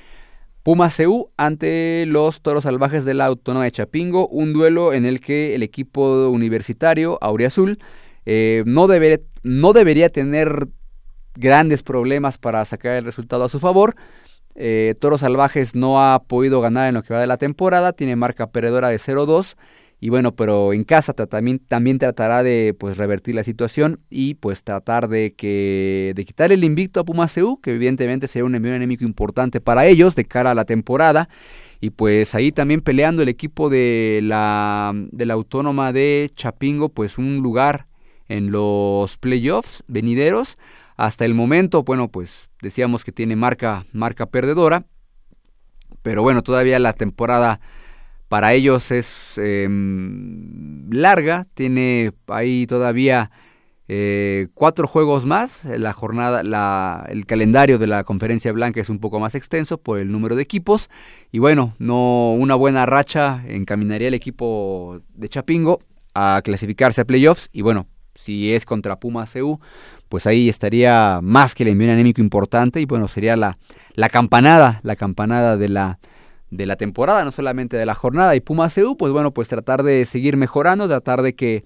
Puma 0.65 0.89
CU 0.89 1.29
ante 1.37 2.05
los 2.07 2.41
Toros 2.41 2.63
Salvajes 2.63 3.05
de 3.05 3.13
la 3.13 3.27
Autónoma 3.27 3.65
de 3.65 3.71
Chapingo, 3.71 4.27
un 4.29 4.51
duelo 4.51 4.93
en 4.93 5.05
el 5.05 5.21
que 5.21 5.53
el 5.53 5.61
equipo 5.61 6.27
universitario 6.29 7.19
Auriazul 7.21 7.77
eh, 8.25 8.63
no, 8.65 8.87
no 9.43 9.73
debería 9.73 10.09
tener 10.09 10.67
grandes 11.35 11.83
problemas 11.83 12.39
para 12.39 12.65
sacar 12.65 12.95
el 12.95 13.05
resultado 13.05 13.43
a 13.43 13.49
su 13.49 13.59
favor. 13.59 13.95
Eh, 14.55 14.95
Toros 14.99 15.21
Salvajes 15.21 15.75
no 15.75 16.01
ha 16.01 16.23
podido 16.23 16.61
ganar 16.61 16.89
en 16.89 16.95
lo 16.95 17.03
que 17.03 17.13
va 17.13 17.21
de 17.21 17.27
la 17.27 17.37
temporada, 17.37 17.93
tiene 17.93 18.15
marca 18.15 18.47
perdedora 18.47 18.89
de 18.89 18.97
0-2 18.97 19.57
y 19.99 20.09
bueno, 20.09 20.35
pero 20.35 20.73
en 20.73 20.83
casa 20.83 21.13
también, 21.13 21.59
también 21.59 21.99
tratará 21.99 22.43
de 22.43 22.75
pues 22.77 22.97
revertir 22.97 23.33
la 23.33 23.43
situación 23.43 24.01
y 24.09 24.35
pues 24.35 24.63
tratar 24.63 25.07
de 25.07 25.33
que 25.33 26.13
de 26.15 26.25
quitar 26.25 26.51
el 26.51 26.63
invicto 26.63 26.99
a 26.99 27.05
Pumas 27.05 27.33
CU, 27.33 27.59
que 27.61 27.73
evidentemente 27.73 28.27
sería 28.27 28.45
un 28.45 28.55
enemigo 28.55 29.05
importante 29.05 29.61
para 29.61 29.85
ellos 29.85 30.15
de 30.15 30.25
cara 30.25 30.51
a 30.51 30.53
la 30.53 30.65
temporada. 30.65 31.29
Y 31.79 31.91
pues 31.91 32.35
ahí 32.35 32.51
también 32.51 32.81
peleando 32.81 33.21
el 33.21 33.29
equipo 33.29 33.69
de 33.69 34.19
la, 34.21 34.93
de 34.93 35.25
la 35.25 35.33
Autónoma 35.33 35.93
de 35.93 36.31
Chapingo, 36.35 36.89
pues 36.89 37.17
un 37.17 37.37
lugar 37.37 37.87
en 38.27 38.51
los 38.51 39.17
playoffs 39.17 39.83
venideros. 39.87 40.57
Hasta 40.97 41.25
el 41.25 41.33
momento, 41.33 41.83
bueno, 41.83 42.09
pues 42.09 42.49
decíamos 42.61 43.03
que 43.03 43.11
tiene 43.11 43.35
marca, 43.35 43.85
marca 43.91 44.25
perdedora. 44.25 44.85
Pero 46.01 46.21
bueno, 46.21 46.43
todavía 46.43 46.79
la 46.79 46.93
temporada 46.93 47.59
para 48.27 48.53
ellos 48.53 48.91
es 48.91 49.37
em, 49.37 50.89
larga, 50.89 51.47
tiene 51.53 52.11
ahí 52.27 52.65
todavía 52.67 53.31
eh, 53.87 54.47
cuatro 54.55 54.87
juegos 54.87 55.25
más, 55.25 55.63
la 55.63 55.93
jornada, 55.93 56.41
la, 56.41 57.05
el 57.09 57.27
calendario 57.27 57.77
de 57.77 57.85
la 57.85 58.03
conferencia 58.03 58.51
blanca 58.51 58.81
es 58.81 58.89
un 58.89 58.99
poco 58.99 59.19
más 59.19 59.35
extenso 59.35 59.77
por 59.77 59.99
el 59.99 60.11
número 60.11 60.35
de 60.35 60.41
equipos. 60.41 60.89
Y 61.31 61.39
bueno, 61.39 61.75
no 61.77 62.33
una 62.33 62.55
buena 62.55 62.85
racha 62.85 63.43
encaminaría 63.47 64.07
el 64.07 64.15
equipo 64.15 65.01
de 65.13 65.29
Chapingo 65.29 65.81
a 66.15 66.41
clasificarse 66.43 67.01
a 67.01 67.05
playoffs. 67.05 67.49
Y 67.51 67.61
bueno, 67.61 67.87
si 68.15 68.53
es 68.53 68.65
contra 68.65 68.99
Puma 68.99 69.25
CU, 69.31 69.59
pues 70.09 70.25
ahí 70.25 70.49
estaría 70.49 71.19
más 71.21 71.53
que 71.53 71.63
el 71.63 71.69
envío 71.69 71.91
anémico 71.91 72.21
importante. 72.21 72.81
Y 72.81 72.85
bueno, 72.85 73.07
sería 73.07 73.35
la, 73.35 73.59
la 73.93 74.09
campanada, 74.09 74.79
la 74.81 74.95
campanada 74.95 75.57
de 75.57 75.69
la 75.69 75.99
de 76.51 76.65
la 76.65 76.75
temporada, 76.75 77.23
no 77.23 77.31
solamente 77.31 77.77
de 77.77 77.85
la 77.85 77.95
jornada. 77.95 78.35
Y 78.35 78.41
Puma 78.41 78.69
CU, 78.69 78.97
pues 78.97 79.11
bueno, 79.11 79.31
pues 79.31 79.47
tratar 79.47 79.83
de 79.83 80.05
seguir 80.05 80.37
mejorando, 80.37 80.87
tratar 80.87 81.21
de 81.21 81.35
que 81.35 81.63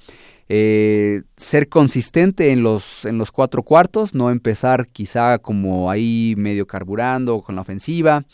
eh, 0.52 1.22
ser 1.38 1.70
consistente 1.70 2.52
en 2.52 2.64
los, 2.64 3.06
en 3.06 3.18
los 3.18 3.32
cuatro 3.32 3.62
cuartos, 3.62 4.16
no 4.16 4.32
empezar 4.32 4.88
quizá 4.88 5.38
como 5.38 5.92
ahí 5.92 6.34
medio 6.38 6.66
carburando 6.66 7.42
con 7.42 7.56
la 7.56 7.62
ofensiva 7.62 8.26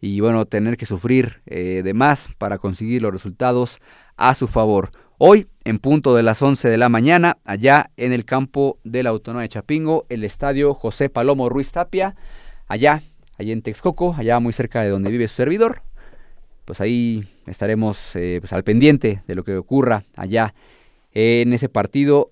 y 0.00 0.20
bueno, 0.20 0.46
tener 0.46 0.76
que 0.76 0.86
sufrir 0.86 1.42
eh, 1.46 1.82
de 1.84 1.94
más 1.94 2.28
para 2.38 2.58
conseguir 2.58 3.02
los 3.02 3.12
resultados 3.12 3.80
a 4.16 4.34
su 4.34 4.48
favor. 4.48 4.90
Hoy, 5.18 5.48
en 5.64 5.78
punto 5.78 6.14
de 6.14 6.22
las 6.22 6.40
11 6.40 6.68
de 6.68 6.78
la 6.78 6.88
mañana, 6.88 7.36
allá 7.44 7.90
en 7.96 8.12
el 8.12 8.24
campo 8.24 8.78
de 8.82 9.02
la 9.02 9.10
Autónoma 9.10 9.42
de 9.42 9.50
Chapingo, 9.50 10.06
el 10.08 10.24
estadio 10.24 10.74
José 10.74 11.10
Palomo 11.10 11.50
Ruiz 11.50 11.70
Tapia, 11.70 12.16
allá, 12.66 13.02
allá 13.38 13.52
en 13.52 13.62
Texcoco, 13.62 14.14
allá 14.16 14.40
muy 14.40 14.54
cerca 14.54 14.82
de 14.82 14.88
donde 14.88 15.10
vive 15.10 15.28
su 15.28 15.34
servidor, 15.34 15.82
pues 16.70 16.80
ahí 16.80 17.26
estaremos 17.48 18.14
eh, 18.14 18.36
pues 18.40 18.52
al 18.52 18.62
pendiente 18.62 19.24
de 19.26 19.34
lo 19.34 19.42
que 19.42 19.56
ocurra 19.56 20.04
allá 20.14 20.54
en 21.10 21.52
ese 21.52 21.68
partido 21.68 22.30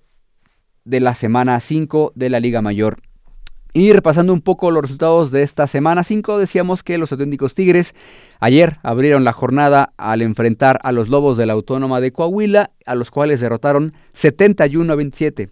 de 0.85 1.01
la 1.01 1.13
semana 1.13 1.59
5 1.59 2.13
de 2.15 2.29
la 2.29 2.39
Liga 2.39 2.61
Mayor. 2.61 3.01
Y 3.73 3.91
repasando 3.91 4.31
un 4.31 4.39
poco 4.39 4.71
los 4.71 4.83
resultados 4.83 5.31
de 5.31 5.43
esta 5.43 5.67
semana 5.67 6.05
5, 6.05 6.37
decíamos 6.37 6.83
que 6.83 6.97
los 6.97 7.11
auténticos 7.11 7.53
Tigres 7.53 7.93
ayer 8.39 8.77
abrieron 8.81 9.25
la 9.25 9.33
jornada 9.33 9.91
al 9.97 10.21
enfrentar 10.21 10.79
a 10.83 10.93
los 10.93 11.09
Lobos 11.09 11.35
de 11.35 11.45
la 11.45 11.51
Autónoma 11.51 11.99
de 11.99 12.13
Coahuila, 12.13 12.71
a 12.85 12.95
los 12.95 13.11
cuales 13.11 13.41
derrotaron 13.41 13.91
71 14.13 14.93
a 14.93 14.95
27. 14.95 15.49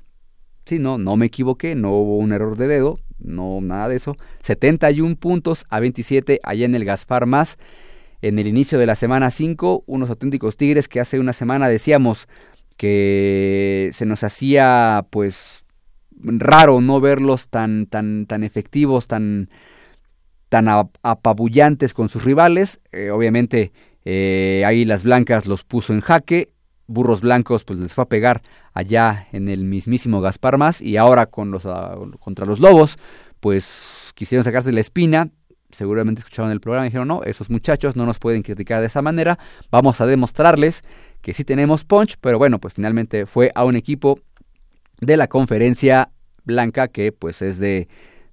Sí, 0.64 0.80
no, 0.80 0.98
no 0.98 1.18
me 1.18 1.26
equivoqué, 1.26 1.76
no 1.76 1.92
hubo 1.92 2.20
un 2.20 2.32
error 2.32 2.56
de 2.56 2.70
dedo, 2.70 3.00
no 3.20 3.60
nada 3.60 3.90
de 3.90 3.98
eso. 3.98 4.16
71 4.44 5.18
puntos 5.18 5.66
a 5.68 5.82
27 5.82 6.40
allá 6.42 6.64
en 6.64 6.76
el 6.76 6.86
Gaspar 6.86 7.26
Más 7.26 7.58
en 8.22 8.40
el 8.40 8.48
inicio 8.48 8.80
de 8.80 8.86
la 8.86 8.96
semana 8.96 9.32
5, 9.32 9.84
unos 9.86 10.10
auténticos 10.10 10.58
Tigres 10.58 10.88
que 10.88 11.00
hace 11.00 11.20
una 11.20 11.34
semana 11.34 11.70
decíamos 11.70 12.28
que 12.78 13.90
se 13.94 14.06
nos 14.06 14.24
hacía 14.24 15.06
pues 15.10 15.64
raro 16.20 16.82
no 16.82 17.00
verlos 17.00 17.50
tan 17.50 17.86
tan 17.86 18.26
tan 18.26 18.44
efectivos, 18.44 19.08
tan 19.08 19.50
tan 20.50 20.68
apabullantes 21.02 21.94
con 21.94 22.10
sus 22.10 22.24
rivales. 22.24 22.80
Eh, 22.92 23.10
obviamente 23.12 23.72
eh, 24.06 24.64
ahí 24.66 24.86
las 24.86 25.04
blancas 25.04 25.46
los 25.46 25.64
puso 25.64 25.94
en 25.94 26.02
jaque. 26.02 26.52
Burros 26.90 27.20
Blancos 27.20 27.66
pues 27.66 27.80
les 27.80 27.94
fue 27.94 28.06
a 28.06 28.08
pegar 28.08 28.42
allá 28.74 29.28
en 29.34 29.50
el 29.50 29.66
mismísimo 29.66 30.22
Gaspar 30.22 30.58
Más 30.58 30.82
y 30.82 30.96
ahora 30.96 31.26
con 31.26 31.52
los, 31.52 31.66
ah, 31.66 31.98
contra 32.20 32.46
los 32.46 32.62
Lobos 32.62 32.98
pues 33.42 34.12
quisieron 34.16 34.46
sacarse 34.46 34.72
la 34.72 34.80
espina. 34.80 35.30
Seguramente 35.70 36.20
escucharon 36.20 36.52
el 36.52 36.60
programa 36.60 36.86
y 36.86 36.90
dijeron, 36.90 37.08
no, 37.08 37.24
esos 37.24 37.50
muchachos 37.50 37.96
no 37.96 38.06
nos 38.06 38.20
pueden 38.20 38.42
criticar 38.42 38.80
de 38.80 38.88
esa 38.88 39.02
manera, 39.02 39.38
vamos 39.70 40.00
a 40.00 40.06
demostrarles 40.06 40.84
que 41.22 41.34
sí 41.34 41.44
tenemos 41.44 41.84
punch, 41.84 42.18
pero 42.22 42.38
bueno, 42.38 42.60
pues 42.60 42.74
finalmente 42.74 43.26
fue 43.26 43.52
a 43.54 43.66
un 43.66 43.76
equipo 43.76 44.20
de 45.02 45.18
la 45.18 45.28
conferencia 45.28 46.12
blanca 46.46 46.88
que 46.88 47.12
pues 47.12 47.42
es 47.42 47.60
de, 47.60 47.88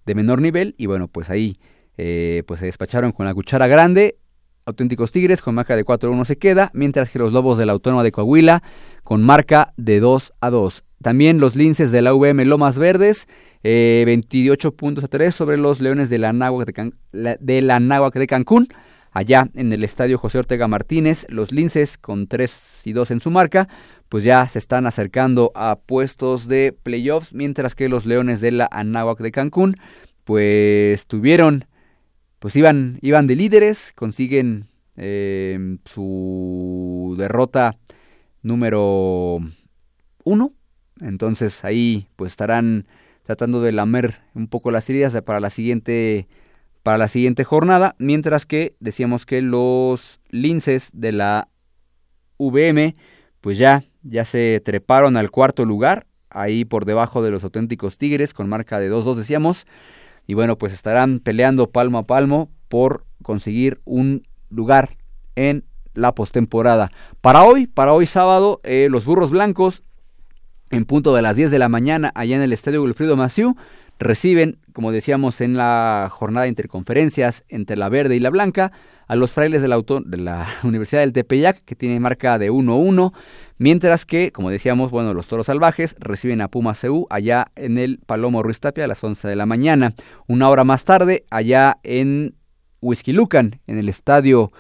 de 0.07 0.15
menor 0.15 0.41
nivel 0.41 0.75
y 0.79 0.87
bueno, 0.87 1.09
pues 1.09 1.29
ahí 1.31 1.57
eh, 1.97 2.45
pues 2.47 2.61
se 2.61 2.67
despacharon 2.67 3.13
con 3.13 3.27
la 3.27 3.35
cuchara 3.35 3.67
grande 3.67 4.17
Auténticos 4.67 5.13
Tigres 5.13 5.43
con 5.43 5.55
marca 5.55 5.77
de 5.77 5.85
4-1 5.85 6.25
se 6.25 6.39
queda, 6.39 6.71
mientras 6.73 7.11
que 7.11 7.19
los 7.19 7.33
Lobos 7.33 7.59
de 7.59 7.67
la 7.67 7.73
Autónoma 7.73 8.03
de 8.03 8.13
Coahuila 8.13 8.63
con 9.03 9.23
marca 9.23 9.75
de 9.77 10.01
2 10.01 10.33
a 10.41 10.51
2. 10.51 10.85
También 11.03 11.39
los 11.39 11.55
linces 11.55 11.93
de 11.93 12.01
la 12.01 12.15
VM 12.15 12.47
Lomas 12.47 12.79
Verdes, 12.79 13.27
28 13.65 14.69
eh, 14.69 14.73
puntos 14.73 15.05
a 15.05 15.09
3 15.09 15.35
sobre 15.35 15.57
los 15.57 15.81
Leones 15.81 16.11
de 16.11 16.19
la, 16.19 16.33
Náhuac 16.33 16.67
de, 16.67 18.21
de 18.21 18.27
Cancún. 18.27 18.69
Allá 19.11 19.49
en 19.55 19.73
el 19.73 19.85
estadio 19.85 20.19
José 20.19 20.39
Ortega 20.39 20.69
Martínez, 20.69 21.27
los 21.29 21.53
linces 21.53 21.97
con 21.99 22.27
3 22.27 22.83
y 22.85 22.93
2 22.93 23.11
en 23.13 23.21
su 23.21 23.31
marca, 23.31 23.69
pues 24.09 24.25
ya 24.25 24.47
se 24.49 24.59
están 24.59 24.87
acercando 24.87 25.53
a 25.55 25.77
puestos 25.77 26.47
de 26.47 26.77
playoffs, 26.83 27.33
mientras 27.33 27.75
que 27.75 27.89
los 27.89 28.07
Leones 28.07 28.41
de 28.41 28.51
la 28.51 28.69
Anáhuac 28.71 29.21
de 29.21 29.33
Cancún, 29.33 29.77
pues 30.25 31.07
tuvieron 31.07 31.67
pues 32.45 32.57
iban, 32.57 32.99
iban 33.01 33.27
de 33.27 33.37
líderes, 33.37 33.95
consiguen 33.95 34.69
eh, 34.99 35.79
su 35.87 37.15
derrota 37.17 37.79
número 38.43 39.39
uno. 40.25 40.53
Entonces 41.01 41.65
ahí 41.65 42.07
pues 42.17 42.33
estarán 42.33 42.87
tratando 43.25 43.61
de 43.61 43.73
lamer 43.73 44.21
un 44.35 44.47
poco 44.47 44.71
las 44.71 44.89
heridas 44.89 45.21
para 45.23 45.41
la 45.41 45.51
siguiente 45.51 46.29
para 46.83 46.99
la 46.99 47.09
siguiente 47.09 47.45
jornada, 47.45 47.97
mientras 47.99 48.45
que 48.45 48.77
decíamos 48.79 49.25
que 49.25 49.41
los 49.41 50.21
linces 50.29 50.91
de 50.93 51.13
la 51.13 51.49
VM 52.39 52.95
pues 53.41 53.59
ya 53.59 53.85
ya 54.03 54.25
se 54.27 54.61
treparon 54.63 55.17
al 55.17 55.31
cuarto 55.31 55.65
lugar, 55.65 56.07
ahí 56.29 56.67
por 56.67 56.85
debajo 56.85 57.23
de 57.23 57.31
los 57.31 57.43
auténticos 57.43 57.97
Tigres 57.97 58.35
con 58.35 58.49
marca 58.49 58.79
de 58.79 58.93
2-2 58.93 59.15
decíamos 59.15 59.67
y 60.27 60.35
bueno, 60.35 60.57
pues 60.57 60.73
estarán 60.73 61.21
peleando 61.21 61.71
palmo 61.71 61.99
a 61.99 62.07
palmo 62.07 62.51
por 62.69 63.05
conseguir 63.23 63.81
un 63.85 64.23
lugar 64.51 64.97
en 65.37 65.65
la 65.95 66.15
postemporada. 66.15 66.91
Para 67.21 67.45
hoy, 67.45 67.67
para 67.67 67.93
hoy 67.93 68.07
sábado, 68.07 68.61
eh, 68.65 68.89
los 68.91 69.05
burros 69.05 69.31
blancos, 69.31 69.83
en 70.75 70.85
punto 70.85 71.15
de 71.15 71.23
las 71.23 71.37
10 71.37 71.51
de 71.51 71.59
la 71.59 71.69
mañana, 71.69 72.11
allá 72.15 72.37
en 72.37 72.43
el 72.43 72.53
Estadio 72.53 72.83
Wilfrido 72.83 73.17
Maciú, 73.17 73.57
reciben, 73.99 74.59
como 74.73 74.91
decíamos 74.91 75.41
en 75.41 75.57
la 75.57 76.09
jornada 76.11 76.45
de 76.45 76.49
interconferencias 76.49 77.45
entre 77.49 77.77
la 77.77 77.89
verde 77.89 78.17
y 78.17 78.21
la 78.21 78.31
blanca, 78.31 78.73
a 79.07 79.17
los 79.17 79.31
frailes 79.31 79.63
de 79.63 79.69
la, 79.69 79.81
de 80.05 80.17
la 80.17 80.49
Universidad 80.65 81.03
del 81.03 81.13
Tepeyac, 81.13 81.65
que 81.65 81.77
tiene 81.77 82.01
marca 82.01 82.39
de 82.39 82.51
1-1, 82.51 83.13
mientras 83.59 84.05
que, 84.05 84.33
como 84.33 84.51
decíamos, 84.51 84.91
bueno, 84.91 85.15
los 85.15 85.29
toros 85.29 85.47
salvajes 85.47 85.95
reciben 86.01 86.41
a 86.41 86.49
Puma 86.49 86.75
CU 86.75 87.07
allá 87.09 87.53
en 87.55 87.79
el 87.79 88.01
Palomo 88.05 88.43
Ruiz 88.43 88.59
Tapia 88.59 88.85
a 88.85 88.89
las 88.89 89.03
11 89.03 89.29
de 89.29 89.37
la 89.37 89.47
mañana. 89.47 89.93
Una 90.27 90.49
hora 90.49 90.65
más 90.65 90.85
tarde, 90.85 91.25
allá 91.31 91.79
en 91.83 92.35
Lucan, 93.07 93.61
en 93.67 93.79
el 93.79 93.89
estadio 93.89 94.51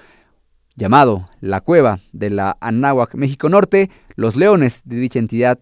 llamado 0.76 1.28
La 1.40 1.60
Cueva 1.60 1.98
de 2.12 2.30
la 2.30 2.56
Anáhuac, 2.60 3.14
México 3.14 3.48
Norte, 3.48 3.90
los 4.16 4.36
leones 4.36 4.80
de 4.84 4.96
dicha 4.96 5.18
entidad 5.18 5.58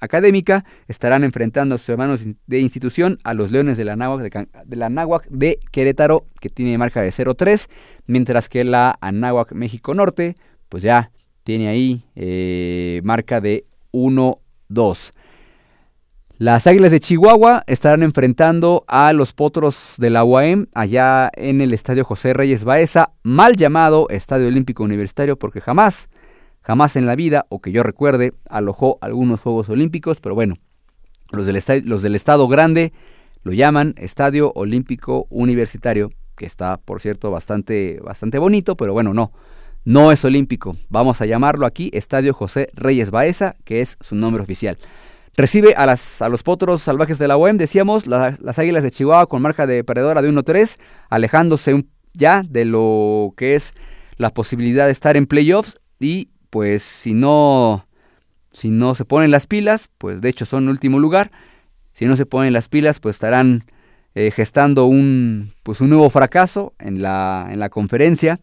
académica 0.00 0.64
estarán 0.88 1.24
enfrentando 1.24 1.74
a 1.74 1.78
sus 1.78 1.88
hermanos 1.88 2.24
de 2.46 2.60
institución 2.60 3.18
a 3.24 3.34
los 3.34 3.50
Leones 3.50 3.76
de 3.76 3.84
la 3.84 3.94
Anáhuac 3.94 5.28
de, 5.28 5.58
Querétaro, 5.70 6.26
que 6.40 6.48
tiene 6.48 6.78
marca 6.78 7.02
de 7.02 7.10
0-3, 7.10 7.68
mientras 8.06 8.48
que 8.48 8.64
la 8.64 8.96
Anáhuac 9.00 9.52
México 9.52 9.94
Norte, 9.94 10.36
pues 10.68 10.82
ya 10.82 11.10
tiene 11.44 11.68
ahí 11.68 12.04
eh, 12.14 13.00
marca 13.04 13.40
de 13.40 13.66
1-2. 13.92 15.12
Las 16.38 16.66
Águilas 16.66 16.90
de 16.90 17.00
Chihuahua 17.00 17.64
estarán 17.66 18.02
enfrentando 18.02 18.84
a 18.88 19.14
los 19.14 19.32
Potros 19.32 19.94
de 19.96 20.10
la 20.10 20.22
UAM 20.22 20.66
allá 20.74 21.30
en 21.34 21.62
el 21.62 21.72
Estadio 21.72 22.04
José 22.04 22.34
Reyes 22.34 22.62
Baeza, 22.62 23.12
mal 23.22 23.56
llamado 23.56 24.08
Estadio 24.10 24.48
Olímpico 24.48 24.84
Universitario 24.84 25.38
porque 25.38 25.62
jamás 25.62 26.10
Jamás 26.66 26.96
en 26.96 27.06
la 27.06 27.14
vida, 27.14 27.46
o 27.48 27.60
que 27.60 27.70
yo 27.70 27.84
recuerde, 27.84 28.32
alojó 28.50 28.98
algunos 29.00 29.40
Juegos 29.40 29.68
Olímpicos, 29.68 30.18
pero 30.18 30.34
bueno, 30.34 30.56
los 31.30 31.46
del, 31.46 32.16
Estado 32.16 32.48
Grande 32.48 32.92
lo 33.44 33.52
llaman 33.52 33.94
Estadio 33.96 34.50
Olímpico 34.56 35.28
Universitario, 35.30 36.10
que 36.36 36.44
está, 36.44 36.78
por 36.78 37.00
cierto, 37.00 37.30
bastante, 37.30 38.00
bastante 38.02 38.38
bonito, 38.38 38.76
pero 38.76 38.92
bueno, 38.92 39.14
no, 39.14 39.30
no 39.84 40.10
es 40.10 40.24
olímpico. 40.24 40.76
Vamos 40.88 41.20
a 41.20 41.26
llamarlo 41.26 41.66
aquí 41.66 41.88
Estadio 41.94 42.34
José 42.34 42.68
Reyes 42.74 43.12
Baeza, 43.12 43.54
que 43.62 43.80
es 43.80 43.96
su 44.00 44.16
nombre 44.16 44.42
oficial. 44.42 44.76
Recibe 45.36 45.74
a, 45.76 45.86
las, 45.86 46.20
los 46.28 46.42
potros 46.42 46.82
salvajes 46.82 47.20
de 47.20 47.28
la 47.28 47.36
UEM, 47.36 47.58
decíamos, 47.58 48.08
las 48.08 48.58
Águilas 48.58 48.82
de 48.82 48.90
Chihuahua 48.90 49.28
con 49.28 49.40
marca 49.40 49.68
de 49.68 49.84
perdedora 49.84 50.20
de 50.20 50.32
1-3, 50.32 50.80
alejándose 51.10 51.84
ya 52.12 52.42
de 52.42 52.64
lo 52.64 53.34
que 53.36 53.54
es 53.54 53.72
la 54.16 54.30
posibilidad 54.30 54.86
de 54.86 54.92
estar 54.92 55.16
en 55.16 55.26
playoffs 55.26 55.78
y 56.00 56.30
pues 56.56 56.82
si 56.82 57.12
no, 57.12 57.86
si 58.50 58.70
no 58.70 58.94
se 58.94 59.04
ponen 59.04 59.30
las 59.30 59.46
pilas, 59.46 59.90
pues 59.98 60.22
de 60.22 60.30
hecho 60.30 60.46
son 60.46 60.70
último 60.70 60.98
lugar, 60.98 61.30
si 61.92 62.06
no 62.06 62.16
se 62.16 62.24
ponen 62.24 62.54
las 62.54 62.68
pilas, 62.68 62.98
pues 62.98 63.16
estarán 63.16 63.66
eh, 64.14 64.30
gestando 64.30 64.86
un, 64.86 65.52
pues 65.62 65.82
un 65.82 65.90
nuevo 65.90 66.08
fracaso 66.08 66.72
en 66.78 67.02
la, 67.02 67.46
en 67.50 67.58
la 67.58 67.68
conferencia, 67.68 68.40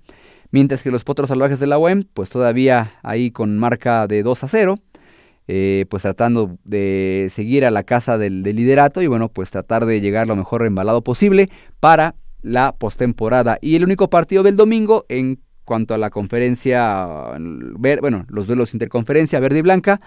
mientras 0.51 0.83
que 0.83 0.91
los 0.91 1.03
Potros 1.03 1.29
Salvajes 1.29 1.59
de 1.59 1.65
la 1.65 1.79
UEM, 1.79 2.03
pues 2.13 2.29
todavía 2.29 2.99
ahí 3.01 3.31
con 3.31 3.57
marca 3.57 4.05
de 4.05 4.21
2 4.21 4.43
a 4.43 4.47
0, 4.47 4.75
eh, 5.47 5.87
pues 5.89 6.03
tratando 6.03 6.59
de 6.65 7.29
seguir 7.31 7.65
a 7.65 7.71
la 7.71 7.81
casa 7.81 8.19
del, 8.19 8.43
liderato 8.43 9.01
y 9.01 9.07
bueno, 9.07 9.27
pues 9.29 9.49
tratar 9.49 9.87
de 9.87 10.01
llegar 10.01 10.27
lo 10.27 10.35
mejor 10.35 10.63
embalado 10.67 11.03
posible 11.03 11.49
para 11.79 12.13
la 12.43 12.75
postemporada. 12.75 13.57
Y 13.59 13.75
el 13.75 13.83
único 13.83 14.11
partido 14.11 14.43
del 14.43 14.55
domingo 14.55 15.07
en 15.09 15.39
cuanto 15.65 15.93
a 15.93 15.97
la 15.97 16.09
conferencia, 16.09 17.37
bueno, 18.01 18.25
los 18.27 18.47
duelos 18.47 18.73
interconferencia 18.73 19.39
verde 19.39 19.59
y 19.59 19.61
blanca, 19.61 20.01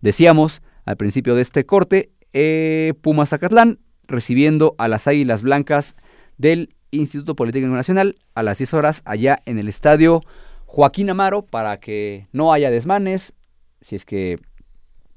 decíamos 0.00 0.62
al 0.84 0.96
principio 0.96 1.34
de 1.34 1.42
este 1.42 1.66
corte, 1.66 2.10
eh, 2.32 2.94
Pumas 3.00 3.30
Zacatlán 3.30 3.78
recibiendo 4.06 4.74
a 4.78 4.88
las 4.88 5.06
Águilas 5.06 5.42
Blancas 5.42 5.96
del 6.38 6.74
Instituto 6.90 7.36
Politécnico 7.36 7.74
Nacional 7.74 8.16
a 8.34 8.42
las 8.42 8.58
10 8.58 8.74
horas 8.74 9.02
allá 9.04 9.42
en 9.46 9.58
el 9.58 9.68
estadio 9.68 10.22
Joaquín 10.66 11.10
Amaro 11.10 11.42
para 11.42 11.78
que 11.80 12.28
no 12.32 12.52
haya 12.52 12.70
desmanes, 12.70 13.32
si 13.80 13.96
es 13.96 14.04
que 14.04 14.38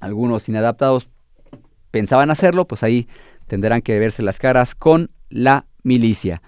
algunos 0.00 0.48
inadaptados 0.48 1.08
pensaban 1.90 2.30
hacerlo, 2.30 2.66
pues 2.66 2.82
ahí 2.82 3.08
tendrán 3.46 3.80
que 3.80 3.98
verse 3.98 4.22
las 4.22 4.38
caras 4.38 4.74
con 4.74 5.10
la 5.28 5.66
milicia. 5.82 6.42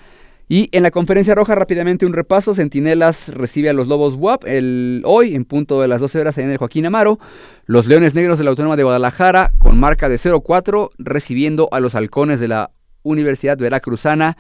Y 0.49 0.70
en 0.72 0.82
la 0.82 0.90
conferencia 0.90 1.34
roja, 1.34 1.55
rápidamente 1.55 2.07
un 2.07 2.14
repaso. 2.14 2.55
Centinelas 2.55 3.28
recibe 3.28 3.68
a 3.68 3.74
los 3.74 3.86
Lobos 3.86 4.14
WAP 4.14 4.46
el, 4.46 5.03
hoy, 5.05 5.34
en 5.34 5.44
punto 5.44 5.82
de 5.82 5.88
las 5.88 6.01
12 6.01 6.20
horas, 6.20 6.38
en 6.38 6.51
el 6.51 6.57
Joaquín 6.57 6.86
Amaro. 6.86 7.18
Los 7.66 7.86
Leones 7.86 8.14
Negros 8.14 8.38
de 8.38 8.44
la 8.44 8.51
Autónoma 8.51 8.76
de 8.76 8.84
Guadalajara, 8.84 9.53
con 9.59 9.78
marca 9.78 10.09
de 10.09 10.16
0-4, 10.16 10.90
recibiendo 10.99 11.68
a 11.70 11.80
los 11.80 11.94
Halcones 11.94 12.40
de 12.40 12.49
la 12.49 12.70
Universidad 13.03 13.59
Veracruzana 13.59 14.38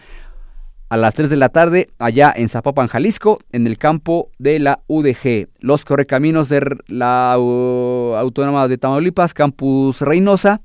a 0.88 0.96
las 0.96 1.14
3 1.14 1.28
de 1.28 1.36
la 1.36 1.50
tarde, 1.50 1.90
allá 1.98 2.32
en 2.34 2.48
Zapopan, 2.48 2.88
Jalisco, 2.88 3.40
en 3.52 3.66
el 3.66 3.76
campo 3.76 4.30
de 4.38 4.58
la 4.58 4.80
UDG. 4.86 5.48
Los 5.58 5.84
Correcaminos 5.84 6.48
de 6.48 6.78
la 6.86 7.32
Autónoma 7.34 8.68
de 8.68 8.78
Tamaulipas, 8.78 9.34
Campus 9.34 10.00
Reynosa, 10.00 10.62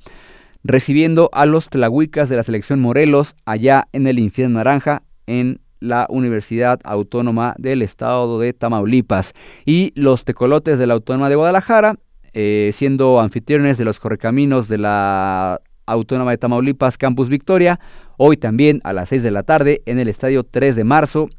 recibiendo 0.64 1.30
a 1.34 1.46
los 1.46 1.70
Tlahuicas 1.70 2.30
de 2.30 2.38
la 2.38 2.44
Selección 2.44 2.80
Morelos, 2.80 3.36
allá 3.44 3.90
en 3.92 4.08
el 4.08 4.18
Infierno 4.18 4.60
Naranja, 4.60 5.04
en 5.28 5.60
la 5.80 6.08
Universidad 6.10 6.80
Autónoma 6.84 7.56
del 7.58 7.82
Estado 7.82 8.40
de 8.40 8.54
Tamaulipas. 8.54 9.34
Y 9.66 9.92
los 9.96 10.24
tecolotes 10.24 10.80
de 10.80 10.88
la 10.88 10.94
Autónoma 10.94 11.30
de 11.30 11.36
Guadalajara, 11.36 11.96
eh, 12.34 12.72
siendo 12.74 13.20
anfitriones 13.20 13.78
de 13.78 13.86
los 13.86 14.00
correcaminos 14.00 14.68
de 14.68 14.78
la 14.78 15.60
Autónoma 15.86 16.32
de 16.32 16.38
Tamaulipas 16.38 16.98
Campus 16.98 17.28
Victoria, 17.30 17.80
hoy 18.18 18.38
también 18.38 18.80
a 18.84 18.94
las 18.94 19.10
6 19.10 19.24
de 19.24 19.32
la 19.32 19.44
tarde 19.44 19.82
en 19.86 20.00
el 20.00 20.08
Estadio 20.08 20.44
3 20.44 20.76
de 20.76 20.84
marzo 20.84 21.30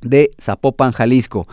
de 0.00 0.30
Zapopan, 0.40 0.92
Jalisco. 0.92 1.48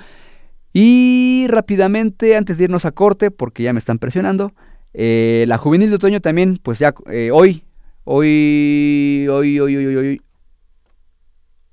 Y 0.73 1.47
rápidamente, 1.49 2.37
antes 2.37 2.57
de 2.57 2.65
irnos 2.65 2.85
a 2.85 2.91
corte, 2.91 3.31
porque 3.31 3.63
ya 3.63 3.73
me 3.73 3.79
están 3.79 3.97
presionando, 3.97 4.53
eh, 4.93 5.45
la 5.47 5.57
juvenil 5.57 5.89
de 5.89 5.95
otoño 5.95 6.21
también, 6.21 6.59
pues 6.61 6.79
ya 6.79 6.93
eh, 7.09 7.31
hoy, 7.33 7.63
hoy, 8.03 9.27
hoy, 9.29 9.59
hoy, 9.59 9.75
hoy, 9.75 9.95
hoy, 9.95 10.21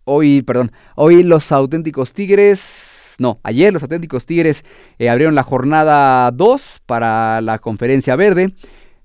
hoy, 0.08 0.42
perdón, 0.42 0.72
hoy 0.96 1.22
los 1.22 1.52
auténticos 1.52 2.12
Tigres 2.12 2.88
no, 3.18 3.40
ayer 3.42 3.72
los 3.72 3.82
auténticos 3.82 4.26
Tigres 4.26 4.64
eh, 4.98 5.10
abrieron 5.10 5.34
la 5.34 5.42
jornada 5.42 6.30
2 6.30 6.82
para 6.86 7.40
la 7.40 7.58
conferencia 7.58 8.14
verde. 8.14 8.54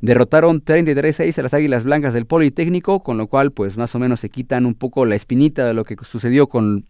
Derrotaron 0.01 0.63
33-6 0.63 1.39
a 1.39 1.41
las 1.41 1.53
Águilas 1.53 1.83
Blancas 1.83 2.13
del 2.13 2.27
Politécnico, 2.27 3.01
con 3.01 3.17
lo 3.17 3.27
cual 3.27 3.51
pues 3.51 3.77
más 3.77 3.95
o 3.95 3.99
menos 3.99 4.19
se 4.19 4.29
quitan 4.29 4.65
un 4.65 4.75
poco 4.75 5.05
la 5.05 5.15
espinita 5.15 5.65
de 5.65 5.73
lo 5.73 5.83
que 5.83 5.95
sucedió 6.03 6.47
con 6.47 6.85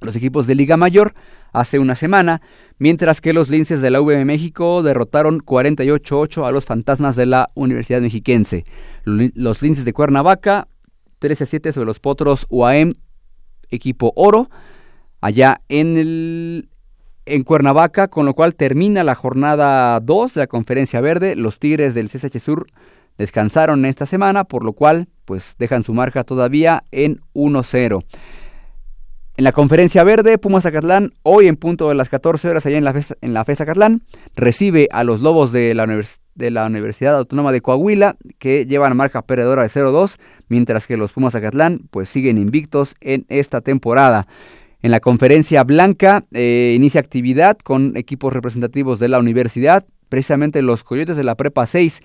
los 0.00 0.14
equipos 0.14 0.46
de 0.46 0.54
Liga 0.54 0.76
Mayor 0.76 1.14
hace 1.52 1.78
una 1.78 1.94
semana, 1.94 2.42
mientras 2.78 3.20
que 3.20 3.32
los 3.32 3.48
linces 3.48 3.80
de 3.80 3.90
la 3.90 4.00
UVM 4.00 4.24
México 4.26 4.82
derrotaron 4.82 5.40
48-8 5.40 6.46
a 6.46 6.52
los 6.52 6.66
fantasmas 6.66 7.16
de 7.16 7.26
la 7.26 7.50
Universidad 7.54 8.00
Mexiquense. 8.00 8.64
Los 9.04 9.62
linces 9.62 9.84
de 9.84 9.92
Cuernavaca 9.92 10.68
13-7 11.20 11.72
sobre 11.72 11.86
los 11.86 12.00
potros 12.00 12.46
UAM, 12.50 12.92
equipo 13.74 14.12
oro, 14.16 14.50
allá 15.20 15.60
en 15.68 15.96
el 15.96 16.68
en 17.26 17.42
Cuernavaca, 17.42 18.08
con 18.08 18.26
lo 18.26 18.34
cual 18.34 18.54
termina 18.54 19.02
la 19.02 19.14
jornada 19.14 19.98
2 20.00 20.34
de 20.34 20.40
la 20.40 20.46
Conferencia 20.46 21.00
Verde. 21.00 21.36
Los 21.36 21.58
Tigres 21.58 21.94
del 21.94 22.10
CSH 22.10 22.38
Sur 22.38 22.66
descansaron 23.16 23.84
esta 23.84 24.06
semana, 24.06 24.44
por 24.44 24.64
lo 24.64 24.72
cual 24.72 25.08
pues 25.24 25.56
dejan 25.58 25.84
su 25.84 25.94
marca 25.94 26.24
todavía 26.24 26.84
en 26.90 27.20
1-0. 27.34 28.04
En 29.36 29.42
la 29.42 29.50
conferencia 29.50 30.04
verde, 30.04 30.38
Pumas 30.38 30.62
Zacatlán, 30.62 31.12
hoy 31.24 31.48
en 31.48 31.56
punto 31.56 31.88
de 31.88 31.96
las 31.96 32.08
14 32.08 32.50
horas 32.50 32.66
allá 32.66 32.78
en 32.78 32.84
la 32.84 32.92
FES, 32.92 33.16
en 33.20 33.34
la 33.34 33.44
Zacatlán, 33.44 34.02
recibe 34.36 34.86
a 34.92 35.02
los 35.02 35.22
Lobos 35.22 35.50
de 35.50 35.74
la, 35.74 35.88
de 36.34 36.50
la, 36.50 36.66
Universidad 36.66 37.16
Autónoma 37.16 37.52
de 37.52 37.60
Coahuila, 37.60 38.16
que 38.38 38.66
llevan 38.66 38.96
marca 38.96 39.22
perdedora 39.22 39.62
de 39.62 39.68
0-2, 39.68 40.16
mientras 40.48 40.86
que 40.86 40.96
los 40.96 41.12
Pumas 41.12 41.32
Zacatlán 41.32 41.82
pues 41.90 42.08
siguen 42.08 42.38
invictos 42.38 42.96
en 43.00 43.26
esta 43.28 43.60
temporada. 43.60 44.26
En 44.82 44.90
la 44.90 45.00
conferencia 45.00 45.64
blanca 45.64 46.24
eh, 46.32 46.74
inicia 46.76 47.00
actividad 47.00 47.56
con 47.58 47.96
equipos 47.96 48.32
representativos 48.32 48.98
de 48.98 49.08
la 49.08 49.18
universidad, 49.18 49.84
precisamente 50.08 50.60
los 50.62 50.84
Coyotes 50.84 51.16
de 51.16 51.24
la 51.24 51.34
Prepa 51.36 51.66
6 51.66 52.02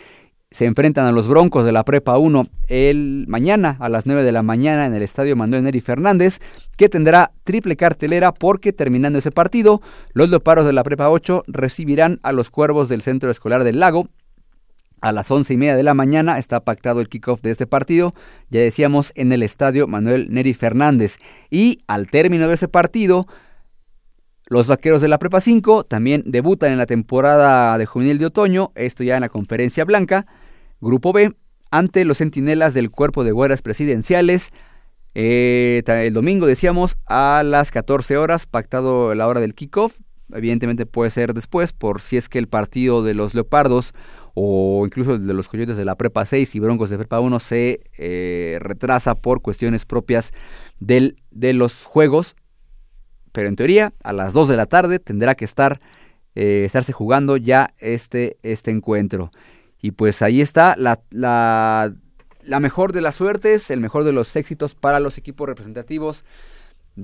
se 0.52 0.66
enfrentan 0.66 1.06
a 1.06 1.12
los 1.12 1.28
Broncos 1.28 1.64
de 1.64 1.72
la 1.72 1.84
Prepa 1.84 2.18
1 2.18 2.48
el 2.68 3.26
mañana 3.28 3.78
a 3.80 3.90
las 3.90 4.06
9 4.06 4.24
de 4.24 4.32
la 4.32 4.42
mañana 4.42 4.86
en 4.86 4.94
el 4.94 5.04
Estadio 5.04 5.36
Manuel 5.36 5.64
Neri 5.64 5.80
Fernández, 5.80 6.40
que 6.76 6.90
tendrá 6.90 7.32
triple 7.44 7.76
cartelera 7.76 8.32
porque 8.32 8.74
terminando 8.74 9.20
ese 9.20 9.32
partido, 9.32 9.82
los 10.14 10.30
Leopardos 10.30 10.66
de 10.66 10.74
la 10.74 10.84
Prepa 10.84 11.10
8 11.10 11.44
recibirán 11.48 12.20
a 12.24 12.32
los 12.32 12.50
Cuervos 12.50 12.90
del 12.90 13.02
Centro 13.02 13.30
Escolar 13.30 13.64
del 13.64 13.80
Lago. 13.80 14.08
A 15.02 15.12
las 15.12 15.32
once 15.32 15.54
y 15.54 15.58
media 15.58 15.76
de 15.76 15.84
la 15.84 15.93
mañana 15.93 16.38
está 16.38 16.60
pactado 16.60 17.00
el 17.02 17.10
kickoff 17.10 17.41
de 17.41 17.52
este 17.52 17.68
partido, 17.68 18.12
ya 18.50 18.60
decíamos, 18.60 19.12
en 19.16 19.32
el 19.32 19.43
Estadio 19.43 19.88
Manuel 19.88 20.28
Neri 20.30 20.54
Fernández. 20.54 21.18
Y 21.50 21.84
al 21.88 22.10
término 22.10 22.47
de 22.47 22.56
ese 22.56 22.68
partido, 22.68 23.26
los 24.47 24.68
vaqueros 24.68 25.02
de 25.02 25.08
la 25.08 25.20
Prepa 25.20 25.41
5 25.41 25.84
también 25.84 26.24
debutan 26.26 26.72
en 26.72 26.80
la 26.80 26.86
temporada 26.86 27.78
de 27.78 27.86
juvenil 27.86 28.18
de 28.18 28.26
otoño, 28.26 28.72
esto 28.76 29.04
ya 29.04 29.16
en 29.16 29.22
la 29.22 29.30
conferencia 29.30 29.86
blanca. 29.86 30.26
Grupo 30.82 31.14
B, 31.14 31.36
ante 31.72 32.04
los 32.04 32.18
centinelas 32.18 32.74
del 32.74 32.89
cuerpo 32.89 33.24
de 33.24 33.32
guardias 33.32 33.62
presidenciales. 33.62 34.50
Eh, 35.14 35.84
el 35.86 36.14
domingo 36.14 36.45
decíamos 36.45 36.97
a 37.06 37.43
las 37.45 37.72
14 37.72 38.18
horas, 38.18 38.45
pactado 38.45 39.14
la 39.16 39.28
hora 39.28 39.39
del 39.39 39.54
kickoff. 39.54 40.00
Evidentemente 40.34 40.86
puede 40.86 41.10
ser 41.10 41.34
después, 41.34 41.74
por 41.74 42.02
si 42.02 42.18
es 42.18 42.30
que 42.30 42.39
el 42.39 42.47
partido 42.47 43.04
de 43.04 43.14
los 43.14 43.34
Leopardos 43.34 43.93
o 44.34 44.84
incluso 44.86 45.16
el 45.16 45.28
de 45.28 45.34
los 45.34 45.48
Coyotes 45.48 45.78
de 45.78 45.86
la 45.86 45.96
Prepa 45.96 46.26
6 46.26 46.56
y 46.56 46.60
Broncos 46.60 46.90
de 46.90 46.98
Prepa 46.98 47.20
1 47.20 47.40
se 47.40 47.82
eh, 47.98 48.58
retrasa 48.62 49.16
por 49.16 49.42
cuestiones 49.42 49.86
propias 49.86 50.34
del, 50.80 51.18
de 51.32 51.54
los 51.54 51.84
juegos 51.84 52.36
pero 53.32 53.48
en 53.48 53.56
teoría 53.56 53.94
a 54.04 54.14
las 54.14 54.34
2 54.34 54.50
de 54.50 54.58
la 54.58 54.66
tarde 54.66 55.00
tendrá 55.00 55.36
que 55.36 55.46
estar 55.46 55.80
eh, 56.36 56.64
estarse 56.66 56.94
jugando 56.94 57.38
ya 57.38 57.74
este, 57.78 58.38
este 58.44 58.72
encuentro. 58.72 59.32
Y 59.82 59.92
pues 59.92 60.22
ahí 60.22 60.42
está 60.42 60.76
la, 60.78 61.02
la, 61.10 61.94
la 62.44 62.60
mejor 62.60 62.94
de 62.94 63.02
las 63.02 63.16
suertes, 63.16 63.72
el 63.72 63.80
mejor 63.80 64.04
de 64.04 64.12
los 64.12 64.36
éxitos 64.36 64.76
para 64.76 65.00
los 65.00 65.18
equipos 65.18 65.48
representativos 65.48 66.26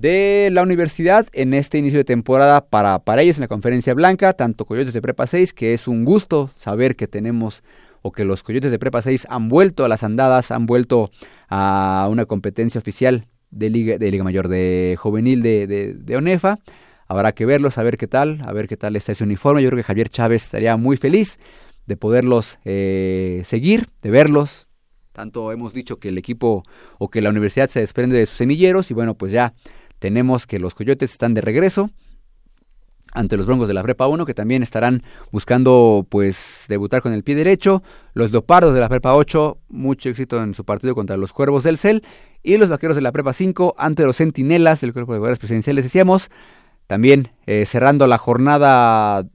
de 0.01 0.49
la 0.51 0.61
universidad 0.61 1.27
en 1.31 1.53
este 1.53 1.77
inicio 1.77 1.99
de 1.99 2.03
temporada 2.03 2.65
para, 2.65 2.99
para 2.99 3.21
ellos 3.21 3.37
en 3.37 3.41
la 3.41 3.47
conferencia 3.47 3.93
blanca, 3.93 4.33
tanto 4.33 4.65
Coyotes 4.65 4.93
de 4.93 5.01
Prepa 5.01 5.25
6, 5.25 5.53
que 5.53 5.73
es 5.73 5.87
un 5.87 6.03
gusto 6.03 6.51
saber 6.57 6.97
que 6.97 7.07
tenemos 7.07 7.63
o 8.01 8.11
que 8.11 8.25
los 8.25 8.43
Coyotes 8.43 8.71
de 8.71 8.79
Prepa 8.79 9.01
6 9.01 9.27
han 9.29 9.47
vuelto 9.47 9.85
a 9.85 9.87
las 9.87 10.03
andadas, 10.03 10.51
han 10.51 10.65
vuelto 10.65 11.11
a 11.47 12.07
una 12.11 12.25
competencia 12.25 12.79
oficial 12.79 13.27
de 13.51 13.69
Liga, 13.69 13.97
de 13.97 14.11
Liga 14.11 14.25
Mayor, 14.25 14.49
de 14.49 14.97
Juvenil 14.99 15.41
de, 15.41 15.65
de, 15.95 16.17
ONEFA. 16.17 16.59
Habrá 17.07 17.31
que 17.31 17.45
verlos, 17.45 17.77
a 17.77 17.83
ver 17.83 17.97
qué 17.97 18.07
tal, 18.07 18.43
a 18.45 18.51
ver 18.51 18.67
qué 18.67 18.75
tal 18.75 18.97
está 18.97 19.13
ese 19.13 19.23
uniforme. 19.23 19.63
Yo 19.63 19.69
creo 19.69 19.77
que 19.77 19.83
Javier 19.83 20.09
Chávez 20.09 20.43
estaría 20.43 20.75
muy 20.75 20.97
feliz 20.97 21.39
de 21.85 21.95
poderlos 21.95 22.59
eh, 22.65 23.43
seguir, 23.45 23.87
de 24.01 24.09
verlos. 24.09 24.67
Tanto 25.13 25.53
hemos 25.53 25.73
dicho 25.73 25.97
que 25.97 26.09
el 26.09 26.17
equipo 26.17 26.63
o 26.97 27.09
que 27.09 27.21
la 27.21 27.29
universidad 27.29 27.69
se 27.69 27.79
desprende 27.79 28.17
de 28.17 28.25
sus 28.25 28.37
semilleros 28.37 28.91
y 28.91 28.93
bueno, 28.93 29.15
pues 29.15 29.31
ya 29.31 29.53
tenemos 29.99 30.47
que 30.47 30.59
los 30.59 30.73
Coyotes 30.73 31.11
están 31.11 31.33
de 31.33 31.41
regreso 31.41 31.89
ante 33.15 33.37
los 33.37 33.45
Broncos 33.45 33.67
de 33.67 33.73
la 33.73 33.81
Prepa 33.81 34.07
1 34.07 34.25
que 34.25 34.33
también 34.33 34.61
estarán 34.61 35.01
buscando 35.31 36.05
pues 36.09 36.65
debutar 36.67 37.01
con 37.01 37.13
el 37.13 37.23
pie 37.23 37.35
derecho. 37.35 37.81
Los 38.13 38.31
Leopardos 38.31 38.73
de 38.73 38.81
la 38.81 38.89
Prepa 38.89 39.13
8, 39.15 39.57
mucho 39.69 40.09
éxito 40.09 40.43
en 40.43 40.53
su 40.53 40.65
partido 40.65 40.93
contra 40.93 41.17
los 41.17 41.33
Cuervos 41.33 41.63
del 41.63 41.77
Cel 41.77 42.03
y 42.43 42.57
los 42.57 42.69
Vaqueros 42.69 42.95
de 42.95 43.01
la 43.01 43.11
Prepa 43.11 43.33
5 43.33 43.75
ante 43.77 44.03
los 44.03 44.17
Centinelas 44.17 44.81
del 44.81 44.93
Cuerpo 44.93 45.13
de 45.13 45.19
Guardias 45.19 45.39
Presidenciales, 45.39 45.85
decíamos. 45.85 46.29
También 46.87 47.29
eh, 47.47 47.65
cerrando 47.65 48.05
la 48.05 48.19
jornada 48.19 49.25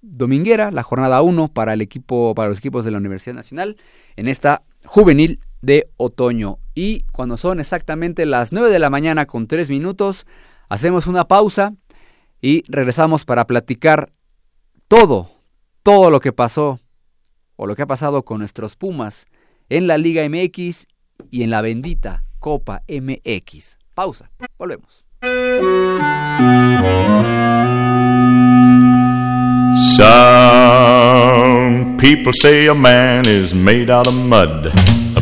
dominguera, 0.00 0.70
la 0.70 0.82
jornada 0.82 1.20
1 1.20 1.48
para 1.48 1.74
el 1.74 1.82
equipo 1.82 2.34
para 2.34 2.48
los 2.48 2.58
equipos 2.58 2.84
de 2.84 2.90
la 2.90 2.98
Universidad 2.98 3.34
Nacional 3.34 3.76
en 4.16 4.28
esta 4.28 4.62
juvenil 4.86 5.40
de 5.60 5.90
otoño. 5.96 6.58
Y 6.80 7.04
cuando 7.12 7.36
son 7.36 7.60
exactamente 7.60 8.24
las 8.24 8.52
9 8.52 8.70
de 8.70 8.78
la 8.78 8.88
mañana 8.88 9.26
con 9.26 9.46
3 9.46 9.68
minutos, 9.68 10.24
hacemos 10.70 11.06
una 11.06 11.28
pausa 11.28 11.74
y 12.40 12.62
regresamos 12.72 13.26
para 13.26 13.46
platicar 13.46 14.14
todo, 14.88 15.30
todo 15.82 16.10
lo 16.10 16.20
que 16.20 16.32
pasó 16.32 16.80
o 17.56 17.66
lo 17.66 17.76
que 17.76 17.82
ha 17.82 17.86
pasado 17.86 18.24
con 18.24 18.38
nuestros 18.38 18.76
Pumas 18.76 19.26
en 19.68 19.88
la 19.88 19.98
Liga 19.98 20.26
MX 20.26 20.86
y 21.30 21.42
en 21.42 21.50
la 21.50 21.60
bendita 21.60 22.24
Copa 22.38 22.82
MX. 22.88 23.76
Pausa, 23.92 24.30
volvemos. 24.56 25.04
Some 29.98 31.98
people 31.98 32.32
say 32.32 32.68
a 32.68 32.74
man 32.74 33.28
is 33.28 33.54
made 33.54 33.90
out 33.90 34.06
of 34.06 34.14
mud. 34.14 34.99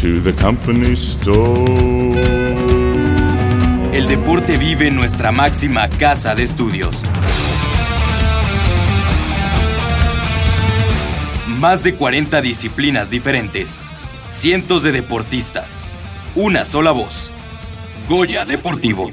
to 0.00 0.20
the 0.22 0.32
company 0.34 0.92
store. 0.94 2.22
El 3.92 4.08
deporte 4.08 4.56
vive 4.56 4.88
en 4.88 4.96
nuestra 4.96 5.32
máxima 5.32 5.88
casa 5.88 6.34
de 6.34 6.44
estudios. 6.44 7.02
Más 11.46 11.84
de 11.84 11.94
40 11.94 12.40
disciplinas 12.40 13.10
diferentes, 13.10 13.80
cientos 14.30 14.82
de 14.82 14.92
deportistas, 14.92 15.84
una 16.34 16.64
sola 16.64 16.92
voz. 16.92 17.30
Goya 18.08 18.44
Deportivo. 18.44 19.12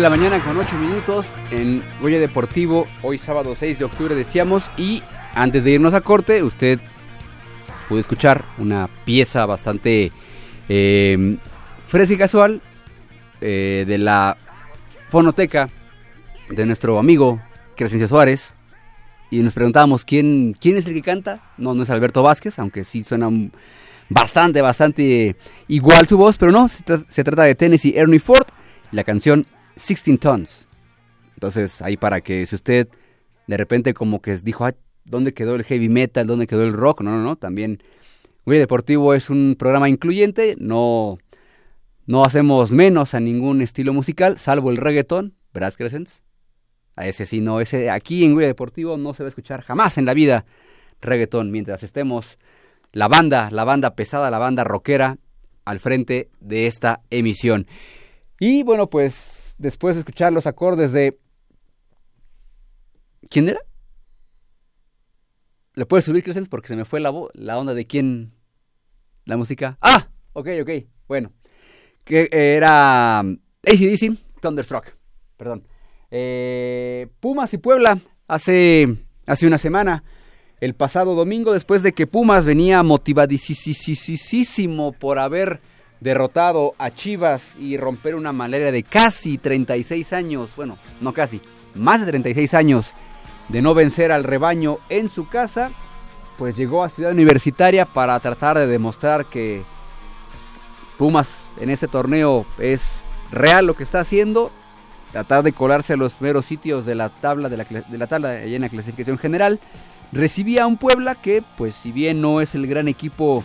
De 0.00 0.04
la 0.04 0.16
mañana 0.16 0.42
con 0.42 0.56
8 0.56 0.78
minutos 0.78 1.34
en 1.50 1.82
Goya 2.00 2.18
Deportivo, 2.18 2.86
hoy 3.02 3.18
sábado 3.18 3.54
6 3.54 3.78
de 3.78 3.84
octubre 3.84 4.14
decíamos 4.14 4.72
y 4.78 5.02
antes 5.34 5.62
de 5.62 5.72
irnos 5.72 5.92
a 5.92 6.00
corte 6.00 6.42
usted 6.42 6.80
pudo 7.86 8.00
escuchar 8.00 8.42
una 8.56 8.88
pieza 9.04 9.44
bastante 9.44 10.10
eh, 10.70 11.36
fresca 11.84 12.14
y 12.14 12.16
casual 12.16 12.62
eh, 13.42 13.84
de 13.86 13.98
la 13.98 14.38
fonoteca 15.10 15.68
de 16.48 16.64
nuestro 16.64 16.98
amigo 16.98 17.38
Crescencia 17.76 18.08
Suárez 18.08 18.54
y 19.30 19.42
nos 19.42 19.52
preguntábamos 19.52 20.06
quién, 20.06 20.56
quién 20.58 20.78
es 20.78 20.86
el 20.86 20.94
que 20.94 21.02
canta, 21.02 21.42
no, 21.58 21.74
no 21.74 21.82
es 21.82 21.90
Alberto 21.90 22.22
Vázquez, 22.22 22.58
aunque 22.58 22.84
sí 22.84 23.02
suena 23.02 23.28
bastante, 24.08 24.62
bastante 24.62 25.36
igual 25.68 26.06
su 26.06 26.16
voz, 26.16 26.38
pero 26.38 26.52
no, 26.52 26.68
se 26.68 27.24
trata 27.24 27.42
de 27.42 27.54
Tennessee 27.54 27.92
Ernie 27.94 28.18
Ford, 28.18 28.46
la 28.92 29.04
canción 29.04 29.46
16 29.76 30.20
Tons. 30.20 30.66
Entonces, 31.34 31.80
ahí 31.82 31.96
para 31.96 32.20
que 32.20 32.44
si 32.46 32.54
usted 32.54 32.88
de 33.46 33.56
repente 33.56 33.94
como 33.94 34.20
que 34.20 34.36
dijo, 34.36 34.64
"Ay, 34.64 34.74
¿dónde 35.04 35.34
quedó 35.34 35.54
el 35.54 35.64
heavy 35.64 35.88
metal? 35.88 36.26
¿Dónde 36.26 36.46
quedó 36.46 36.62
el 36.62 36.72
rock? 36.72 37.02
No, 37.02 37.10
no, 37.10 37.22
no, 37.22 37.36
también 37.36 37.82
Goya 38.46 38.60
Deportivo 38.60 39.14
es 39.14 39.30
un 39.30 39.56
programa 39.58 39.88
incluyente, 39.88 40.56
no, 40.58 41.18
no 42.06 42.24
hacemos 42.24 42.72
menos 42.72 43.14
a 43.14 43.20
ningún 43.20 43.60
estilo 43.60 43.92
musical, 43.92 44.38
salvo 44.38 44.70
el 44.70 44.76
reggaetón, 44.76 45.34
¿verdad, 45.52 45.74
Crescents? 45.76 46.22
A 46.96 47.06
ese 47.06 47.26
sí, 47.26 47.40
no, 47.40 47.60
ese 47.60 47.90
aquí 47.90 48.24
en 48.24 48.34
Goya 48.34 48.46
Deportivo 48.46 48.96
no 48.96 49.14
se 49.14 49.22
va 49.22 49.26
a 49.26 49.28
escuchar 49.28 49.62
jamás 49.62 49.98
en 49.98 50.06
la 50.06 50.14
vida 50.14 50.44
reggaetón, 51.00 51.50
mientras 51.50 51.82
estemos 51.82 52.38
la 52.92 53.08
banda, 53.08 53.50
la 53.50 53.64
banda 53.64 53.94
pesada, 53.94 54.30
la 54.30 54.38
banda 54.38 54.64
rockera 54.64 55.18
al 55.64 55.78
frente 55.78 56.30
de 56.40 56.66
esta 56.66 57.02
emisión. 57.10 57.66
Y 58.38 58.62
bueno, 58.62 58.88
pues 58.88 59.39
después 59.60 59.94
de 59.94 60.00
escuchar 60.00 60.32
los 60.32 60.46
acordes 60.46 60.90
de... 60.92 61.20
¿Quién 63.28 63.48
era? 63.48 63.60
¿Le 65.74 65.84
puedes 65.86 66.06
subir, 66.06 66.24
Crescens? 66.24 66.48
Porque 66.48 66.68
se 66.68 66.76
me 66.76 66.86
fue 66.86 67.00
la, 67.00 67.12
la 67.34 67.58
onda 67.58 67.74
de 67.74 67.86
quién... 67.86 68.32
La 69.26 69.36
música. 69.36 69.76
¡Ah! 69.82 70.08
Ok, 70.32 70.48
ok. 70.62 70.70
Bueno. 71.06 71.32
Que 72.04 72.30
era... 72.32 73.18
ACDC, 73.20 74.40
Thunderstruck. 74.40 74.96
Perdón. 75.36 75.68
Eh, 76.10 77.08
Pumas 77.20 77.52
y 77.52 77.58
Puebla 77.58 78.00
hace, 78.26 78.96
hace 79.26 79.46
una 79.46 79.58
semana. 79.58 80.02
El 80.60 80.74
pasado 80.74 81.14
domingo, 81.14 81.52
después 81.52 81.82
de 81.82 81.92
que 81.92 82.06
Pumas 82.06 82.46
venía 82.46 82.82
motivadísimo 82.82 84.92
por 84.92 85.18
haber 85.18 85.60
derrotado 86.00 86.74
a 86.78 86.90
Chivas 86.90 87.56
y 87.58 87.76
romper 87.76 88.14
una 88.14 88.32
malaria 88.32 88.72
de 88.72 88.82
casi 88.82 89.38
36 89.38 90.12
años, 90.12 90.56
bueno, 90.56 90.78
no 91.00 91.12
casi, 91.12 91.40
más 91.74 92.00
de 92.00 92.06
36 92.06 92.54
años 92.54 92.94
de 93.48 93.62
no 93.62 93.74
vencer 93.74 94.12
al 94.12 94.24
rebaño 94.24 94.78
en 94.88 95.08
su 95.08 95.28
casa, 95.28 95.70
pues 96.38 96.56
llegó 96.56 96.82
a 96.82 96.88
Ciudad 96.88 97.12
Universitaria 97.12 97.84
para 97.84 98.18
tratar 98.20 98.58
de 98.58 98.66
demostrar 98.66 99.26
que 99.26 99.62
Pumas 100.96 101.48
en 101.58 101.70
este 101.70 101.88
torneo 101.88 102.46
es 102.58 102.96
real 103.30 103.66
lo 103.66 103.74
que 103.74 103.82
está 103.82 104.00
haciendo, 104.00 104.50
tratar 105.12 105.42
de 105.42 105.52
colarse 105.52 105.94
a 105.94 105.96
los 105.96 106.14
primeros 106.14 106.46
sitios 106.46 106.86
de 106.86 106.94
la 106.94 107.08
tabla 107.08 107.48
de 107.48 107.56
la, 107.56 107.64
de 107.64 107.98
la 107.98 108.42
en 108.42 108.62
la 108.62 108.68
clasificación 108.68 109.18
general. 109.18 109.60
Recibía 110.12 110.64
a 110.64 110.66
un 110.66 110.76
Puebla 110.76 111.14
que, 111.14 111.42
pues, 111.56 111.74
si 111.74 111.92
bien 111.92 112.20
no 112.20 112.40
es 112.40 112.54
el 112.54 112.66
gran 112.66 112.88
equipo 112.88 113.44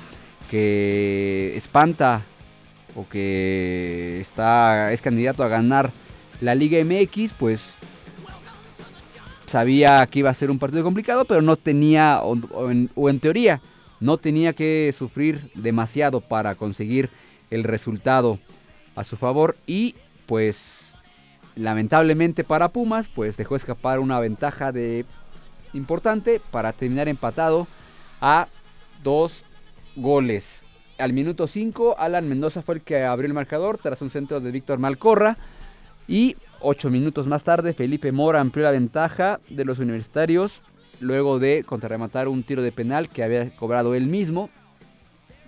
que 0.49 1.53
espanta 1.56 2.24
o 2.96 3.08
que 3.08 4.20
está 4.22 4.91
es 4.93 5.02
candidato 5.02 5.43
a 5.43 5.48
ganar 5.48 5.91
la 6.41 6.56
Liga 6.56 6.84
MX, 6.84 7.34
pues 7.34 7.76
sabía 9.46 10.06
que 10.08 10.20
iba 10.20 10.30
a 10.30 10.34
ser 10.34 10.52
un 10.52 10.60
partido 10.60 10.84
complicado, 10.84 11.26
pero 11.26 11.41
no 11.41 11.56
tenía, 11.56 12.22
o, 12.22 12.70
en, 12.70 12.89
en 12.96 13.20
teoría, 13.20 13.62
no 14.00 14.18
tenía 14.18 14.54
que 14.54 14.93
sufrir 14.98 15.50
demasiado 15.56 16.22
para 16.22 16.56
conseguir 16.56 17.10
el 17.52 17.64
resultado 17.64 18.39
a 18.96 19.04
su 19.04 19.18
favor. 19.18 19.56
Y 19.68 19.96
pues 20.26 20.93
lamentablemente 21.56 22.43
para 22.43 22.70
Pumas 22.70 23.08
pues 23.08 23.38
dejó 23.38 23.56
escapar 23.56 24.00
una 24.00 24.20
ventaja 24.20 24.72
de 24.74 25.06
importante 25.74 26.41
para 26.52 26.74
terminar 26.74 27.08
empatado 27.08 27.68
a 28.20 28.48
dos 29.04 29.43
goles 29.96 30.64
al 30.98 31.14
minuto 31.14 31.48
5, 31.48 31.96
Alan 31.98 32.28
Mendoza 32.28 32.62
fue 32.62 32.76
el 32.76 32.82
que 32.82 33.04
abrió 33.04 33.28
el 33.28 33.34
marcador 33.34 33.78
tras 33.78 34.02
un 34.02 34.10
centro 34.10 34.39
de 34.39 34.52
Víctor 34.52 34.80
Malcorra. 34.80 35.38
Y 36.08 36.38
8 36.62 36.89
minutos 36.89 37.28
más 37.28 37.43
tarde, 37.43 37.74
Felipe 37.74 38.12
Mora 38.12 38.39
amplió 38.39 38.64
la 38.64 38.72
ventaja 38.72 39.39
de 39.50 39.66
los 39.66 39.80
universitarios 39.80 40.62
luego 41.00 41.39
de 41.39 41.64
contrarrematar 41.66 42.28
un 42.28 42.43
tiro 42.43 42.62
de 42.62 42.72
penal 42.72 43.10
que 43.10 43.24
había 43.24 43.50
cobrado 43.56 43.96
él 43.96 44.08
mismo 44.08 44.50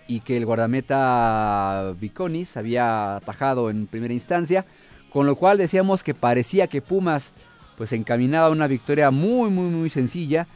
y 0.08 0.22
que 0.22 0.38
el 0.38 0.46
guardameta 0.46 1.94
Viconis 2.00 2.58
había 2.58 3.18
atajado 3.18 3.70
en 3.70 3.88
primera 3.88 4.14
instancia, 4.14 4.66
con 5.12 5.26
lo 5.26 5.36
cual 5.36 5.58
decíamos 5.58 6.04
que 6.04 6.14
parecía 6.14 6.68
que 6.68 6.82
Pumas 6.82 7.34
pues 7.78 7.94
encaminaba 7.94 8.50
una 8.50 8.68
victoria 8.68 9.12
muy 9.12 9.50
muy 9.50 9.70
muy 9.70 9.90
sencilla, 9.90 10.48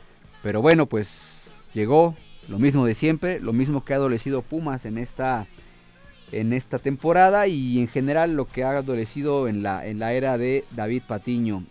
pero 0.42 0.62
bueno, 0.62 0.88
pues 0.88 1.52
llegó 1.74 2.16
lo 2.52 2.60
mismo 2.60 2.86
de 2.86 2.94
siempre, 2.94 3.40
lo 3.40 3.54
mismo 3.54 3.86
que 3.86 3.94
ha 3.94 3.96
adolecido 3.96 4.42
Pumas 4.42 4.86
en 4.86 4.98
esta 4.98 5.48
en 6.34 6.54
esta 6.54 6.80
temporada 6.80 7.48
y 7.48 7.80
en 7.80 7.88
general 7.88 8.36
lo 8.36 8.46
que 8.46 8.64
ha 8.64 8.72
adolecido 8.72 9.48
en 9.48 9.64
la 9.64 9.86
en 9.88 10.00
la 10.00 10.14
era 10.14 10.38
de 10.38 10.66
David 10.72 11.04
Patiño, 11.08 11.64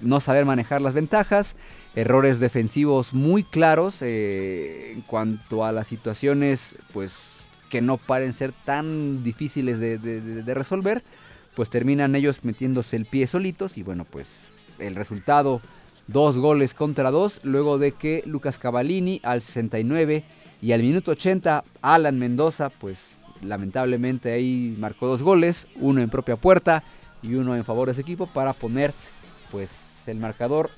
no 0.00 0.20
saber 0.20 0.46
manejar 0.46 0.80
las 0.80 0.94
ventajas, 0.94 1.56
errores 1.94 2.40
defensivos 2.40 3.12
muy 3.12 3.44
claros 3.44 3.98
eh, 4.00 4.92
en 4.94 5.02
cuanto 5.02 5.64
a 5.64 5.72
las 5.72 5.86
situaciones 5.86 6.76
pues 6.92 7.12
que 7.68 7.82
no 7.82 7.98
paren 7.98 8.32
ser 8.32 8.52
tan 8.52 9.22
difíciles 9.24 9.78
de, 9.78 10.54
resolver 10.54 11.02
pues 11.54 11.70
terminan 11.70 12.14
ellos 12.14 12.44
metiéndose 12.44 12.96
el 12.96 13.04
pie 13.04 13.26
solitos 13.26 13.76
y 13.76 13.82
bueno 13.82 14.04
pues 14.04 14.28
el 14.78 14.96
resultado 14.96 15.60
dos 16.06 16.36
goles 16.36 16.74
contra 16.74 17.10
dos 17.10 17.40
luego 17.42 17.78
de 17.78 17.92
que 17.92 18.22
Lucas 18.26 18.58
Cavallini 18.58 19.20
al 19.22 19.42
69 19.42 20.24
y 20.60 20.72
al 20.72 20.82
minuto 20.82 21.12
80 21.12 21.64
Alan 21.82 22.18
Mendoza 22.18 22.68
pues 22.70 22.98
lamentablemente 23.42 24.32
ahí 24.32 24.74
marcó 24.78 25.06
dos 25.06 25.22
goles 25.22 25.66
uno 25.76 26.00
en 26.00 26.10
propia 26.10 26.36
puerta 26.36 26.82
y 27.22 27.34
uno 27.34 27.56
en 27.56 27.64
favor 27.64 27.86
de 27.86 27.92
ese 27.92 28.02
equipo 28.02 28.26
para 28.26 28.52
poner 28.52 28.92
pues 29.50 29.70
el 30.06 30.18
marcador 30.18 30.70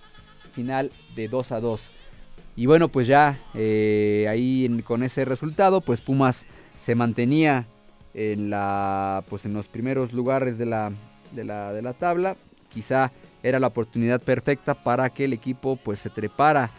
final 0.52 0.90
de 1.14 1.28
2 1.28 1.52
a 1.52 1.60
2. 1.60 1.90
Y 2.56 2.66
bueno, 2.66 2.88
pues 2.88 3.06
ya 3.06 3.38
eh, 3.54 4.26
ahí 4.30 4.82
con 4.84 5.02
ese 5.02 5.24
resultado, 5.24 5.82
pues 5.82 6.00
Pumas 6.00 6.46
se 6.80 6.94
mantenía 6.94 7.66
en 8.14 8.48
la 8.48 9.24
pues 9.28 9.44
en 9.44 9.52
los 9.52 9.68
primeros 9.68 10.14
lugares 10.14 10.56
de 10.56 10.64
la, 10.64 10.92
de 11.32 11.44
la, 11.44 11.72
de 11.72 11.82
la 11.82 11.92
tabla. 11.92 12.36
Quizá 12.70 13.12
era 13.48 13.58
la 13.58 13.68
oportunidad 13.68 14.20
perfecta 14.20 14.74
para 14.74 15.10
que 15.10 15.24
el 15.24 15.32
equipo 15.32 15.76
pues 15.76 16.00
se 16.00 16.10
trepara 16.10 16.70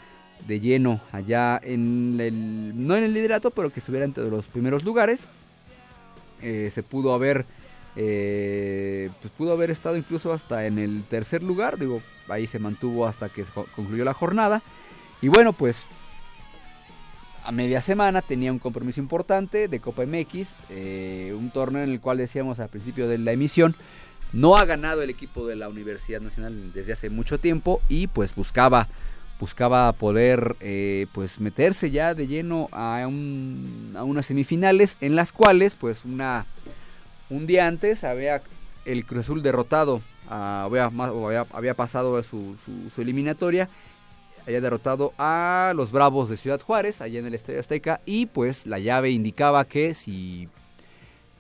de 0.46 0.60
lleno 0.60 1.00
allá 1.12 1.60
en 1.64 2.18
el 2.20 2.88
no 2.88 2.96
en 2.96 3.06
el 3.06 3.14
liderato, 3.14 3.52
pero 3.52 3.72
que 3.72 3.80
estuviera 3.80 4.06
entre 4.06 4.30
los 4.30 4.48
primeros 4.48 4.84
lugares. 4.84 5.30
Eh, 6.42 6.70
se 6.72 6.84
pudo 6.84 7.14
haber 7.14 7.46
eh, 7.96 9.10
pues 9.22 9.34
pudo 9.36 9.54
haber 9.54 9.72
estado 9.72 9.98
incluso 9.98 10.32
hasta 10.32 10.68
en 10.68 10.78
el 10.78 11.04
tercer 11.04 11.42
lugar, 11.42 11.80
digo, 11.80 12.02
ahí 12.30 12.46
se 12.46 12.60
mantuvo 12.60 13.08
hasta 13.08 13.30
que 13.30 13.44
concluyó 13.76 14.06
la 14.06 14.14
jornada. 14.14 14.62
Y 15.22 15.30
bueno, 15.30 15.54
pues 15.54 15.86
a 17.44 17.52
media 17.52 17.82
semana 17.82 18.22
tenía 18.22 18.52
un 18.52 18.60
compromiso 18.60 19.00
importante 19.00 19.70
de 19.70 19.80
Copa 19.80 20.06
MX, 20.06 20.56
eh, 20.70 21.34
un 21.36 21.50
torneo 21.50 21.82
en 21.82 21.90
el 21.90 22.02
cual 22.02 22.18
decíamos 22.18 22.60
al 22.60 22.68
principio 22.68 23.08
de 23.08 23.18
la 23.18 23.32
emisión, 23.32 23.74
no 24.34 24.56
ha 24.56 24.66
ganado 24.66 25.02
el 25.02 25.10
equipo 25.10 25.48
de 25.48 25.56
la 25.56 25.70
Universidad 25.70 26.22
Nacional 26.22 26.72
desde 26.74 26.94
hace 26.94 27.10
mucho 27.10 27.40
tiempo 27.40 27.82
y 27.90 28.08
pues 28.08 28.36
buscaba 28.36 28.88
buscaba 29.40 29.92
poder 29.94 30.56
eh, 30.62 31.06
pues 31.14 31.40
meterse 31.40 31.92
ya 31.92 32.16
de 32.16 32.26
lleno 32.26 32.70
a, 32.72 33.04
a 33.04 33.08
unas 33.08 34.26
semifinales 34.26 34.98
en 35.00 35.16
las 35.16 35.32
cuales 35.32 35.76
pues 35.76 36.06
una 36.06 36.48
un 37.30 37.46
día 37.46 37.68
antes 37.68 38.04
había 38.04 38.42
el 38.86 39.06
Cruz 39.06 39.26
Azul 39.26 39.44
derrotado, 39.44 40.02
había, 40.30 40.90
había, 41.52 41.74
pasado 41.74 42.22
su, 42.24 42.56
su, 42.94 43.02
eliminatoria, 43.02 43.70
había 44.46 44.62
derrotado 44.62 45.14
a 45.18 45.74
los 45.76 45.92
Bravos 45.92 46.30
de 46.30 46.38
Ciudad 46.38 46.62
Juárez, 46.62 47.02
allá 47.02 47.20
en 47.20 47.26
el 47.26 47.34
Estadio 47.34 47.60
Azteca, 47.60 48.00
y 48.06 48.28
pues 48.28 48.66
la 48.66 48.80
llave 48.80 49.12
indicaba 49.12 49.66
que 49.66 49.94
si 49.94 50.48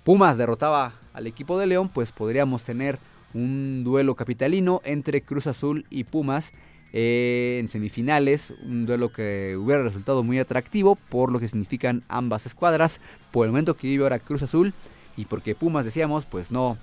Pumas 0.07 0.37
derrotaba 0.37 0.93
al 1.11 1.27
equipo 1.27 1.59
de 1.59 1.67
León, 1.67 1.89
pues 1.89 2.13
podríamos 2.13 2.63
tener 2.63 2.97
un 3.33 3.83
duelo 3.83 4.15
capitalino 4.15 4.79
entre 4.85 5.21
Cruz 5.21 5.47
Azul 5.47 5.85
y 5.89 6.05
Pumas 6.05 6.53
eh, 6.93 7.57
en 7.59 7.67
semifinales, 7.67 8.53
un 8.63 8.85
duelo 8.85 9.11
que 9.11 9.57
hubiera 9.57 9.83
resultado 9.83 10.23
muy 10.23 10.39
atractivo 10.39 10.95
por 10.95 11.29
lo 11.29 11.41
que 11.41 11.49
significan 11.49 12.05
ambas 12.07 12.45
escuadras. 12.45 13.01
Por 13.33 13.47
el 13.47 13.51
momento 13.51 13.75
que 13.75 13.87
vive 13.87 14.03
ahora 14.03 14.19
Cruz 14.19 14.43
Azul, 14.43 14.73
y 15.17 15.25
porque 15.25 15.55
Pumas 15.55 15.83
decíamos 15.83 16.23
pues 16.23 16.51
no 16.51 16.77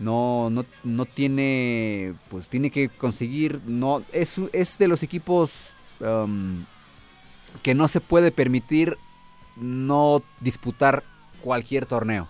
no 0.00 0.50
no 0.50 0.64
no 0.82 1.04
tiene 1.04 2.14
pues 2.28 2.48
tiene 2.48 2.70
que 2.70 2.88
conseguir 2.88 3.60
no 3.68 4.02
es 4.12 4.78
de 4.78 4.88
los 4.88 5.04
equipos 5.04 5.74
um, 6.00 6.64
que 7.62 7.76
no 7.76 7.86
se 7.86 8.00
puede 8.00 8.32
permitir 8.32 8.98
no 9.54 10.24
disputar 10.40 11.04
cualquier 11.40 11.86
torneo 11.86 12.28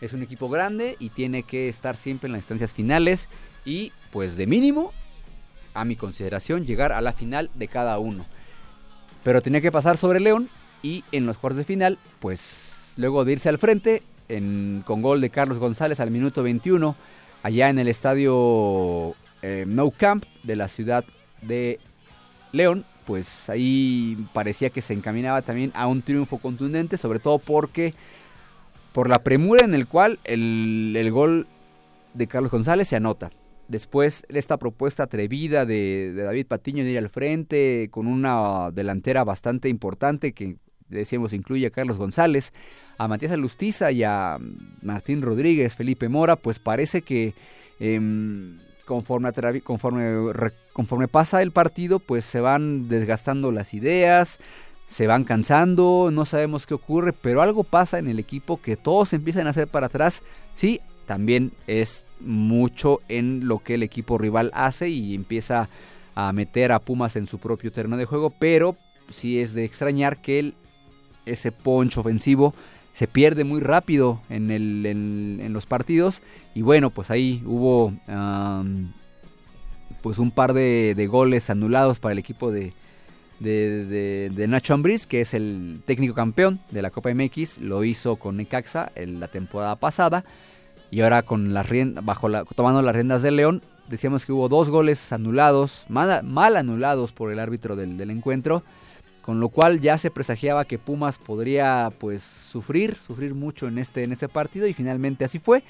es 0.00 0.12
un 0.12 0.22
equipo 0.22 0.48
grande 0.48 0.96
y 0.98 1.10
tiene 1.10 1.42
que 1.42 1.68
estar 1.68 1.96
siempre 1.96 2.26
en 2.26 2.32
las 2.32 2.40
instancias 2.40 2.74
finales 2.74 3.28
y 3.64 3.92
pues 4.10 4.36
de 4.36 4.46
mínimo 4.46 4.92
a 5.74 5.84
mi 5.84 5.96
consideración 5.96 6.64
llegar 6.66 6.92
a 6.92 7.00
la 7.00 7.12
final 7.12 7.50
de 7.54 7.68
cada 7.68 7.98
uno 7.98 8.26
pero 9.22 9.42
tenía 9.42 9.60
que 9.60 9.72
pasar 9.72 9.96
sobre 9.96 10.20
León 10.20 10.48
y 10.82 11.04
en 11.12 11.26
los 11.26 11.38
cuartos 11.38 11.58
de 11.58 11.64
final 11.64 11.98
pues 12.20 12.94
luego 12.96 13.24
de 13.24 13.32
irse 13.32 13.48
al 13.48 13.58
frente 13.58 14.02
con 14.84 15.02
gol 15.02 15.20
de 15.20 15.30
Carlos 15.30 15.58
González 15.58 16.00
al 16.00 16.10
minuto 16.10 16.42
21, 16.42 16.96
allá 17.42 17.68
en 17.68 17.78
el 17.78 17.88
estadio 17.88 19.14
eh, 19.42 19.64
No 19.66 19.90
Camp 19.90 20.24
de 20.42 20.56
la 20.56 20.68
ciudad 20.68 21.04
de 21.42 21.78
León. 22.52 22.84
Pues 23.06 23.48
ahí 23.48 24.18
parecía 24.32 24.70
que 24.70 24.80
se 24.80 24.92
encaminaba 24.92 25.42
también 25.42 25.70
a 25.74 25.86
un 25.86 26.02
triunfo 26.02 26.38
contundente, 26.38 26.96
sobre 26.96 27.20
todo 27.20 27.38
porque 27.38 27.94
por 28.96 29.10
la 29.10 29.18
premura 29.18 29.62
en 29.62 29.74
el 29.74 29.86
cual 29.86 30.20
el, 30.24 30.94
el 30.96 31.10
gol 31.10 31.46
de 32.14 32.26
Carlos 32.26 32.50
González 32.50 32.88
se 32.88 32.96
anota. 32.96 33.30
Después 33.68 34.24
esta 34.30 34.56
propuesta 34.56 35.02
atrevida 35.02 35.66
de, 35.66 36.14
David 36.14 36.46
Patiño 36.46 36.82
de 36.82 36.92
ir 36.92 36.96
al 36.96 37.10
frente 37.10 37.88
con 37.90 38.06
una 38.06 38.70
delantera 38.70 39.22
bastante 39.22 39.68
importante 39.68 40.32
que 40.32 40.56
decíamos 40.88 41.34
incluye 41.34 41.66
a 41.66 41.70
Carlos 41.70 41.98
González 41.98 42.54
a 42.96 43.06
Matías 43.06 43.32
Alustiza 43.32 43.92
y 43.92 44.02
a 44.02 44.38
Martín 44.80 45.20
Rodríguez, 45.20 45.74
Felipe 45.74 46.08
Mora, 46.08 46.36
pues 46.36 46.58
parece 46.58 47.02
que 47.02 47.34
em, 47.78 48.56
conforme, 48.86 49.30
conforme, 49.60 50.32
conforme 50.72 51.06
pasa 51.06 51.42
el 51.42 51.50
partido, 51.50 51.98
pues 51.98 52.24
se 52.24 52.40
van 52.40 52.88
desgastando 52.88 53.52
las 53.52 53.74
ideas, 53.74 54.38
se 54.86 55.06
van 55.06 55.24
cansando, 55.24 56.10
no 56.12 56.24
sabemos 56.24 56.66
qué 56.66 56.74
ocurre, 56.74 57.12
pero 57.12 57.42
algo 57.42 57.64
pasa 57.64 57.98
en 57.98 58.08
el 58.08 58.18
equipo 58.18 58.60
que 58.60 58.76
todos 58.76 59.12
empiezan 59.12 59.46
a 59.46 59.50
hacer 59.50 59.68
para 59.68 59.86
atrás. 59.86 60.22
Sí, 60.54 60.80
también 61.06 61.52
es 61.66 62.04
mucho 62.20 63.00
en 63.08 63.46
lo 63.46 63.58
que 63.58 63.74
el 63.74 63.82
equipo 63.82 64.18
rival 64.18 64.50
hace 64.54 64.88
y 64.88 65.14
empieza 65.14 65.68
a 66.14 66.32
meter 66.32 66.72
a 66.72 66.78
Pumas 66.78 67.16
en 67.16 67.26
su 67.26 67.38
propio 67.38 67.72
terreno 67.72 67.96
de 67.96 68.06
juego, 68.06 68.30
pero 68.30 68.76
sí 69.10 69.38
es 69.38 69.54
de 69.54 69.64
extrañar 69.64 70.20
que 70.22 70.38
el, 70.38 70.54
ese 71.26 71.52
poncho 71.52 72.00
ofensivo 72.00 72.54
se 72.92 73.06
pierde 73.06 73.44
muy 73.44 73.60
rápido 73.60 74.22
en, 74.30 74.50
el, 74.50 74.86
en, 74.86 75.52
los 75.52 75.66
partidos 75.66 76.22
y 76.54 76.62
bueno 76.62 76.88
pues 76.88 77.10
ahí 77.10 77.42
hubo 77.44 77.92
pues 80.00 80.18
un 80.18 80.30
par 80.30 80.54
de, 80.54 81.06
goles 81.10 81.50
anulados 81.50 81.98
para 81.98 82.12
el 82.12 82.18
equipo 82.18 82.50
de, 82.50 82.72
de, 83.40 84.46
Nacho 84.48 84.74
Ambriz 84.74 85.06
que 85.06 85.20
es 85.20 85.34
el 85.34 85.82
técnico 85.86 86.14
campeón 86.14 86.60
de 86.70 86.82
la 86.82 86.90
Copa 86.90 87.12
MX 87.12 87.58
lo 87.58 87.84
hizo 87.84 88.16
con 88.16 88.36
Necaxa 88.36 88.90
en 88.94 89.20
la 89.20 89.28
temporada 89.28 89.76
pasada 89.76 90.24
y 90.90 91.00
ahora 91.02 91.22
con 91.22 91.52
las 91.52 91.66
bajo 92.02 92.28
la, 92.28 92.44
tomando 92.44 92.82
las 92.82 92.94
riendas 92.94 93.22
del 93.22 93.36
León 93.36 93.62
decíamos 93.88 94.24
que 94.24 94.32
hubo 94.32 94.48
dos 94.48 94.70
goles 94.70 95.12
anulados 95.12 95.84
mal, 95.88 96.56
anulados 96.56 97.12
por 97.12 97.32
el 97.32 97.38
árbitro 97.38 97.76
del, 97.76 97.96
del 97.96 98.10
encuentro 98.10 98.62
con 99.26 99.40
lo 99.40 99.48
cual 99.48 99.80
ya 99.80 99.98
se 99.98 100.12
presagiaba 100.12 100.66
que 100.66 100.78
Pumas 100.78 101.18
podría 101.18 101.92
pues 101.98 102.22
sufrir, 102.22 102.96
sufrir 103.04 103.34
mucho 103.34 103.66
en 103.66 103.78
este, 103.78 104.04
en 104.04 104.12
este 104.12 104.28
partido 104.28 104.68
y 104.68 104.72
finalmente 104.72 105.24
así 105.24 105.40
fue. 105.40 105.64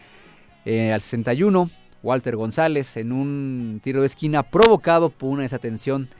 Eh, 0.66 0.93
al 0.93 1.01
61, 1.01 1.70
Walter 2.02 2.36
González 2.36 2.98
en 2.98 3.12
un 3.12 3.80
tiro 3.82 4.02
de 4.02 4.09
esquina 4.09 4.43
provocado 4.43 5.09
por 5.09 5.30
una 5.30 5.43
desatención 5.43 6.10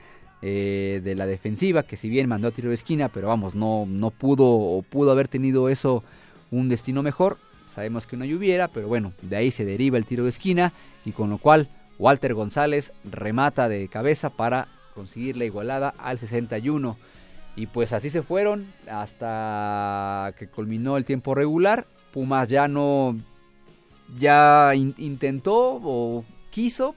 eh, 0.43 1.01
de 1.03 1.15
la 1.15 1.27
defensiva, 1.27 1.83
que 1.83 1.97
si 1.97 2.09
bien 2.09 2.29
mandó 2.29 2.49
a 2.49 2.53
tiro 2.53 2.69
de 2.69 2.75
esquina, 2.75 3.09
pero 3.09 3.29
vamos, 3.29 3.55
no, 3.55 3.87
no 3.89 4.11
pudo 4.11 4.47
o 4.47 4.83
pudo 4.83 5.11
haber 5.11 5.29
tenido 5.29 5.69
eso 5.69 6.05
un 6.51 6.69
destino 6.69 7.03
mejor. 7.03 7.39
Sabemos 7.67 8.07
que 8.07 8.17
no 8.17 8.25
lloviera, 8.25 8.69
pero 8.69 8.89
bueno, 8.89 9.13
de 9.23 9.37
ahí 9.37 9.51
se 9.51 9.65
deriva 9.65 9.99
el 9.99 10.05
tiro 10.05 10.25
de 10.25 10.31
esquina 10.31 10.73
y 11.05 11.13
con 11.13 11.31
lo 11.31 11.39
cual 11.39 11.69
Walter 11.99 12.35
González 12.35 12.93
remata 13.05 13.69
de 13.69 13.89
cabeza 13.89 14.31
para 14.31 14.69
conseguir 14.95 15.37
la 15.37 15.45
igualada 15.45 15.95
al 15.99 16.19
61. 16.19 16.97
Y 17.57 17.67
pues 17.67 17.93
así 17.93 18.11
se 18.11 18.23
fueron 18.23 18.67
hasta 18.91 20.35
que 20.39 20.49
culminó 20.49 20.97
el 20.97 21.05
tiempo 21.05 21.35
regular. 21.35 21.87
Pumas 22.13 22.49
ya 22.49 22.69
no, 22.69 23.17
ya 24.19 24.73
intentó 24.75 25.81
o 25.83 26.25
quiso, 26.51 26.95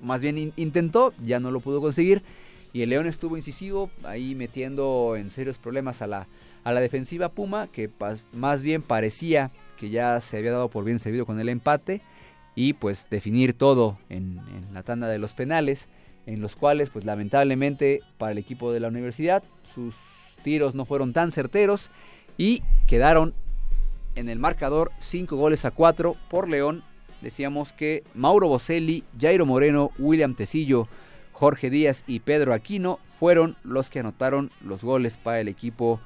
más 0.00 0.20
bien 0.20 0.52
intentó, 0.56 1.12
ya 1.24 1.40
no 1.40 1.50
lo 1.50 1.60
pudo 1.60 1.80
conseguir. 1.80 2.22
Y 2.72 2.82
el 2.82 2.90
León 2.90 3.06
estuvo 3.06 3.36
incisivo, 3.36 3.90
ahí 4.04 4.34
metiendo 4.34 5.14
en 5.16 5.30
serios 5.30 5.56
problemas 5.56 6.02
a 6.02 6.06
la, 6.06 6.26
a 6.64 6.72
la 6.72 6.80
defensiva 6.80 7.30
Puma, 7.30 7.68
que 7.68 7.90
más 8.32 8.62
bien 8.62 8.82
parecía 8.82 9.50
que 9.78 9.88
ya 9.90 10.20
se 10.20 10.38
había 10.38 10.52
dado 10.52 10.68
por 10.68 10.84
bien 10.84 10.98
servido 10.98 11.24
con 11.24 11.40
el 11.40 11.48
empate. 11.48 12.02
Y 12.54 12.72
pues 12.72 13.06
definir 13.10 13.52
todo 13.52 13.98
en, 14.08 14.40
en 14.54 14.72
la 14.72 14.82
tanda 14.82 15.08
de 15.08 15.18
los 15.18 15.34
penales 15.34 15.88
en 16.26 16.40
los 16.40 16.56
cuales 16.56 16.90
pues 16.90 17.04
lamentablemente 17.04 18.00
para 18.18 18.32
el 18.32 18.38
equipo 18.38 18.72
de 18.72 18.80
la 18.80 18.88
universidad 18.88 19.42
sus 19.74 19.94
tiros 20.42 20.74
no 20.74 20.84
fueron 20.84 21.12
tan 21.12 21.32
certeros 21.32 21.90
y 22.36 22.62
quedaron 22.86 23.34
en 24.14 24.28
el 24.28 24.38
marcador 24.38 24.90
5 24.98 25.36
goles 25.36 25.64
a 25.64 25.70
4 25.70 26.16
por 26.28 26.48
León. 26.48 26.82
Decíamos 27.26 27.72
que 27.72 28.04
Mauro 28.14 28.46
Boselli, 28.46 29.02
Jairo 29.20 29.46
Moreno, 29.46 29.90
William 29.98 30.36
Tecillo, 30.36 30.86
Jorge 31.32 31.70
Díaz 31.70 32.04
y 32.06 32.20
Pedro 32.20 32.54
Aquino 32.54 33.00
fueron 33.18 33.56
los 33.64 33.90
que 33.90 33.98
anotaron 33.98 34.52
los 34.60 34.84
goles 34.84 35.16
para 35.16 35.40
el 35.40 35.48
equipo 35.48 35.98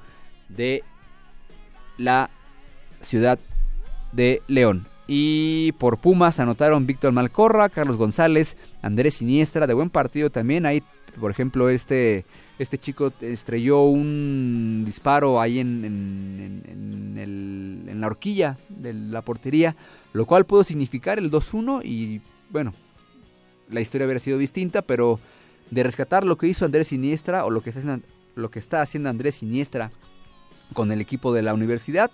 de 0.49 0.83
la 1.99 2.31
ciudad 3.01 3.37
de 4.11 4.41
León. 4.47 4.87
Y 5.05 5.73
por 5.73 5.99
Pumas 5.99 6.39
anotaron 6.39 6.87
Víctor 6.87 7.11
Malcorra, 7.11 7.69
Carlos 7.69 7.97
González, 7.97 8.57
Andrés 8.81 9.13
Siniestra, 9.13 9.67
de 9.67 9.75
buen 9.75 9.91
partido 9.91 10.31
también. 10.31 10.65
Ahí, 10.65 10.81
por 11.19 11.29
ejemplo, 11.29 11.69
este, 11.69 12.25
este 12.61 12.77
chico 12.77 13.11
estrelló 13.21 13.83
un 13.85 14.83
disparo 14.85 15.41
ahí 15.41 15.59
en, 15.59 15.83
en, 15.83 17.17
en, 17.17 18.01
la 18.01 18.07
horquilla 18.07 18.57
de 18.69 18.93
la 18.93 19.21
portería, 19.21 19.75
lo 20.13 20.25
cual 20.25 20.45
pudo 20.45 20.63
significar 20.63 21.19
el 21.19 21.29
2-1 21.29 21.81
y 21.83 22.21
bueno, 22.49 22.73
la 23.69 23.81
historia 23.81 24.05
hubiera 24.05 24.19
sido 24.19 24.37
distinta, 24.37 24.81
pero 24.81 25.19
de 25.69 25.83
rescatar 25.83 26.23
lo 26.23 26.37
que 26.37 26.47
hizo 26.47 26.65
Andrés 26.65 26.87
Siniestra 26.87 27.45
o 27.45 27.51
lo 27.51 27.61
que 27.61 27.69
está 27.69 27.99
lo 28.33 28.49
que 28.49 28.59
está 28.59 28.81
haciendo 28.81 29.09
Andrés 29.09 29.35
Siniestra 29.35 29.91
con 30.73 30.91
el 30.91 31.01
equipo 31.01 31.33
de 31.33 31.41
la 31.41 31.53
universidad, 31.53 32.11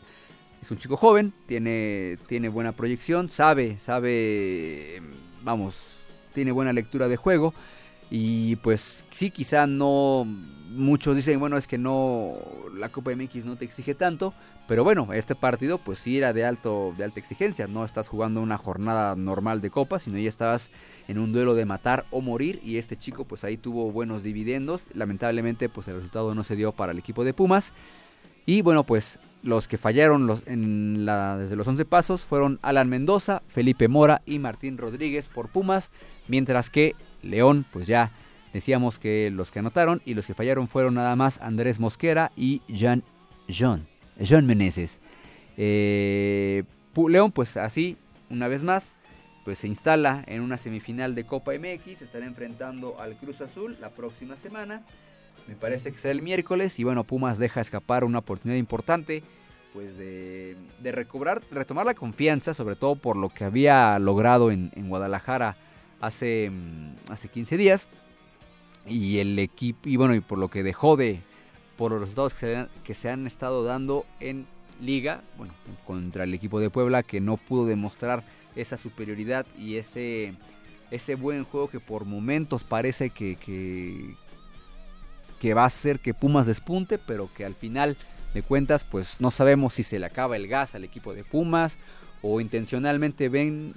es 0.61 0.71
un 0.71 0.77
chico 0.77 0.97
joven, 0.97 1.33
tiene, 1.45 2.17
tiene 2.27 2.49
buena 2.49 2.71
proyección, 2.71 3.29
sabe, 3.29 3.77
sabe, 3.79 5.01
vamos, 5.43 5.75
tiene 6.33 6.51
buena 6.51 6.73
lectura 6.73 7.07
de 7.07 7.17
juego. 7.17 7.53
Y 8.09 8.55
pues 8.57 9.05
sí, 9.09 9.31
quizá 9.31 9.67
no, 9.67 10.25
muchos 10.69 11.15
dicen, 11.15 11.39
bueno, 11.39 11.57
es 11.57 11.67
que 11.67 11.77
no, 11.77 12.35
la 12.75 12.89
Copa 12.89 13.11
MX 13.13 13.45
no 13.45 13.57
te 13.57 13.65
exige 13.65 13.95
tanto, 13.95 14.33
pero 14.67 14.83
bueno, 14.83 15.11
este 15.13 15.35
partido 15.35 15.77
pues 15.77 15.99
sí 15.99 16.17
era 16.17 16.31
de, 16.33 16.45
alto, 16.45 16.93
de 16.97 17.03
alta 17.03 17.19
exigencia, 17.19 17.67
no 17.67 17.83
estás 17.83 18.07
jugando 18.07 18.41
una 18.41 18.57
jornada 18.57 19.15
normal 19.15 19.61
de 19.61 19.69
Copa, 19.69 19.99
sino 19.99 20.17
ya 20.17 20.29
estabas 20.29 20.69
en 21.07 21.19
un 21.19 21.33
duelo 21.33 21.53
de 21.53 21.65
matar 21.65 22.05
o 22.11 22.21
morir 22.21 22.61
y 22.63 22.77
este 22.77 22.97
chico 22.97 23.25
pues 23.25 23.43
ahí 23.43 23.57
tuvo 23.57 23.91
buenos 23.91 24.23
dividendos, 24.23 24.87
lamentablemente 24.93 25.67
pues 25.67 25.87
el 25.87 25.95
resultado 25.95 26.33
no 26.33 26.43
se 26.43 26.55
dio 26.55 26.71
para 26.71 26.93
el 26.93 26.99
equipo 26.99 27.23
de 27.23 27.33
Pumas. 27.33 27.73
Y 28.45 28.61
bueno, 28.61 28.85
pues 28.85 29.19
los 29.43 29.67
que 29.67 29.77
fallaron 29.77 30.27
desde 30.27 31.55
los 31.55 31.67
11 31.67 31.83
pasos 31.85 32.23
fueron 32.23 32.59
Alan 32.61 32.87
Mendoza, 32.87 33.41
Felipe 33.47 33.89
Mora 33.89 34.21
y 34.25 34.39
Martín 34.39 34.77
Rodríguez 34.77 35.27
por 35.27 35.49
Pumas, 35.49 35.91
mientras 36.27 36.69
que 36.69 36.95
León, 37.27 37.65
pues 37.71 37.87
ya 37.87 38.11
decíamos 38.53 38.97
que 38.99 39.29
los 39.31 39.51
que 39.51 39.59
anotaron 39.59 40.01
y 40.05 40.13
los 40.13 40.25
que 40.25 40.33
fallaron 40.33 40.67
fueron 40.67 40.95
nada 40.95 41.15
más 41.15 41.41
Andrés 41.41 41.79
Mosquera 41.79 42.31
y 42.35 42.61
Jean, 42.67 43.03
John, 43.47 43.87
John 44.27 44.45
Meneses. 44.45 44.99
Eh, 45.57 46.63
León, 47.07 47.31
pues 47.31 47.57
así, 47.57 47.97
una 48.29 48.47
vez 48.47 48.63
más, 48.63 48.95
pues 49.45 49.59
se 49.59 49.67
instala 49.67 50.23
en 50.27 50.41
una 50.41 50.57
semifinal 50.57 51.13
de 51.15 51.25
Copa 51.25 51.51
MX, 51.53 52.01
estará 52.01 52.25
enfrentando 52.25 52.99
al 52.99 53.15
Cruz 53.17 53.41
Azul 53.41 53.77
la 53.79 53.89
próxima 53.89 54.35
semana 54.35 54.83
me 55.47 55.55
parece 55.55 55.91
que 55.91 55.97
será 55.97 56.11
el 56.11 56.21
miércoles 56.21 56.77
y 56.79 56.83
bueno, 56.83 57.05
Pumas 57.05 57.37
deja 57.37 57.61
escapar 57.61 58.03
una 58.03 58.19
oportunidad 58.19 58.59
importante 58.59 59.23
pues 59.73 59.97
de, 59.97 60.57
recobrar, 60.83 61.41
retomar 61.51 61.85
la 61.85 61.93
confianza, 61.93 62.53
sobre 62.53 62.75
todo 62.75 62.95
por 62.95 63.15
lo 63.15 63.29
que 63.29 63.43
había 63.43 63.97
logrado 63.99 64.51
en, 64.51 64.71
Guadalajara 64.89 65.55
hace, 65.99 66.49
mm, 66.51 67.11
hace 67.11 67.27
15 67.27 67.57
días. 67.57 67.87
Y 68.85 69.19
el 69.19 69.37
equipo 69.39 69.89
y 69.89 69.97
bueno, 69.97 70.15
y 70.15 70.21
por 70.21 70.37
lo 70.37 70.49
que 70.49 70.63
dejó 70.63 70.95
de 70.95 71.21
por 71.77 71.91
los 71.91 72.01
resultados 72.01 72.33
que 72.33 72.39
se, 72.39 72.67
que 72.83 72.93
se 72.95 73.09
han 73.09 73.27
estado 73.27 73.63
dando 73.63 74.05
en 74.19 74.47
liga, 74.81 75.21
bueno, 75.37 75.53
contra 75.85 76.23
el 76.23 76.33
equipo 76.33 76.59
de 76.59 76.69
Puebla 76.69 77.03
que 77.03 77.19
no 77.19 77.37
pudo 77.37 77.65
demostrar 77.65 78.23
esa 78.55 78.77
superioridad 78.77 79.45
y 79.57 79.75
ese 79.75 80.33
ese 80.91 81.15
buen 81.15 81.43
juego 81.43 81.69
que 81.69 81.79
por 81.79 82.05
momentos 82.05 82.63
parece 82.63 83.09
que, 83.09 83.35
que 85.39 85.53
va 85.53 85.63
a 85.63 85.67
hacer 85.67 85.99
que 85.99 86.13
Pumas 86.13 86.47
despunte, 86.47 86.97
pero 86.97 87.29
que 87.33 87.45
al 87.45 87.55
final 87.55 87.97
de 88.33 88.41
cuentas 88.41 88.83
pues 88.83 89.19
no 89.19 89.31
sabemos 89.31 89.73
si 89.73 89.83
se 89.83 89.99
le 89.99 90.05
acaba 90.05 90.35
el 90.35 90.47
gas 90.47 90.75
al 90.75 90.83
equipo 90.83 91.13
de 91.13 91.23
Pumas 91.23 91.77
o 92.21 92.41
intencionalmente 92.41 93.29
ven 93.29 93.75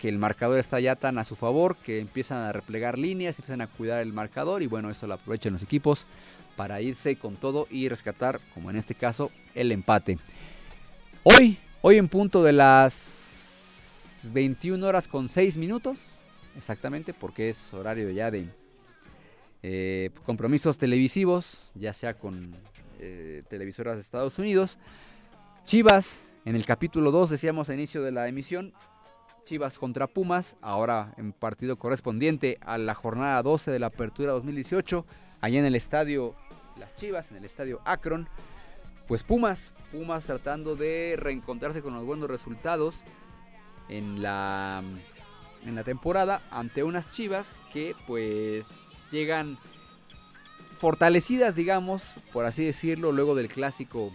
que 0.00 0.08
el 0.08 0.16
marcador 0.16 0.58
está 0.58 0.80
ya 0.80 0.96
tan 0.96 1.18
a 1.18 1.24
su 1.24 1.36
favor 1.36 1.76
que 1.76 2.00
empiezan 2.00 2.38
a 2.38 2.52
replegar 2.52 2.96
líneas, 2.96 3.38
empiezan 3.38 3.60
a 3.60 3.66
cuidar 3.66 4.00
el 4.00 4.14
marcador 4.14 4.62
y 4.62 4.66
bueno, 4.66 4.88
eso 4.88 5.06
lo 5.06 5.12
aprovechan 5.14 5.52
los 5.52 5.62
equipos 5.62 6.06
para 6.56 6.80
irse 6.80 7.16
con 7.16 7.36
todo 7.36 7.66
y 7.70 7.86
rescatar, 7.88 8.40
como 8.54 8.70
en 8.70 8.76
este 8.76 8.94
caso, 8.94 9.30
el 9.54 9.72
empate. 9.72 10.18
Hoy, 11.22 11.58
hoy 11.82 11.98
en 11.98 12.08
punto 12.08 12.42
de 12.42 12.52
las 12.52 14.22
21 14.32 14.86
horas 14.86 15.06
con 15.06 15.28
6 15.28 15.58
minutos, 15.58 15.98
exactamente, 16.56 17.12
porque 17.12 17.50
es 17.50 17.74
horario 17.74 18.08
ya 18.10 18.30
de, 18.30 18.46
eh, 19.62 20.10
compromisos 20.24 20.78
televisivos, 20.78 21.70
ya 21.74 21.92
sea 21.92 22.14
con 22.14 22.54
eh, 23.00 23.42
televisoras 23.50 23.96
de 23.96 24.00
Estados 24.00 24.38
Unidos. 24.38 24.78
Chivas, 25.66 26.24
en 26.46 26.56
el 26.56 26.64
capítulo 26.64 27.10
2 27.10 27.28
decíamos 27.28 27.68
a 27.68 27.74
inicio 27.74 28.02
de 28.02 28.12
la 28.12 28.28
emisión, 28.28 28.72
Chivas 29.50 29.80
contra 29.80 30.06
Pumas, 30.06 30.56
ahora 30.62 31.12
en 31.16 31.32
partido 31.32 31.76
correspondiente 31.76 32.58
a 32.60 32.78
la 32.78 32.94
jornada 32.94 33.42
12 33.42 33.72
de 33.72 33.80
la 33.80 33.88
Apertura 33.88 34.30
2018, 34.30 35.04
allá 35.40 35.58
en 35.58 35.64
el 35.64 35.74
estadio 35.74 36.36
Las 36.78 36.94
Chivas, 36.94 37.32
en 37.32 37.38
el 37.38 37.44
estadio 37.44 37.80
Akron. 37.84 38.28
Pues 39.08 39.24
Pumas, 39.24 39.72
Pumas 39.90 40.22
tratando 40.22 40.76
de 40.76 41.16
reencontrarse 41.18 41.82
con 41.82 41.94
los 41.94 42.04
buenos 42.04 42.30
resultados 42.30 43.02
en 43.88 44.22
la 44.22 44.84
en 45.66 45.74
la 45.74 45.82
temporada 45.82 46.42
ante 46.52 46.84
unas 46.84 47.10
Chivas 47.10 47.56
que 47.72 47.96
pues 48.06 49.04
llegan 49.10 49.58
fortalecidas, 50.78 51.56
digamos, 51.56 52.04
por 52.32 52.44
así 52.44 52.64
decirlo, 52.64 53.10
luego 53.10 53.34
del 53.34 53.48
clásico 53.48 54.12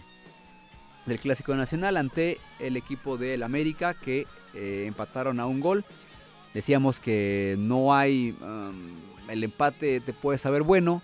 del 1.04 1.20
clásico 1.20 1.54
nacional 1.54 1.98
ante 1.98 2.38
el 2.58 2.78
equipo 2.78 3.18
del 3.18 3.42
América 3.42 3.92
que 3.92 4.26
eh, 4.56 4.86
empataron 4.86 5.40
a 5.40 5.46
un 5.46 5.60
gol. 5.60 5.84
Decíamos 6.54 6.98
que 6.98 7.56
no 7.58 7.94
hay 7.94 8.34
um, 8.40 8.96
el 9.28 9.44
empate 9.44 10.00
te 10.00 10.12
puede 10.12 10.38
saber 10.38 10.62
bueno. 10.62 11.02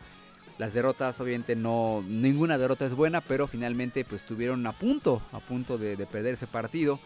Las 0.59 0.75
derrotas, 0.75 1.21
obviamente, 1.21 1.57
no. 1.57 2.05
Ninguna 2.07 2.59
derrota 2.59 2.87
es 2.87 2.95
buena, 2.95 3.21
pero 3.21 3.47
finalmente 3.47 4.05
pues 4.05 4.23
estuvieron 4.23 4.67
a 4.67 4.73
punto, 4.73 5.23
a 5.33 5.41
punto 5.41 5.79
de, 5.79 5.97
perder 6.07 6.35
ese 6.35 6.47
partido. 6.47 6.99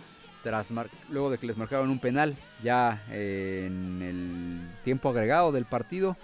Tras 0.42 0.68
luego 1.10 1.30
de 1.30 1.38
que 1.38 1.46
les 1.46 1.56
marcaron 1.56 1.90
un 1.90 1.98
penal 1.98 2.36
ya 2.62 3.04
en 3.10 4.00
el 4.00 4.84
tiempo 4.84 5.08
agregado 5.08 5.50
del 5.50 5.64
partido 5.64 6.16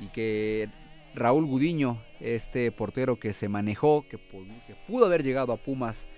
y 0.00 0.08
que 0.08 0.68
Raúl 1.14 1.46
Gudiño, 1.46 2.02
este 2.18 2.72
portero 2.72 3.20
que 3.20 3.32
se 3.32 3.48
manejó, 3.48 4.06
que, 4.08 4.18
pudo 4.88 5.06
haber 5.06 5.22
llegado 5.22 5.52
a 5.52 5.56
Pumas 5.56 6.08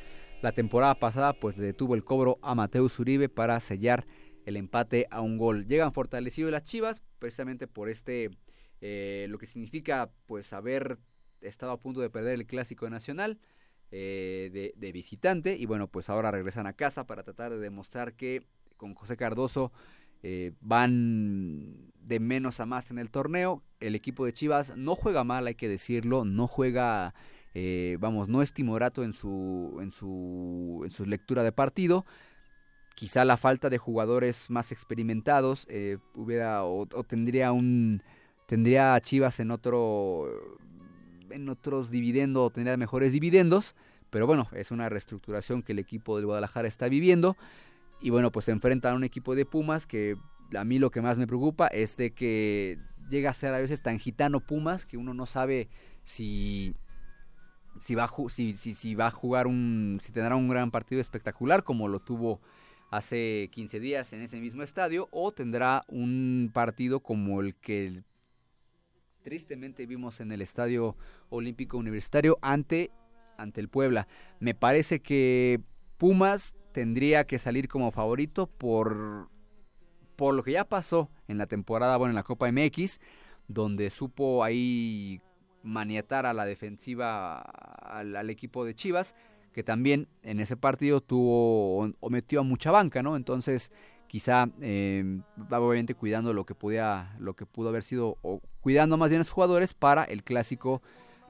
la 0.43 0.53
temporada 0.53 0.95
pasada, 0.95 1.33
pues 1.33 1.57
le 1.57 1.67
detuvo 1.67 1.95
el 1.95 2.05
cobro 2.05 2.39
a 2.43 2.55
Mateus 2.55 2.99
Uribe 2.99 3.29
para 3.29 3.59
sellar 3.61 4.07
el 4.45 4.57
empate 4.57 5.07
a 5.11 5.21
un 5.21 5.39
gol. 5.39 5.67
Llegan 5.67 5.93
fortalecidos 5.93 6.51
las 6.51 6.65
Chivas, 6.65 7.03
precisamente 7.19 7.67
por 7.67 7.89
este, 7.89 8.31
eh, 8.81 9.27
lo 9.29 9.39
que 9.39 9.47
significa 9.47 10.11
pues 10.27 10.53
haber 10.53 10.99
estado 11.41 11.73
a 11.73 11.81
punto 11.81 12.01
de 12.01 12.11
perder 12.11 12.35
el 12.35 12.47
clásico 12.47 12.89
nacional 12.91 13.39
eh, 13.91 14.51
de, 14.53 14.73
de 14.77 14.93
visitante 14.93 15.57
y 15.57 15.67
bueno 15.67 15.89
pues 15.89 16.09
ahora 16.09 16.31
regresan 16.31 16.67
a 16.67 16.73
casa 16.73 17.07
para 17.07 17.25
tratar 17.25 17.51
de 17.51 17.59
demostrar 17.59 18.15
que 18.15 18.47
con 18.77 18.95
José 18.95 19.17
Cardoso 19.17 19.73
eh, 20.25 20.53
van 20.61 21.91
de 22.01 22.21
menos 22.21 22.61
a 22.61 22.67
más 22.67 22.91
en 22.91 22.99
el 22.99 23.11
torneo. 23.11 23.63
El 23.81 23.97
equipo 23.97 24.25
de 24.25 24.33
Chivas 24.33 24.77
no 24.77 24.95
juega 24.95 25.25
mal, 25.25 25.47
hay 25.47 25.57
que 25.57 25.69
decirlo, 25.69 26.25
no 26.25 26.47
juega, 26.47 27.15
eh, 27.55 27.97
vamos, 28.01 28.29
no 28.29 28.43
es 28.43 28.53
timorato 28.53 29.05
en 29.05 29.13
su, 29.13 29.79
en 29.81 29.91
su, 29.91 30.83
en 30.85 30.91
su 30.91 31.05
lectura 31.05 31.43
de 31.43 31.53
partido. 31.53 32.07
Quizá 32.95 33.25
la 33.25 33.37
falta 33.37 33.71
de 33.71 33.79
jugadores 33.79 34.51
más 34.51 34.73
experimentados 34.73 35.67
eh, 35.69 35.99
hubiera 36.15 36.65
o, 36.65 36.87
tendría 37.05 37.53
un 37.53 38.03
tendría 38.47 39.01
Chivas 39.01 39.41
en 39.41 39.51
otro 39.51 40.29
en 41.31 41.49
otros 41.49 41.91
dividendo 41.91 42.51
tendría 42.51 42.77
mejores 42.77 43.13
dividendos, 43.13 43.75
pero 44.11 44.27
bueno, 44.27 44.49
es 44.53 44.71
una 44.71 44.91
reestructuración 44.91 45.63
que 45.63 45.73
el 45.73 45.79
equipo 45.79 46.17
del 46.17 46.27
Guadalajara 46.27 46.69
está 46.69 46.89
viviendo 46.89 47.37
y 48.03 48.11
bueno, 48.11 48.31
pues 48.31 48.45
se 48.47 48.53
enfrenta 48.53 48.91
a 48.91 48.95
un 48.95 49.05
equipo 49.05 49.35
de 49.35 49.47
Pumas 49.47 49.87
que 49.87 50.17
a 50.55 50.65
mí 50.65 50.79
lo 50.79 50.91
que 50.91 51.01
más 51.01 51.17
me 51.17 51.27
preocupa 51.27 51.69
es 51.69 51.97
de 51.97 52.11
que 52.11 52.79
llega 53.09 53.31
a 53.31 53.35
ser 53.35 53.55
a 53.55 53.59
veces 53.59 53.83
tan 53.83 53.99
gitano 53.99 54.41
Pumas 54.41 54.85
que 54.85 54.99
uno 54.99 55.15
no 55.15 55.25
sabe 55.25 55.69
si 56.05 56.75
si 57.81 57.95
va 57.95 58.05
a, 58.05 58.09
va 58.09 59.07
a 59.07 59.11
jugar 59.11 59.47
un 59.47 60.01
si 60.03 60.13
tendrá 60.13 60.37
un 60.37 60.49
gran 60.49 60.71
partido 60.71 61.01
espectacular 61.01 61.65
como 61.65 61.89
lo 61.89 62.01
tuvo 62.01 62.41
hace 62.91 63.49
15 63.53 63.81
días 63.81 64.13
en 64.13 64.23
ese 64.23 64.39
mismo 64.39 64.63
estadio 64.63 65.09
o 65.11 65.33
tendrá 65.33 65.85
un 65.89 66.51
partido 66.53 67.01
como 67.01 67.41
el 67.41 67.57
que 67.57 68.03
tristemente 69.23 69.87
vimos 69.87 70.21
en 70.21 70.33
el 70.33 70.43
Estadio 70.43 70.97
Olímpico 71.31 71.79
Universitario 71.79 72.39
ante 72.43 72.91
ante 73.39 73.61
el 73.61 73.69
Puebla. 73.69 74.09
Me 74.41 74.55
parece 74.55 75.01
que 75.01 75.61
Pumas 75.97 76.55
tendría 76.73 77.25
que 77.27 77.39
salir 77.39 77.69
como 77.69 77.91
favorito 77.91 78.47
por 78.47 79.31
por 80.17 80.35
lo 80.35 80.43
que 80.43 80.53
ya 80.53 80.65
pasó 80.65 81.11
en 81.29 81.39
la 81.39 81.47
temporada, 81.47 81.97
bueno, 81.97 82.11
en 82.11 82.17
la 82.17 82.23
Copa 82.23 82.51
MX, 82.53 83.01
donde 83.49 83.91
supo 83.91 84.45
ahí 84.45 85.21
maniatar 85.63 86.27
a 86.27 86.33
la 86.33 86.45
defensiva 86.45 87.41
al, 87.41 88.31
equipo 88.31 88.65
de 88.65 88.75
Chivas, 88.75 89.15
que 89.53 89.63
también 89.63 90.09
en 90.23 90.41
ese 90.41 90.57
partido 90.57 91.01
tuvo 91.01 91.93
o, 92.01 92.11
metió 92.11 92.41
a 92.41 92.43
mucha 92.43 92.71
banca, 92.71 93.03
¿no? 93.03 93.17
Entonces, 93.17 93.71
quizá 94.07 94.49
eh, 94.61 95.21
obviamente 95.51 95.95
cuidando 95.95 96.33
lo 96.33 96.45
que 96.45 96.55
podía, 96.55 97.15
lo 97.19 97.35
que 97.35 97.47
pudo 97.47 97.69
haber 97.69 97.83
sido, 97.83 98.17
o 98.23 98.41
cuidando 98.61 98.97
más 98.97 99.11
bien 99.11 99.21
a 99.21 99.25
los 99.25 99.31
jugadores 99.31 99.75
para 99.75 100.05
el 100.05 100.23
clásico 100.23 100.83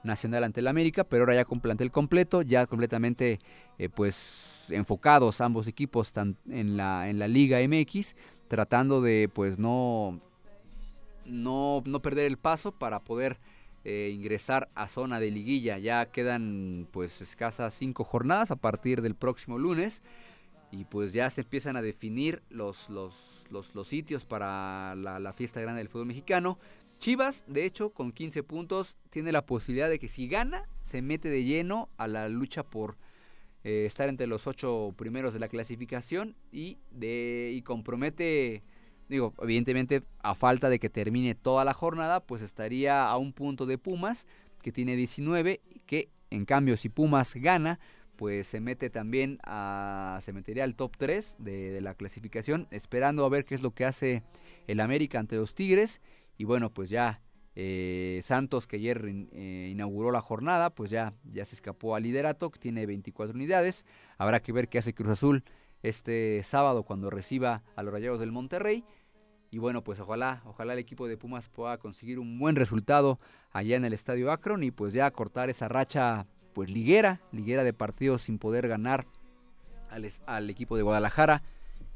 nacional 0.03 0.45
ante 0.45 0.61
el 0.61 0.69
América, 0.69 1.05
pero 1.05 1.23
ahora 1.23 1.35
ya 1.35 1.45
con 1.45 1.61
plantel 1.61 1.91
completo, 1.91 2.43
ya 2.43 2.67
completamente 2.67 3.39
eh, 3.79 3.89
pues 3.89 4.67
enfocados 4.69 5.41
ambos 5.41 5.67
equipos 5.67 6.13
en 6.49 6.77
la, 6.77 7.09
en 7.09 7.19
la 7.19 7.29
Liga 7.29 7.59
MX, 7.67 8.17
tratando 8.49 9.01
de 9.01 9.31
pues 9.33 9.59
no, 9.59 10.21
no, 11.25 11.83
no 11.85 12.03
perder 12.03 12.27
el 12.27 12.37
paso 12.37 12.73
para 12.73 13.01
poder 13.01 13.39
eh, 13.85 14.11
ingresar 14.15 14.69
a 14.75 14.89
zona 14.89 15.21
de 15.21 15.31
liguilla. 15.31 15.79
Ya 15.79 16.07
quedan 16.07 16.87
pues 16.91 17.21
escasas 17.21 17.75
cinco 17.75 18.05
jornadas 18.05 18.51
a 18.51 18.57
partir 18.57 19.03
del 19.03 19.15
próximo 19.15 19.59
lunes 19.59 20.03
y 20.73 20.85
pues 20.85 21.13
ya 21.13 21.29
se 21.31 21.43
empiezan 21.43 21.77
a 21.77 21.83
definir 21.83 22.43
los, 22.49 22.89
los, 22.89 23.45
los, 23.51 23.75
los 23.75 23.87
sitios 23.87 24.25
para 24.25 24.95
la, 24.95 25.33
fiesta 25.35 25.61
grande 25.61 25.81
del 25.81 25.89
fútbol 25.89 26.07
mexicano. 26.07 26.59
Chivas, 26.99 27.45
de 27.47 27.67
hecho, 27.67 27.91
con 27.91 28.13
15 28.13 28.43
puntos, 28.43 28.97
tiene 29.11 29.33
la 29.33 29.45
posibilidad 29.45 29.91
de 29.91 29.99
que 29.99 30.09
si 30.09 30.29
gana, 30.29 30.69
se 30.83 31.03
mete 31.03 31.29
de 31.29 31.45
lleno 31.45 31.91
a 31.99 32.07
la 32.09 32.29
lucha 32.29 32.63
por 32.63 32.97
eh, 33.65 33.85
estar 33.87 34.09
entre 34.09 34.27
los 34.27 34.47
ocho 34.47 34.95
primeros 34.97 35.35
de 35.35 35.41
la 35.41 35.49
clasificación 35.49 36.37
y, 36.51 36.79
de, 36.91 37.53
y 37.55 37.63
compromete, 37.63 38.63
digo, 39.09 39.35
evidentemente 39.43 40.03
a 40.23 40.35
falta 40.35 40.71
de 40.71 40.79
que 40.79 40.89
termine 40.91 41.35
toda 41.35 41.65
la 41.65 41.75
jornada, 41.75 42.21
pues 42.21 42.43
estaría 42.43 43.09
a 43.09 43.17
un 43.17 43.33
punto 43.33 43.67
de 43.67 43.79
Pumas, 43.79 44.27
que 44.63 44.73
tiene 44.73 44.97
19, 44.97 45.61
que 45.87 46.09
en 46.31 46.45
cambio 46.45 46.77
si 46.77 46.89
Pumas 46.89 47.35
gana, 47.35 47.79
pues 48.17 48.47
se 48.47 48.61
mete 48.61 48.91
también 48.91 49.39
a, 49.43 50.21
se 50.25 50.33
metería 50.33 50.65
al 50.65 50.75
top 50.75 50.97
3 50.97 51.37
de, 51.39 51.81
la 51.81 51.95
clasificación, 51.95 52.69
esperando 52.71 53.25
a 53.25 53.29
ver 53.29 53.45
qué 53.45 53.55
es 53.55 53.63
lo 53.63 53.73
que 53.73 53.85
hace 53.85 54.23
el 54.67 54.81
América 54.81 55.19
ante 55.19 55.37
los 55.37 55.55
Tigres 55.55 56.01
y 56.39 56.45
bueno, 56.45 56.71
pues 56.71 56.89
ya 56.89 57.21
eh, 57.55 58.21
Santos, 58.25 58.67
que 58.67 58.77
ayer 58.77 59.05
eh, 59.33 59.69
inauguró 59.71 60.11
la 60.11 60.21
jornada, 60.21 60.71
pues 60.71 60.91
ya, 60.91 61.15
ya 61.25 61.45
se 61.45 61.55
escapó 61.55 61.95
al 61.95 62.05
liderato, 62.05 62.51
que 62.51 62.59
tiene 62.59 62.87
24 62.87 63.35
unidades. 63.35 63.85
Habrá 64.17 64.41
que 64.41 64.53
ver 64.53 64.69
qué 64.69 64.79
hace 64.79 64.95
Cruz 64.95 65.11
Azul 65.11 65.45
este 65.83 66.43
sábado 66.45 66.85
cuando 66.85 67.11
reciba 67.11 67.63
a 67.77 67.83
los 67.83 67.93
Rayados 67.93 68.21
del 68.21 68.33
Monterrey. 68.33 68.85
Y 69.51 69.59
bueno, 69.59 69.85
pues 69.85 70.01
ojalá, 70.01 70.43
ojalá 70.47 70.73
el 70.73 70.79
equipo 70.79 71.07
de 71.07 71.19
Pumas 71.19 71.49
pueda 71.49 71.77
conseguir 71.79 72.19
un 72.19 72.39
buen 72.39 72.57
resultado 72.57 73.19
allá 73.53 73.77
en 73.77 73.85
el 73.85 73.93
Estadio 73.93 74.33
Akron 74.33 74.63
y 74.63 74.71
pues 74.71 74.95
ya 74.95 75.11
cortar 75.11 75.51
esa 75.51 75.69
racha 75.69 76.27
pues 76.55 76.71
liguera, 76.71 77.21
liguera 77.33 77.65
de 77.65 77.73
partidos 77.73 78.23
sin 78.23 78.39
poder 78.39 78.69
ganar 78.69 79.07
al, 80.27 80.49
equipo 80.49 80.77
de 80.77 80.83
Guadalajara 80.83 81.43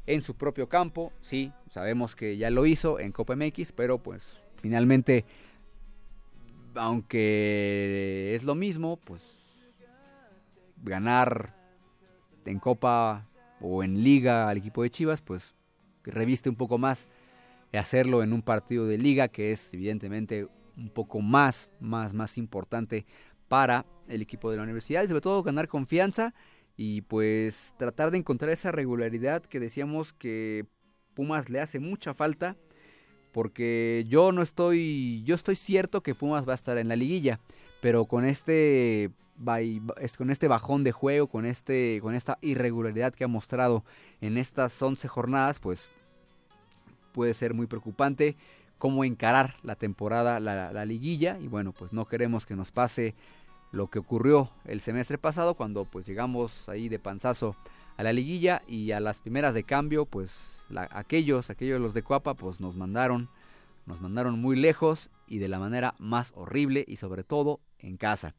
en 0.05 0.21
su 0.21 0.35
propio 0.35 0.69
campo. 0.69 1.11
Sí, 1.19 1.51
sabemos 1.69 2.15
que 2.15 2.37
ya 2.37 2.51
lo 2.51 2.65
hizo 2.65 2.99
en 2.99 3.11
Copa 3.11 3.35
MX, 3.35 3.71
pero 3.71 3.97
pues 3.97 4.39
finalmente, 4.57 5.25
aunque 6.75 8.33
es 8.35 8.43
lo 8.43 8.53
mismo, 8.53 8.97
pues 8.97 9.23
ganar 10.83 11.55
en 12.45 12.59
Copa 12.59 13.25
o 13.61 13.83
en 13.83 14.03
Liga 14.03 14.49
al 14.49 14.57
equipo 14.57 14.83
de 14.83 14.89
Chivas, 14.89 15.21
pues 15.21 15.55
reviste 16.03 16.49
un 16.49 16.55
poco 16.55 16.77
más 16.77 17.07
hacerlo 17.77 18.23
en 18.23 18.33
un 18.33 18.41
partido 18.41 18.85
de 18.85 18.97
liga 18.97 19.27
que 19.27 19.51
es 19.51 19.73
evidentemente 19.73 20.47
un 20.75 20.89
poco 20.89 21.21
más, 21.21 21.69
más, 21.79 22.13
más 22.13 22.37
importante 22.37 23.05
para 23.47 23.85
el 24.07 24.21
equipo 24.21 24.51
de 24.51 24.57
la 24.57 24.63
universidad 24.63 25.03
y 25.03 25.07
sobre 25.07 25.21
todo 25.21 25.43
ganar 25.43 25.67
confianza 25.67 26.33
y 26.75 27.01
pues 27.01 27.73
tratar 27.77 28.11
de 28.11 28.19
encontrar 28.19 28.51
esa 28.51 28.71
regularidad 28.71 29.43
que 29.43 29.59
decíamos 29.59 30.13
que 30.13 30.65
Pumas 31.13 31.49
le 31.49 31.59
hace 31.59 31.79
mucha 31.79 32.13
falta 32.13 32.55
porque 33.31 34.05
yo 34.07 34.31
no 34.31 34.41
estoy 34.41 35.23
yo 35.23 35.35
estoy 35.35 35.55
cierto 35.55 36.01
que 36.01 36.15
Pumas 36.15 36.47
va 36.47 36.51
a 36.51 36.55
estar 36.55 36.77
en 36.77 36.87
la 36.87 36.95
liguilla 36.95 37.39
pero 37.81 38.05
con 38.05 38.25
este 38.25 39.09
con 40.17 40.31
este 40.31 40.47
bajón 40.47 40.83
de 40.83 40.91
juego 40.91 41.27
con 41.27 41.45
este 41.45 41.99
con 42.01 42.15
esta 42.15 42.37
irregularidad 42.41 43.13
que 43.13 43.23
ha 43.23 43.27
mostrado 43.27 43.83
en 44.21 44.37
estas 44.37 44.81
11 44.81 45.07
jornadas 45.07 45.59
pues 45.59 45.89
puede 47.11 47.33
ser 47.33 47.53
muy 47.53 47.67
preocupante 47.67 48.35
cómo 48.77 49.03
encarar 49.03 49.55
la 49.63 49.75
temporada 49.75 50.39
la, 50.39 50.71
la 50.71 50.85
liguilla 50.85 51.37
y 51.39 51.47
bueno 51.47 51.71
pues 51.71 51.93
no 51.93 52.05
queremos 52.05 52.45
que 52.45 52.55
nos 52.55 52.71
pase 52.71 53.15
lo 53.71 53.87
que 53.87 53.99
ocurrió 53.99 54.49
el 54.65 54.81
semestre 54.81 55.17
pasado 55.17 55.55
cuando 55.55 55.85
pues 55.85 56.05
llegamos 56.05 56.67
ahí 56.69 56.89
de 56.89 56.99
panzazo 56.99 57.55
a 57.97 58.03
la 58.03 58.13
liguilla 58.13 58.61
y 58.67 58.91
a 58.91 58.99
las 58.99 59.17
primeras 59.17 59.53
de 59.53 59.63
cambio 59.63 60.05
pues 60.05 60.65
aquellos, 60.91 61.49
aquellos 61.49 61.81
los 61.81 61.93
de 61.93 62.03
Cuapa 62.03 62.35
pues 62.35 62.61
nos 62.61 62.75
mandaron, 62.75 63.29
nos 63.85 64.01
mandaron 64.01 64.39
muy 64.39 64.55
lejos 64.55 65.09
y 65.27 65.39
de 65.39 65.47
la 65.47 65.59
manera 65.59 65.95
más 65.97 66.31
horrible 66.35 66.85
y 66.87 66.97
sobre 66.97 67.23
todo 67.23 67.59
en 67.79 67.97
casa. 67.97 68.35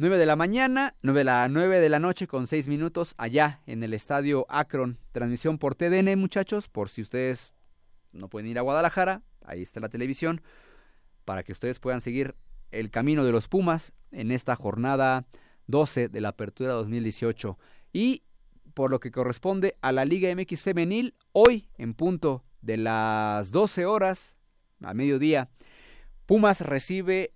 9 0.00 0.16
de 0.16 0.26
la 0.26 0.36
mañana, 0.36 0.94
9 1.02 1.18
de 1.18 1.24
la, 1.24 1.48
9 1.48 1.80
de 1.80 1.88
la 1.88 1.98
noche 1.98 2.28
con 2.28 2.46
6 2.46 2.68
minutos 2.68 3.14
allá 3.18 3.62
en 3.66 3.82
el 3.82 3.92
estadio 3.94 4.46
Akron. 4.48 4.96
Transmisión 5.10 5.58
por 5.58 5.74
TDN 5.74 6.16
muchachos, 6.16 6.68
por 6.68 6.88
si 6.88 7.02
ustedes 7.02 7.52
no 8.12 8.28
pueden 8.28 8.48
ir 8.48 8.60
a 8.60 8.62
Guadalajara, 8.62 9.22
ahí 9.44 9.60
está 9.60 9.80
la 9.80 9.88
televisión, 9.88 10.40
para 11.24 11.42
que 11.42 11.50
ustedes 11.50 11.80
puedan 11.80 12.00
seguir 12.00 12.36
el 12.70 12.92
camino 12.92 13.24
de 13.24 13.32
los 13.32 13.48
Pumas 13.48 13.92
en 14.12 14.30
esta 14.30 14.54
jornada 14.54 15.26
12 15.66 16.08
de 16.08 16.20
la 16.20 16.28
Apertura 16.28 16.74
2018. 16.74 17.58
Y 17.92 18.22
por 18.74 18.92
lo 18.92 19.00
que 19.00 19.10
corresponde 19.10 19.74
a 19.80 19.90
la 19.90 20.04
Liga 20.04 20.32
MX 20.32 20.62
Femenil, 20.62 21.16
hoy 21.32 21.70
en 21.76 21.94
punto 21.94 22.44
de 22.62 22.76
las 22.76 23.50
12 23.50 23.84
horas, 23.84 24.36
a 24.80 24.94
mediodía, 24.94 25.50
Pumas 26.24 26.60
recibe 26.60 27.32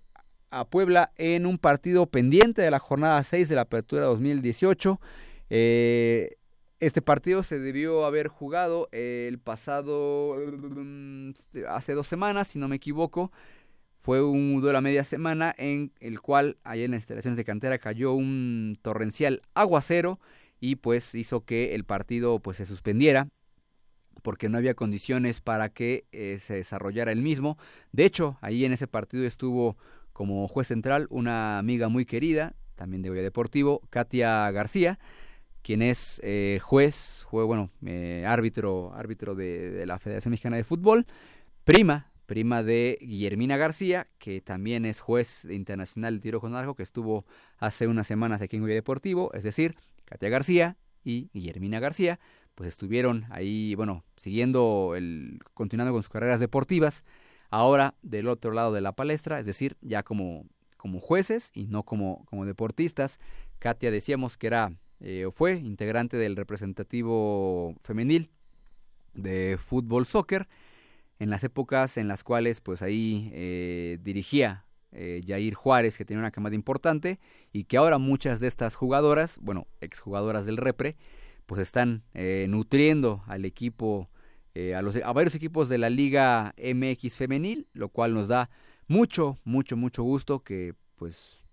a 0.53 0.65
Puebla 0.65 1.11
en 1.17 1.45
un 1.45 1.57
partido 1.57 2.05
pendiente 2.05 2.61
de 2.61 2.71
la 2.71 2.79
jornada 2.79 3.23
6 3.23 3.49
de 3.49 3.55
la 3.55 3.61
Apertura 3.61 4.05
2018. 4.05 5.01
Eh, 5.49 6.37
este 6.79 7.01
partido 7.01 7.43
se 7.43 7.59
debió 7.59 8.05
haber 8.05 8.27
jugado 8.27 8.87
el 8.91 9.39
pasado 9.39 10.37
mm, 10.37 11.31
hace 11.67 11.93
dos 11.93 12.07
semanas, 12.07 12.49
si 12.49 12.59
no 12.59 12.67
me 12.67 12.75
equivoco, 12.75 13.31
fue 14.01 14.21
un 14.21 14.59
duelo 14.61 14.77
a 14.77 14.81
media 14.81 15.03
semana 15.03 15.55
en 15.57 15.91
el 15.99 16.19
cual 16.19 16.57
allá 16.63 16.83
en 16.83 16.91
las 16.91 16.99
instalaciones 16.99 17.37
de 17.37 17.45
cantera 17.45 17.77
cayó 17.79 18.13
un 18.13 18.77
torrencial 18.81 19.41
aguacero 19.53 20.19
y 20.59 20.75
pues 20.75 21.15
hizo 21.15 21.45
que 21.45 21.73
el 21.73 21.85
partido 21.85 22.39
pues 22.39 22.57
se 22.57 22.65
suspendiera 22.65 23.29
porque 24.21 24.49
no 24.49 24.57
había 24.57 24.73
condiciones 24.73 25.39
para 25.39 25.69
que 25.69 26.05
eh, 26.11 26.39
se 26.41 26.55
desarrollara 26.55 27.11
el 27.11 27.21
mismo. 27.21 27.57
De 27.91 28.05
hecho, 28.05 28.37
ahí 28.41 28.65
en 28.65 28.73
ese 28.73 28.87
partido 28.87 29.25
estuvo 29.25 29.77
como 30.13 30.47
juez 30.47 30.67
central 30.67 31.07
una 31.09 31.57
amiga 31.57 31.89
muy 31.89 32.05
querida, 32.05 32.55
también 32.75 33.01
de 33.01 33.09
Goya 33.09 33.21
Deportivo, 33.21 33.81
Katia 33.89 34.49
García, 34.51 34.99
quien 35.61 35.81
es 35.81 36.21
eh, 36.23 36.59
juez, 36.61 37.23
juez, 37.25 37.47
bueno, 37.47 37.69
eh, 37.85 38.25
árbitro, 38.27 38.93
árbitro 38.93 39.35
de, 39.35 39.85
la 39.85 39.99
Federación 39.99 40.31
Mexicana 40.31 40.57
de 40.57 40.63
Fútbol, 40.63 41.05
prima 41.63 42.09
prima 42.25 42.63
de 42.63 42.97
Guillermina 43.01 43.57
García, 43.57 44.07
que 44.17 44.39
también 44.39 44.85
es 44.85 45.01
juez 45.01 45.45
internacional 45.45 46.15
de 46.15 46.21
tiro 46.21 46.39
con 46.39 46.55
arco, 46.55 46.73
que 46.73 46.83
estuvo 46.83 47.25
hace 47.57 47.85
unas 47.85 48.07
semanas 48.07 48.41
aquí 48.41 48.55
en 48.55 48.61
Goya 48.61 48.75
Deportivo, 48.75 49.31
es 49.33 49.43
decir, 49.43 49.75
Katia 50.05 50.29
García 50.29 50.77
y 51.03 51.29
Guillermina 51.33 51.79
García, 51.79 52.19
pues 52.55 52.69
estuvieron 52.69 53.25
ahí, 53.29 53.75
bueno, 53.75 54.03
siguiendo 54.15 54.93
el, 54.95 55.39
continuando 55.53 55.91
con 55.91 56.01
sus 56.01 56.11
carreras 56.11 56.39
deportivas 56.39 57.03
ahora 57.53 57.93
del 58.01 58.29
otro 58.29 58.51
lado 58.51 58.73
de 58.73 58.81
la 58.81 58.93
palestra, 58.93 59.39
es 59.39 59.45
decir, 59.45 59.77
ya 59.81 60.01
como, 60.01 60.47
como 60.75 60.99
jueces 60.99 61.51
y 61.53 61.67
no 61.67 61.83
como, 61.83 62.25
como 62.25 62.45
deportistas. 62.45 63.19
Katia 63.59 63.91
decíamos 63.91 64.37
que 64.37 64.47
era 64.47 64.73
eh, 64.99 65.27
fue 65.31 65.57
integrante 65.57 66.17
del 66.17 66.35
representativo 66.35 67.75
femenil 67.83 68.31
de 69.13 69.59
fútbol 69.63 70.07
soccer 70.07 70.47
en 71.19 71.29
las 71.29 71.43
épocas 71.43 71.97
en 71.97 72.07
las 72.07 72.23
cuales 72.23 72.59
pues 72.59 72.81
ahí 72.81 73.29
eh, 73.33 73.99
dirigía 74.01 74.65
eh, 74.91 75.21
Jair 75.25 75.53
Juárez 75.53 75.95
que 75.95 76.05
tenía 76.05 76.21
una 76.21 76.31
camada 76.31 76.55
importante 76.55 77.19
y 77.51 77.65
que 77.65 77.77
ahora 77.77 77.99
muchas 77.99 78.39
de 78.39 78.47
estas 78.47 78.73
jugadoras 78.73 79.37
bueno 79.41 79.67
exjugadoras 79.79 80.45
del 80.47 80.57
repre 80.57 80.95
pues 81.45 81.61
están 81.61 82.03
eh, 82.15 82.47
nutriendo 82.49 83.23
al 83.27 83.45
equipo 83.45 84.09
a 84.75 84.81
los 84.81 84.95
a 84.95 85.11
varios 85.13 85.35
equipos 85.35 85.69
de 85.69 85.77
la 85.77 85.89
liga 85.89 86.53
MX 86.57 87.15
femenil 87.15 87.67
lo 87.73 87.89
cual 87.89 88.13
nos 88.13 88.27
da 88.27 88.49
mucho 88.87 89.39
mucho 89.43 89.77
mucho 89.77 90.03
gusto 90.03 90.39
que 90.39 90.75
pues 90.95 91.43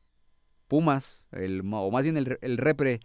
Pumas 0.68 1.20
el 1.32 1.62
o 1.72 1.90
más 1.90 2.04
bien 2.04 2.16
el, 2.16 2.38
el 2.42 2.58
repre 2.58 3.00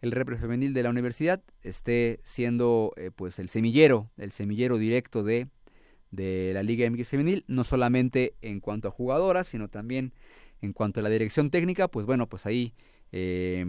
el 0.00 0.12
repre 0.12 0.36
femenil 0.36 0.74
de 0.74 0.82
la 0.82 0.90
universidad 0.90 1.42
esté 1.62 2.20
siendo 2.22 2.92
eh, 2.96 3.10
pues 3.14 3.38
el 3.38 3.48
semillero, 3.48 4.10
el 4.16 4.30
semillero 4.32 4.78
directo 4.78 5.22
de, 5.22 5.48
de 6.10 6.52
la 6.54 6.62
Liga 6.62 6.88
MX 6.88 7.08
femenil, 7.08 7.44
no 7.48 7.64
solamente 7.64 8.34
en 8.40 8.60
cuanto 8.60 8.88
a 8.88 8.90
jugadoras, 8.92 9.48
sino 9.48 9.68
también 9.68 10.12
en 10.60 10.72
cuanto 10.72 11.00
a 11.00 11.02
la 11.02 11.08
dirección 11.08 11.50
técnica, 11.50 11.88
pues 11.88 12.06
bueno, 12.06 12.28
pues 12.28 12.46
ahí 12.46 12.74
eh, 13.12 13.64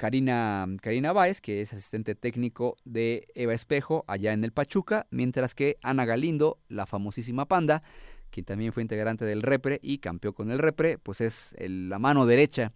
Karina, 0.00 0.66
Karina 0.80 1.12
Báez, 1.12 1.42
que 1.42 1.60
es 1.60 1.74
asistente 1.74 2.14
técnico 2.14 2.78
de 2.86 3.28
Eva 3.34 3.52
Espejo 3.52 4.02
allá 4.08 4.32
en 4.32 4.44
el 4.44 4.50
Pachuca, 4.50 5.06
mientras 5.10 5.54
que 5.54 5.76
Ana 5.82 6.06
Galindo, 6.06 6.58
la 6.68 6.86
famosísima 6.86 7.46
Panda, 7.46 7.82
quien 8.30 8.46
también 8.46 8.72
fue 8.72 8.82
integrante 8.82 9.26
del 9.26 9.42
Repre 9.42 9.78
y 9.82 9.98
campeó 9.98 10.32
con 10.32 10.50
el 10.50 10.58
Repre, 10.58 10.96
pues 10.96 11.20
es 11.20 11.54
la 11.58 11.98
mano 11.98 12.24
derecha. 12.24 12.72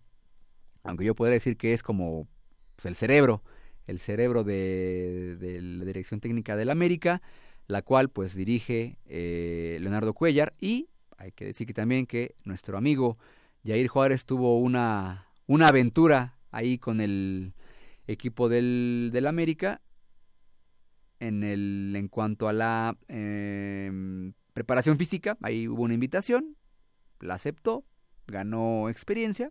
Aunque 0.83 1.07
yo 1.07 1.15
podría 1.15 1.33
decir 1.33 1.57
que 1.57 1.73
es 1.73 1.83
como 1.83 2.29
pues, 2.77 2.85
el 2.85 2.95
cerebro, 2.95 3.43
el 3.87 4.01
cerebro 4.01 4.45
de, 4.45 5.39
la 5.63 5.87
Dirección 5.87 6.21
Técnica 6.21 6.57
del 6.57 6.69
América, 6.69 7.23
la 7.69 7.81
cual 7.81 8.11
pues 8.11 8.35
dirige 8.35 8.99
eh, 9.07 9.79
Leonardo 9.81 10.13
Cuellar. 10.13 10.53
Y 10.61 10.91
hay 11.17 11.33
que 11.33 11.47
decir 11.47 11.67
que 11.67 11.73
también 11.73 12.05
que 12.05 12.35
nuestro 12.45 12.77
amigo 12.77 13.17
Jair 13.65 13.89
Juárez 13.89 14.27
tuvo 14.27 14.59
una, 14.59 15.27
una 15.47 15.69
aventura 15.69 16.35
ahí 16.55 16.79
con 16.79 17.01
el 17.01 17.53
equipo 18.07 18.49
del, 18.49 19.11
del 19.13 19.27
América 19.27 19.81
en, 21.21 21.43
el, 21.43 21.95
en 21.97 22.09
cuanto 22.09 22.49
a 22.49 22.53
la 22.53 22.97
em, 23.09 24.35
preparación 24.53 24.99
física, 24.99 25.37
ahí 25.43 25.67
hubo 25.69 25.83
una 25.83 25.95
invitación, 25.95 26.57
la 27.21 27.35
aceptó, 27.35 27.85
ganó 28.27 28.89
experiencia 28.89 29.51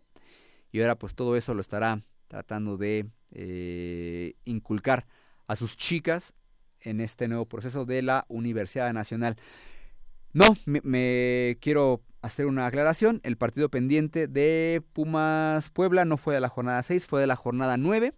y 0.72 0.80
ahora 0.80 0.96
pues 0.96 1.14
todo 1.14 1.36
eso 1.36 1.54
lo 1.54 1.60
estará 1.60 2.02
tratando 2.28 2.76
de 2.76 3.06
eh, 3.32 4.34
inculcar 4.44 5.06
a 5.46 5.56
sus 5.56 5.76
chicas 5.76 6.34
en 6.80 7.00
este 7.00 7.28
nuevo 7.28 7.46
proceso 7.46 7.84
de 7.84 8.02
la 8.02 8.24
Universidad 8.28 8.92
Nacional. 8.92 9.36
No, 10.32 10.56
me, 10.66 11.58
quiero 11.60 12.02
hacer 12.24 12.46
una 12.46 12.66
aclaración. 12.66 13.20
El 13.22 13.36
partido 13.36 13.68
pendiente 13.68 14.26
de 14.26 14.82
Pumas 14.92 15.68
Puebla 15.68 16.04
no 16.04 16.16
fue 16.16 16.34
de 16.34 16.40
la 16.40 16.48
jornada 16.48 16.82
6, 16.82 17.06
fue 17.06 17.20
de 17.20 17.26
la 17.26 17.36
jornada 17.36 17.76
9. 17.76 18.14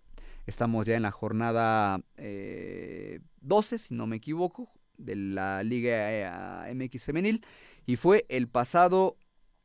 Estamos 0.47 0.87
ya 0.87 0.95
en 0.95 1.03
la 1.03 1.11
jornada 1.11 2.01
eh, 2.16 3.20
12, 3.41 3.78
si 3.78 3.95
no 3.95 4.07
me 4.07 4.16
equivoco, 4.16 4.70
de 4.97 5.16
la 5.16 5.62
Liga 5.65 6.66
MX 6.73 7.03
Femenil. 7.03 7.45
Y 7.85 7.97
fue 7.97 8.27
el 8.28 8.47
pasado 8.47 9.16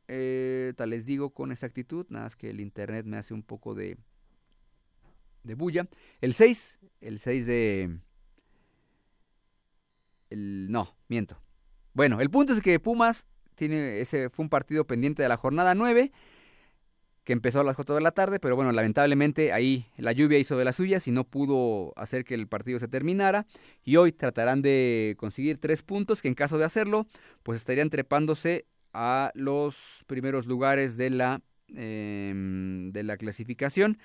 eh, 0.08 0.74
tal 0.76 0.90
les 0.90 1.06
digo 1.06 1.30
con 1.30 1.52
exactitud, 1.52 2.04
nada 2.10 2.24
más 2.24 2.36
que 2.36 2.50
el 2.50 2.60
internet 2.60 3.06
me 3.06 3.18
hace 3.18 3.34
un 3.34 3.44
poco 3.44 3.74
de, 3.74 3.96
de 5.44 5.54
bulla. 5.54 5.88
El 6.20 6.34
6, 6.34 6.80
el 7.00 7.20
6 7.20 7.46
de... 7.46 7.98
El, 10.30 10.70
no, 10.70 10.96
miento. 11.08 11.40
Bueno, 11.94 12.20
el 12.20 12.28
punto 12.28 12.54
es 12.54 12.60
que 12.60 12.80
Pumas 12.80 13.26
ese 13.70 14.30
fue 14.30 14.44
un 14.44 14.48
partido 14.48 14.86
pendiente 14.86 15.22
de 15.22 15.28
la 15.28 15.36
jornada 15.36 15.74
9 15.74 16.10
que 17.24 17.32
empezó 17.32 17.60
a 17.60 17.64
las 17.64 17.76
4 17.76 17.94
de 17.94 18.00
la 18.00 18.10
tarde, 18.10 18.40
pero 18.40 18.56
bueno, 18.56 18.72
lamentablemente 18.72 19.52
ahí 19.52 19.86
la 19.96 20.12
lluvia 20.12 20.38
hizo 20.38 20.56
de 20.58 20.64
las 20.64 20.76
suyas 20.76 21.06
y 21.06 21.12
no 21.12 21.24
pudo 21.24 21.92
hacer 21.96 22.24
que 22.24 22.34
el 22.34 22.48
partido 22.48 22.80
se 22.80 22.88
terminara. 22.88 23.46
Y 23.84 23.96
hoy 23.96 24.12
tratarán 24.12 24.60
de 24.60 25.14
conseguir 25.18 25.58
tres 25.58 25.82
puntos 25.82 26.20
que 26.20 26.28
en 26.28 26.34
caso 26.34 26.58
de 26.58 26.64
hacerlo, 26.64 27.06
pues 27.42 27.58
estarían 27.58 27.90
trepándose 27.90 28.66
a 28.92 29.30
los 29.34 30.04
primeros 30.06 30.46
lugares 30.46 30.96
de 30.96 31.10
la, 31.10 31.42
em, 31.68 32.90
de 32.92 33.02
la 33.04 33.16
clasificación. 33.16 33.98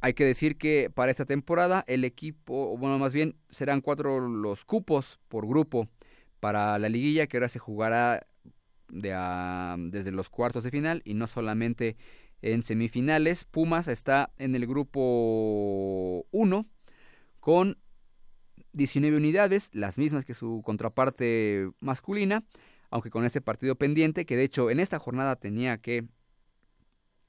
Hay 0.00 0.14
que 0.14 0.24
decir 0.24 0.56
que 0.56 0.88
para 0.88 1.10
esta 1.10 1.26
temporada 1.26 1.84
el 1.88 2.04
equipo, 2.04 2.76
bueno, 2.78 2.98
más 2.98 3.12
bien 3.12 3.36
serán 3.50 3.80
cuatro 3.80 4.20
los 4.20 4.64
cupos 4.64 5.18
por 5.28 5.46
grupo 5.46 5.88
para 6.38 6.78
la 6.78 6.88
liguilla 6.88 7.26
que 7.26 7.36
ahora 7.36 7.48
se 7.50 7.58
jugará 7.58 8.26
de 8.90 9.10
desde 9.90 10.12
los 10.12 10.28
cuartos 10.28 10.64
de 10.64 10.70
final 10.70 11.02
y 11.04 11.14
no 11.14 11.26
solamente 11.26 11.96
en 12.42 12.62
semifinales. 12.62 13.44
Pumas 13.44 13.88
está 13.88 14.32
en 14.38 14.54
el 14.54 14.66
grupo 14.66 16.26
1 16.30 16.66
con 17.40 17.78
19 18.72 19.16
unidades, 19.16 19.70
las 19.72 19.98
mismas 19.98 20.24
que 20.24 20.34
su 20.34 20.62
contraparte 20.64 21.70
masculina 21.80 22.44
aunque 22.90 23.10
con 23.10 23.24
este 23.24 23.40
partido 23.40 23.76
pendiente, 23.76 24.26
que 24.26 24.36
de 24.36 24.44
hecho 24.44 24.70
en 24.70 24.80
esta 24.80 24.98
jornada 24.98 25.36
tenía 25.36 25.78
que 25.78 26.06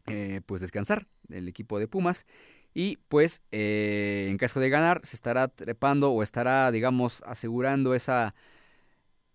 eh, 0.08 0.42
pues 0.46 0.62
descansar 0.62 1.08
el 1.30 1.48
equipo 1.48 1.80
de 1.80 1.88
Pumas. 1.88 2.26
Y 2.74 2.98
pues 3.10 3.42
eh, 3.52 4.28
en 4.30 4.38
caso 4.38 4.60
de 4.60 4.70
ganar 4.70 5.02
se 5.04 5.16
estará 5.16 5.50
trepando 5.50 6.12
o 6.12 6.24
estará 6.24 6.72
digamos 6.72 7.22
asegurando 7.26 7.94
esa, 7.94 8.34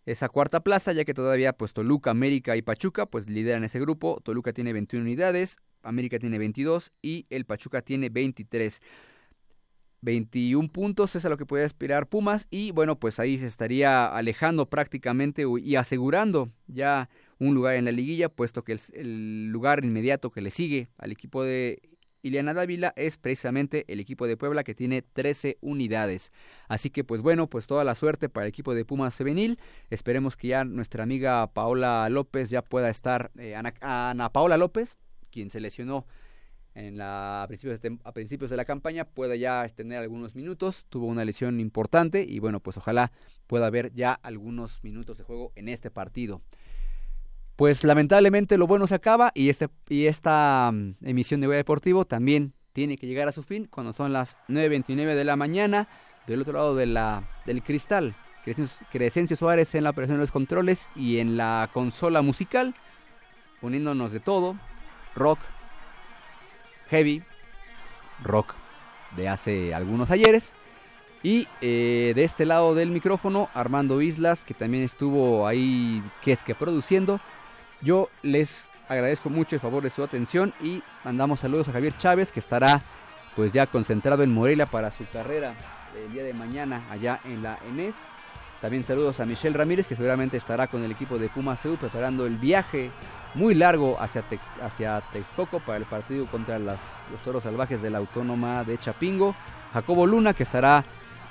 esa 0.06 0.28
cuarta 0.28 0.60
plaza 0.60 0.92
ya 0.92 1.04
que 1.04 1.14
todavía 1.14 1.52
pues 1.52 1.74
Toluca, 1.74 2.12
América 2.12 2.56
y 2.56 2.62
Pachuca 2.62 3.06
pues 3.06 3.28
lideran 3.28 3.64
ese 3.64 3.80
grupo. 3.80 4.20
Toluca 4.22 4.52
tiene 4.52 4.72
21 4.72 5.04
unidades, 5.04 5.58
América 5.82 6.18
tiene 6.18 6.38
22 6.38 6.92
y 7.02 7.26
el 7.28 7.44
Pachuca 7.44 7.82
tiene 7.82 8.08
23. 8.08 8.80
21 10.02 10.68
puntos 10.68 11.16
es 11.16 11.24
a 11.24 11.28
lo 11.28 11.36
que 11.36 11.46
puede 11.46 11.64
aspirar 11.64 12.06
Pumas 12.06 12.46
y 12.50 12.70
bueno 12.70 12.98
pues 12.98 13.18
ahí 13.18 13.38
se 13.38 13.46
estaría 13.46 14.06
alejando 14.06 14.66
prácticamente 14.66 15.44
y 15.60 15.74
asegurando 15.74 16.50
ya 16.68 17.08
un 17.38 17.54
lugar 17.54 17.74
en 17.74 17.86
la 17.86 17.92
liguilla 17.92 18.28
puesto 18.28 18.62
que 18.62 18.76
el, 18.92 19.48
lugar 19.48 19.84
inmediato 19.84 20.30
que 20.30 20.42
le 20.42 20.50
sigue 20.50 20.88
al 20.98 21.10
equipo 21.10 21.42
de 21.42 21.80
Ileana 22.22 22.54
Dávila 22.54 22.92
es 22.96 23.16
precisamente 23.16 23.84
el 23.88 24.00
equipo 24.00 24.26
de 24.26 24.36
Puebla 24.36 24.64
que 24.64 24.74
tiene 24.74 25.02
13 25.02 25.58
unidades. 25.60 26.32
Así 26.68 26.90
que 26.90 27.04
pues 27.04 27.22
bueno, 27.22 27.48
pues 27.48 27.66
toda 27.66 27.84
la 27.84 27.94
suerte 27.94 28.28
para 28.28 28.46
el 28.46 28.50
equipo 28.50 28.74
de 28.74 28.84
Pumas 28.84 29.14
Femenil. 29.14 29.58
Esperemos 29.90 30.36
que 30.36 30.48
ya 30.48 30.64
nuestra 30.64 31.02
amiga 31.02 31.46
Paola 31.52 32.08
López 32.08 32.50
ya 32.50 32.62
pueda 32.62 32.88
estar, 32.88 33.30
eh, 33.38 33.54
Ana, 33.54 33.74
Ana 33.80 34.32
Paola 34.32 34.56
López, 34.56 34.98
quien 35.30 35.50
se 35.50 35.60
lesionó 35.60 36.06
en 36.76 36.98
la, 36.98 37.42
a, 37.42 37.46
principios 37.46 37.80
de, 37.80 37.98
a 38.04 38.12
principios 38.12 38.50
de 38.50 38.56
la 38.56 38.66
campaña 38.66 39.06
pueda 39.06 39.34
ya 39.34 39.66
tener 39.70 39.98
algunos 39.98 40.34
minutos. 40.34 40.84
Tuvo 40.88 41.06
una 41.06 41.24
lesión 41.24 41.58
importante 41.58 42.24
y 42.28 42.38
bueno, 42.38 42.60
pues 42.60 42.76
ojalá 42.76 43.12
pueda 43.46 43.66
haber 43.66 43.92
ya 43.94 44.12
algunos 44.12 44.84
minutos 44.84 45.16
de 45.16 45.24
juego 45.24 45.52
en 45.56 45.68
este 45.68 45.90
partido. 45.90 46.42
Pues 47.56 47.84
lamentablemente 47.84 48.58
lo 48.58 48.66
bueno 48.66 48.86
se 48.86 48.94
acaba 48.94 49.32
y, 49.34 49.48
este, 49.48 49.68
y 49.88 50.06
esta 50.06 50.70
mm, 50.72 50.96
emisión 51.02 51.40
de 51.40 51.46
Goya 51.46 51.56
Deportivo 51.56 52.04
también 52.04 52.52
tiene 52.74 52.98
que 52.98 53.06
llegar 53.06 53.28
a 53.28 53.32
su 53.32 53.42
fin 53.42 53.66
cuando 53.70 53.94
son 53.94 54.12
las 54.12 54.36
9.29 54.48 55.14
de 55.14 55.24
la 55.24 55.36
mañana 55.36 55.88
del 56.26 56.42
otro 56.42 56.52
lado 56.52 56.76
de 56.76 56.84
la, 56.84 57.24
del 57.46 57.62
cristal. 57.62 58.14
Crescencio 58.92 59.36
Suárez 59.36 59.74
en 59.74 59.84
la 59.84 59.90
operación 59.90 60.18
de 60.18 60.22
los 60.22 60.30
controles 60.30 60.88
y 60.94 61.18
en 61.18 61.36
la 61.36 61.68
consola 61.72 62.22
musical, 62.22 62.74
poniéndonos 63.60 64.12
de 64.12 64.20
todo, 64.20 64.56
rock, 65.16 65.40
heavy, 66.90 67.24
rock 68.22 68.54
de 69.16 69.28
hace 69.28 69.74
algunos 69.74 70.10
ayeres. 70.10 70.54
Y 71.22 71.48
eh, 71.60 72.12
de 72.14 72.22
este 72.22 72.44
lado 72.44 72.74
del 72.76 72.90
micrófono, 72.90 73.48
Armando 73.52 74.00
Islas, 74.00 74.44
que 74.44 74.54
también 74.54 74.84
estuvo 74.84 75.48
ahí, 75.48 76.02
que 76.22 76.32
es 76.32 76.42
que 76.42 76.54
produciendo. 76.54 77.18
Yo 77.82 78.08
les 78.22 78.66
agradezco 78.88 79.30
mucho 79.30 79.56
el 79.56 79.60
favor 79.60 79.82
de 79.82 79.90
su 79.90 80.02
atención 80.02 80.52
y 80.62 80.82
mandamos 81.04 81.40
saludos 81.40 81.68
a 81.68 81.72
Javier 81.72 81.96
Chávez, 81.98 82.32
que 82.32 82.40
estará 82.40 82.82
pues 83.34 83.52
ya 83.52 83.66
concentrado 83.66 84.22
en 84.22 84.32
Morelia 84.32 84.66
para 84.66 84.90
su 84.90 85.06
carrera 85.08 85.54
el 85.94 86.12
día 86.12 86.24
de 86.24 86.34
mañana 86.34 86.84
allá 86.90 87.20
en 87.24 87.42
la 87.42 87.58
ENES. 87.68 87.94
También 88.60 88.84
saludos 88.84 89.20
a 89.20 89.26
Michelle 89.26 89.56
Ramírez, 89.56 89.86
que 89.86 89.96
seguramente 89.96 90.36
estará 90.36 90.66
con 90.66 90.82
el 90.82 90.90
equipo 90.90 91.18
de 91.18 91.28
Puma 91.28 91.56
Seúl 91.56 91.76
preparando 91.76 92.26
el 92.26 92.36
viaje 92.36 92.90
muy 93.34 93.54
largo 93.54 94.00
hacia, 94.00 94.24
hacia 94.62 95.02
Texcoco 95.12 95.60
para 95.60 95.76
el 95.76 95.84
partido 95.84 96.26
contra 96.26 96.58
los 96.58 96.78
toros 97.22 97.42
salvajes 97.42 97.82
de 97.82 97.90
la 97.90 97.98
Autónoma 97.98 98.64
de 98.64 98.78
Chapingo. 98.78 99.36
Jacobo 99.74 100.06
Luna, 100.06 100.32
que 100.32 100.42
estará 100.42 100.84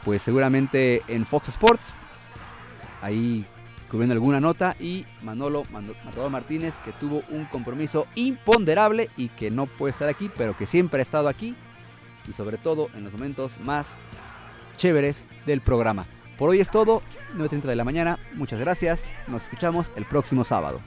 pues 0.03 0.21
seguramente 0.21 1.01
en 1.07 1.25
Fox 1.25 1.49
Sports, 1.49 1.95
ahí 3.01 3.47
cubriendo 3.95 4.13
alguna 4.13 4.41
nota 4.41 4.75
y 4.77 5.05
Manolo 5.21 5.63
Matador 5.71 6.29
Martínez 6.29 6.73
que 6.83 6.91
tuvo 6.91 7.23
un 7.29 7.45
compromiso 7.45 8.07
imponderable 8.15 9.09
y 9.15 9.29
que 9.29 9.49
no 9.49 9.67
puede 9.67 9.91
estar 9.91 10.09
aquí, 10.09 10.29
pero 10.35 10.57
que 10.57 10.65
siempre 10.65 10.99
ha 10.99 11.01
estado 11.01 11.29
aquí 11.29 11.55
y 12.27 12.33
sobre 12.33 12.57
todo 12.57 12.89
en 12.93 13.05
los 13.05 13.13
momentos 13.13 13.57
más 13.61 13.95
chéveres 14.75 15.23
del 15.45 15.61
programa. 15.61 16.05
Por 16.37 16.49
hoy 16.49 16.59
es 16.59 16.69
todo, 16.69 17.01
9.30 17.37 17.61
de 17.61 17.75
la 17.77 17.85
mañana, 17.85 18.19
muchas 18.33 18.59
gracias, 18.59 19.05
nos 19.27 19.43
escuchamos 19.43 19.89
el 19.95 20.03
próximo 20.03 20.43
sábado. 20.43 20.81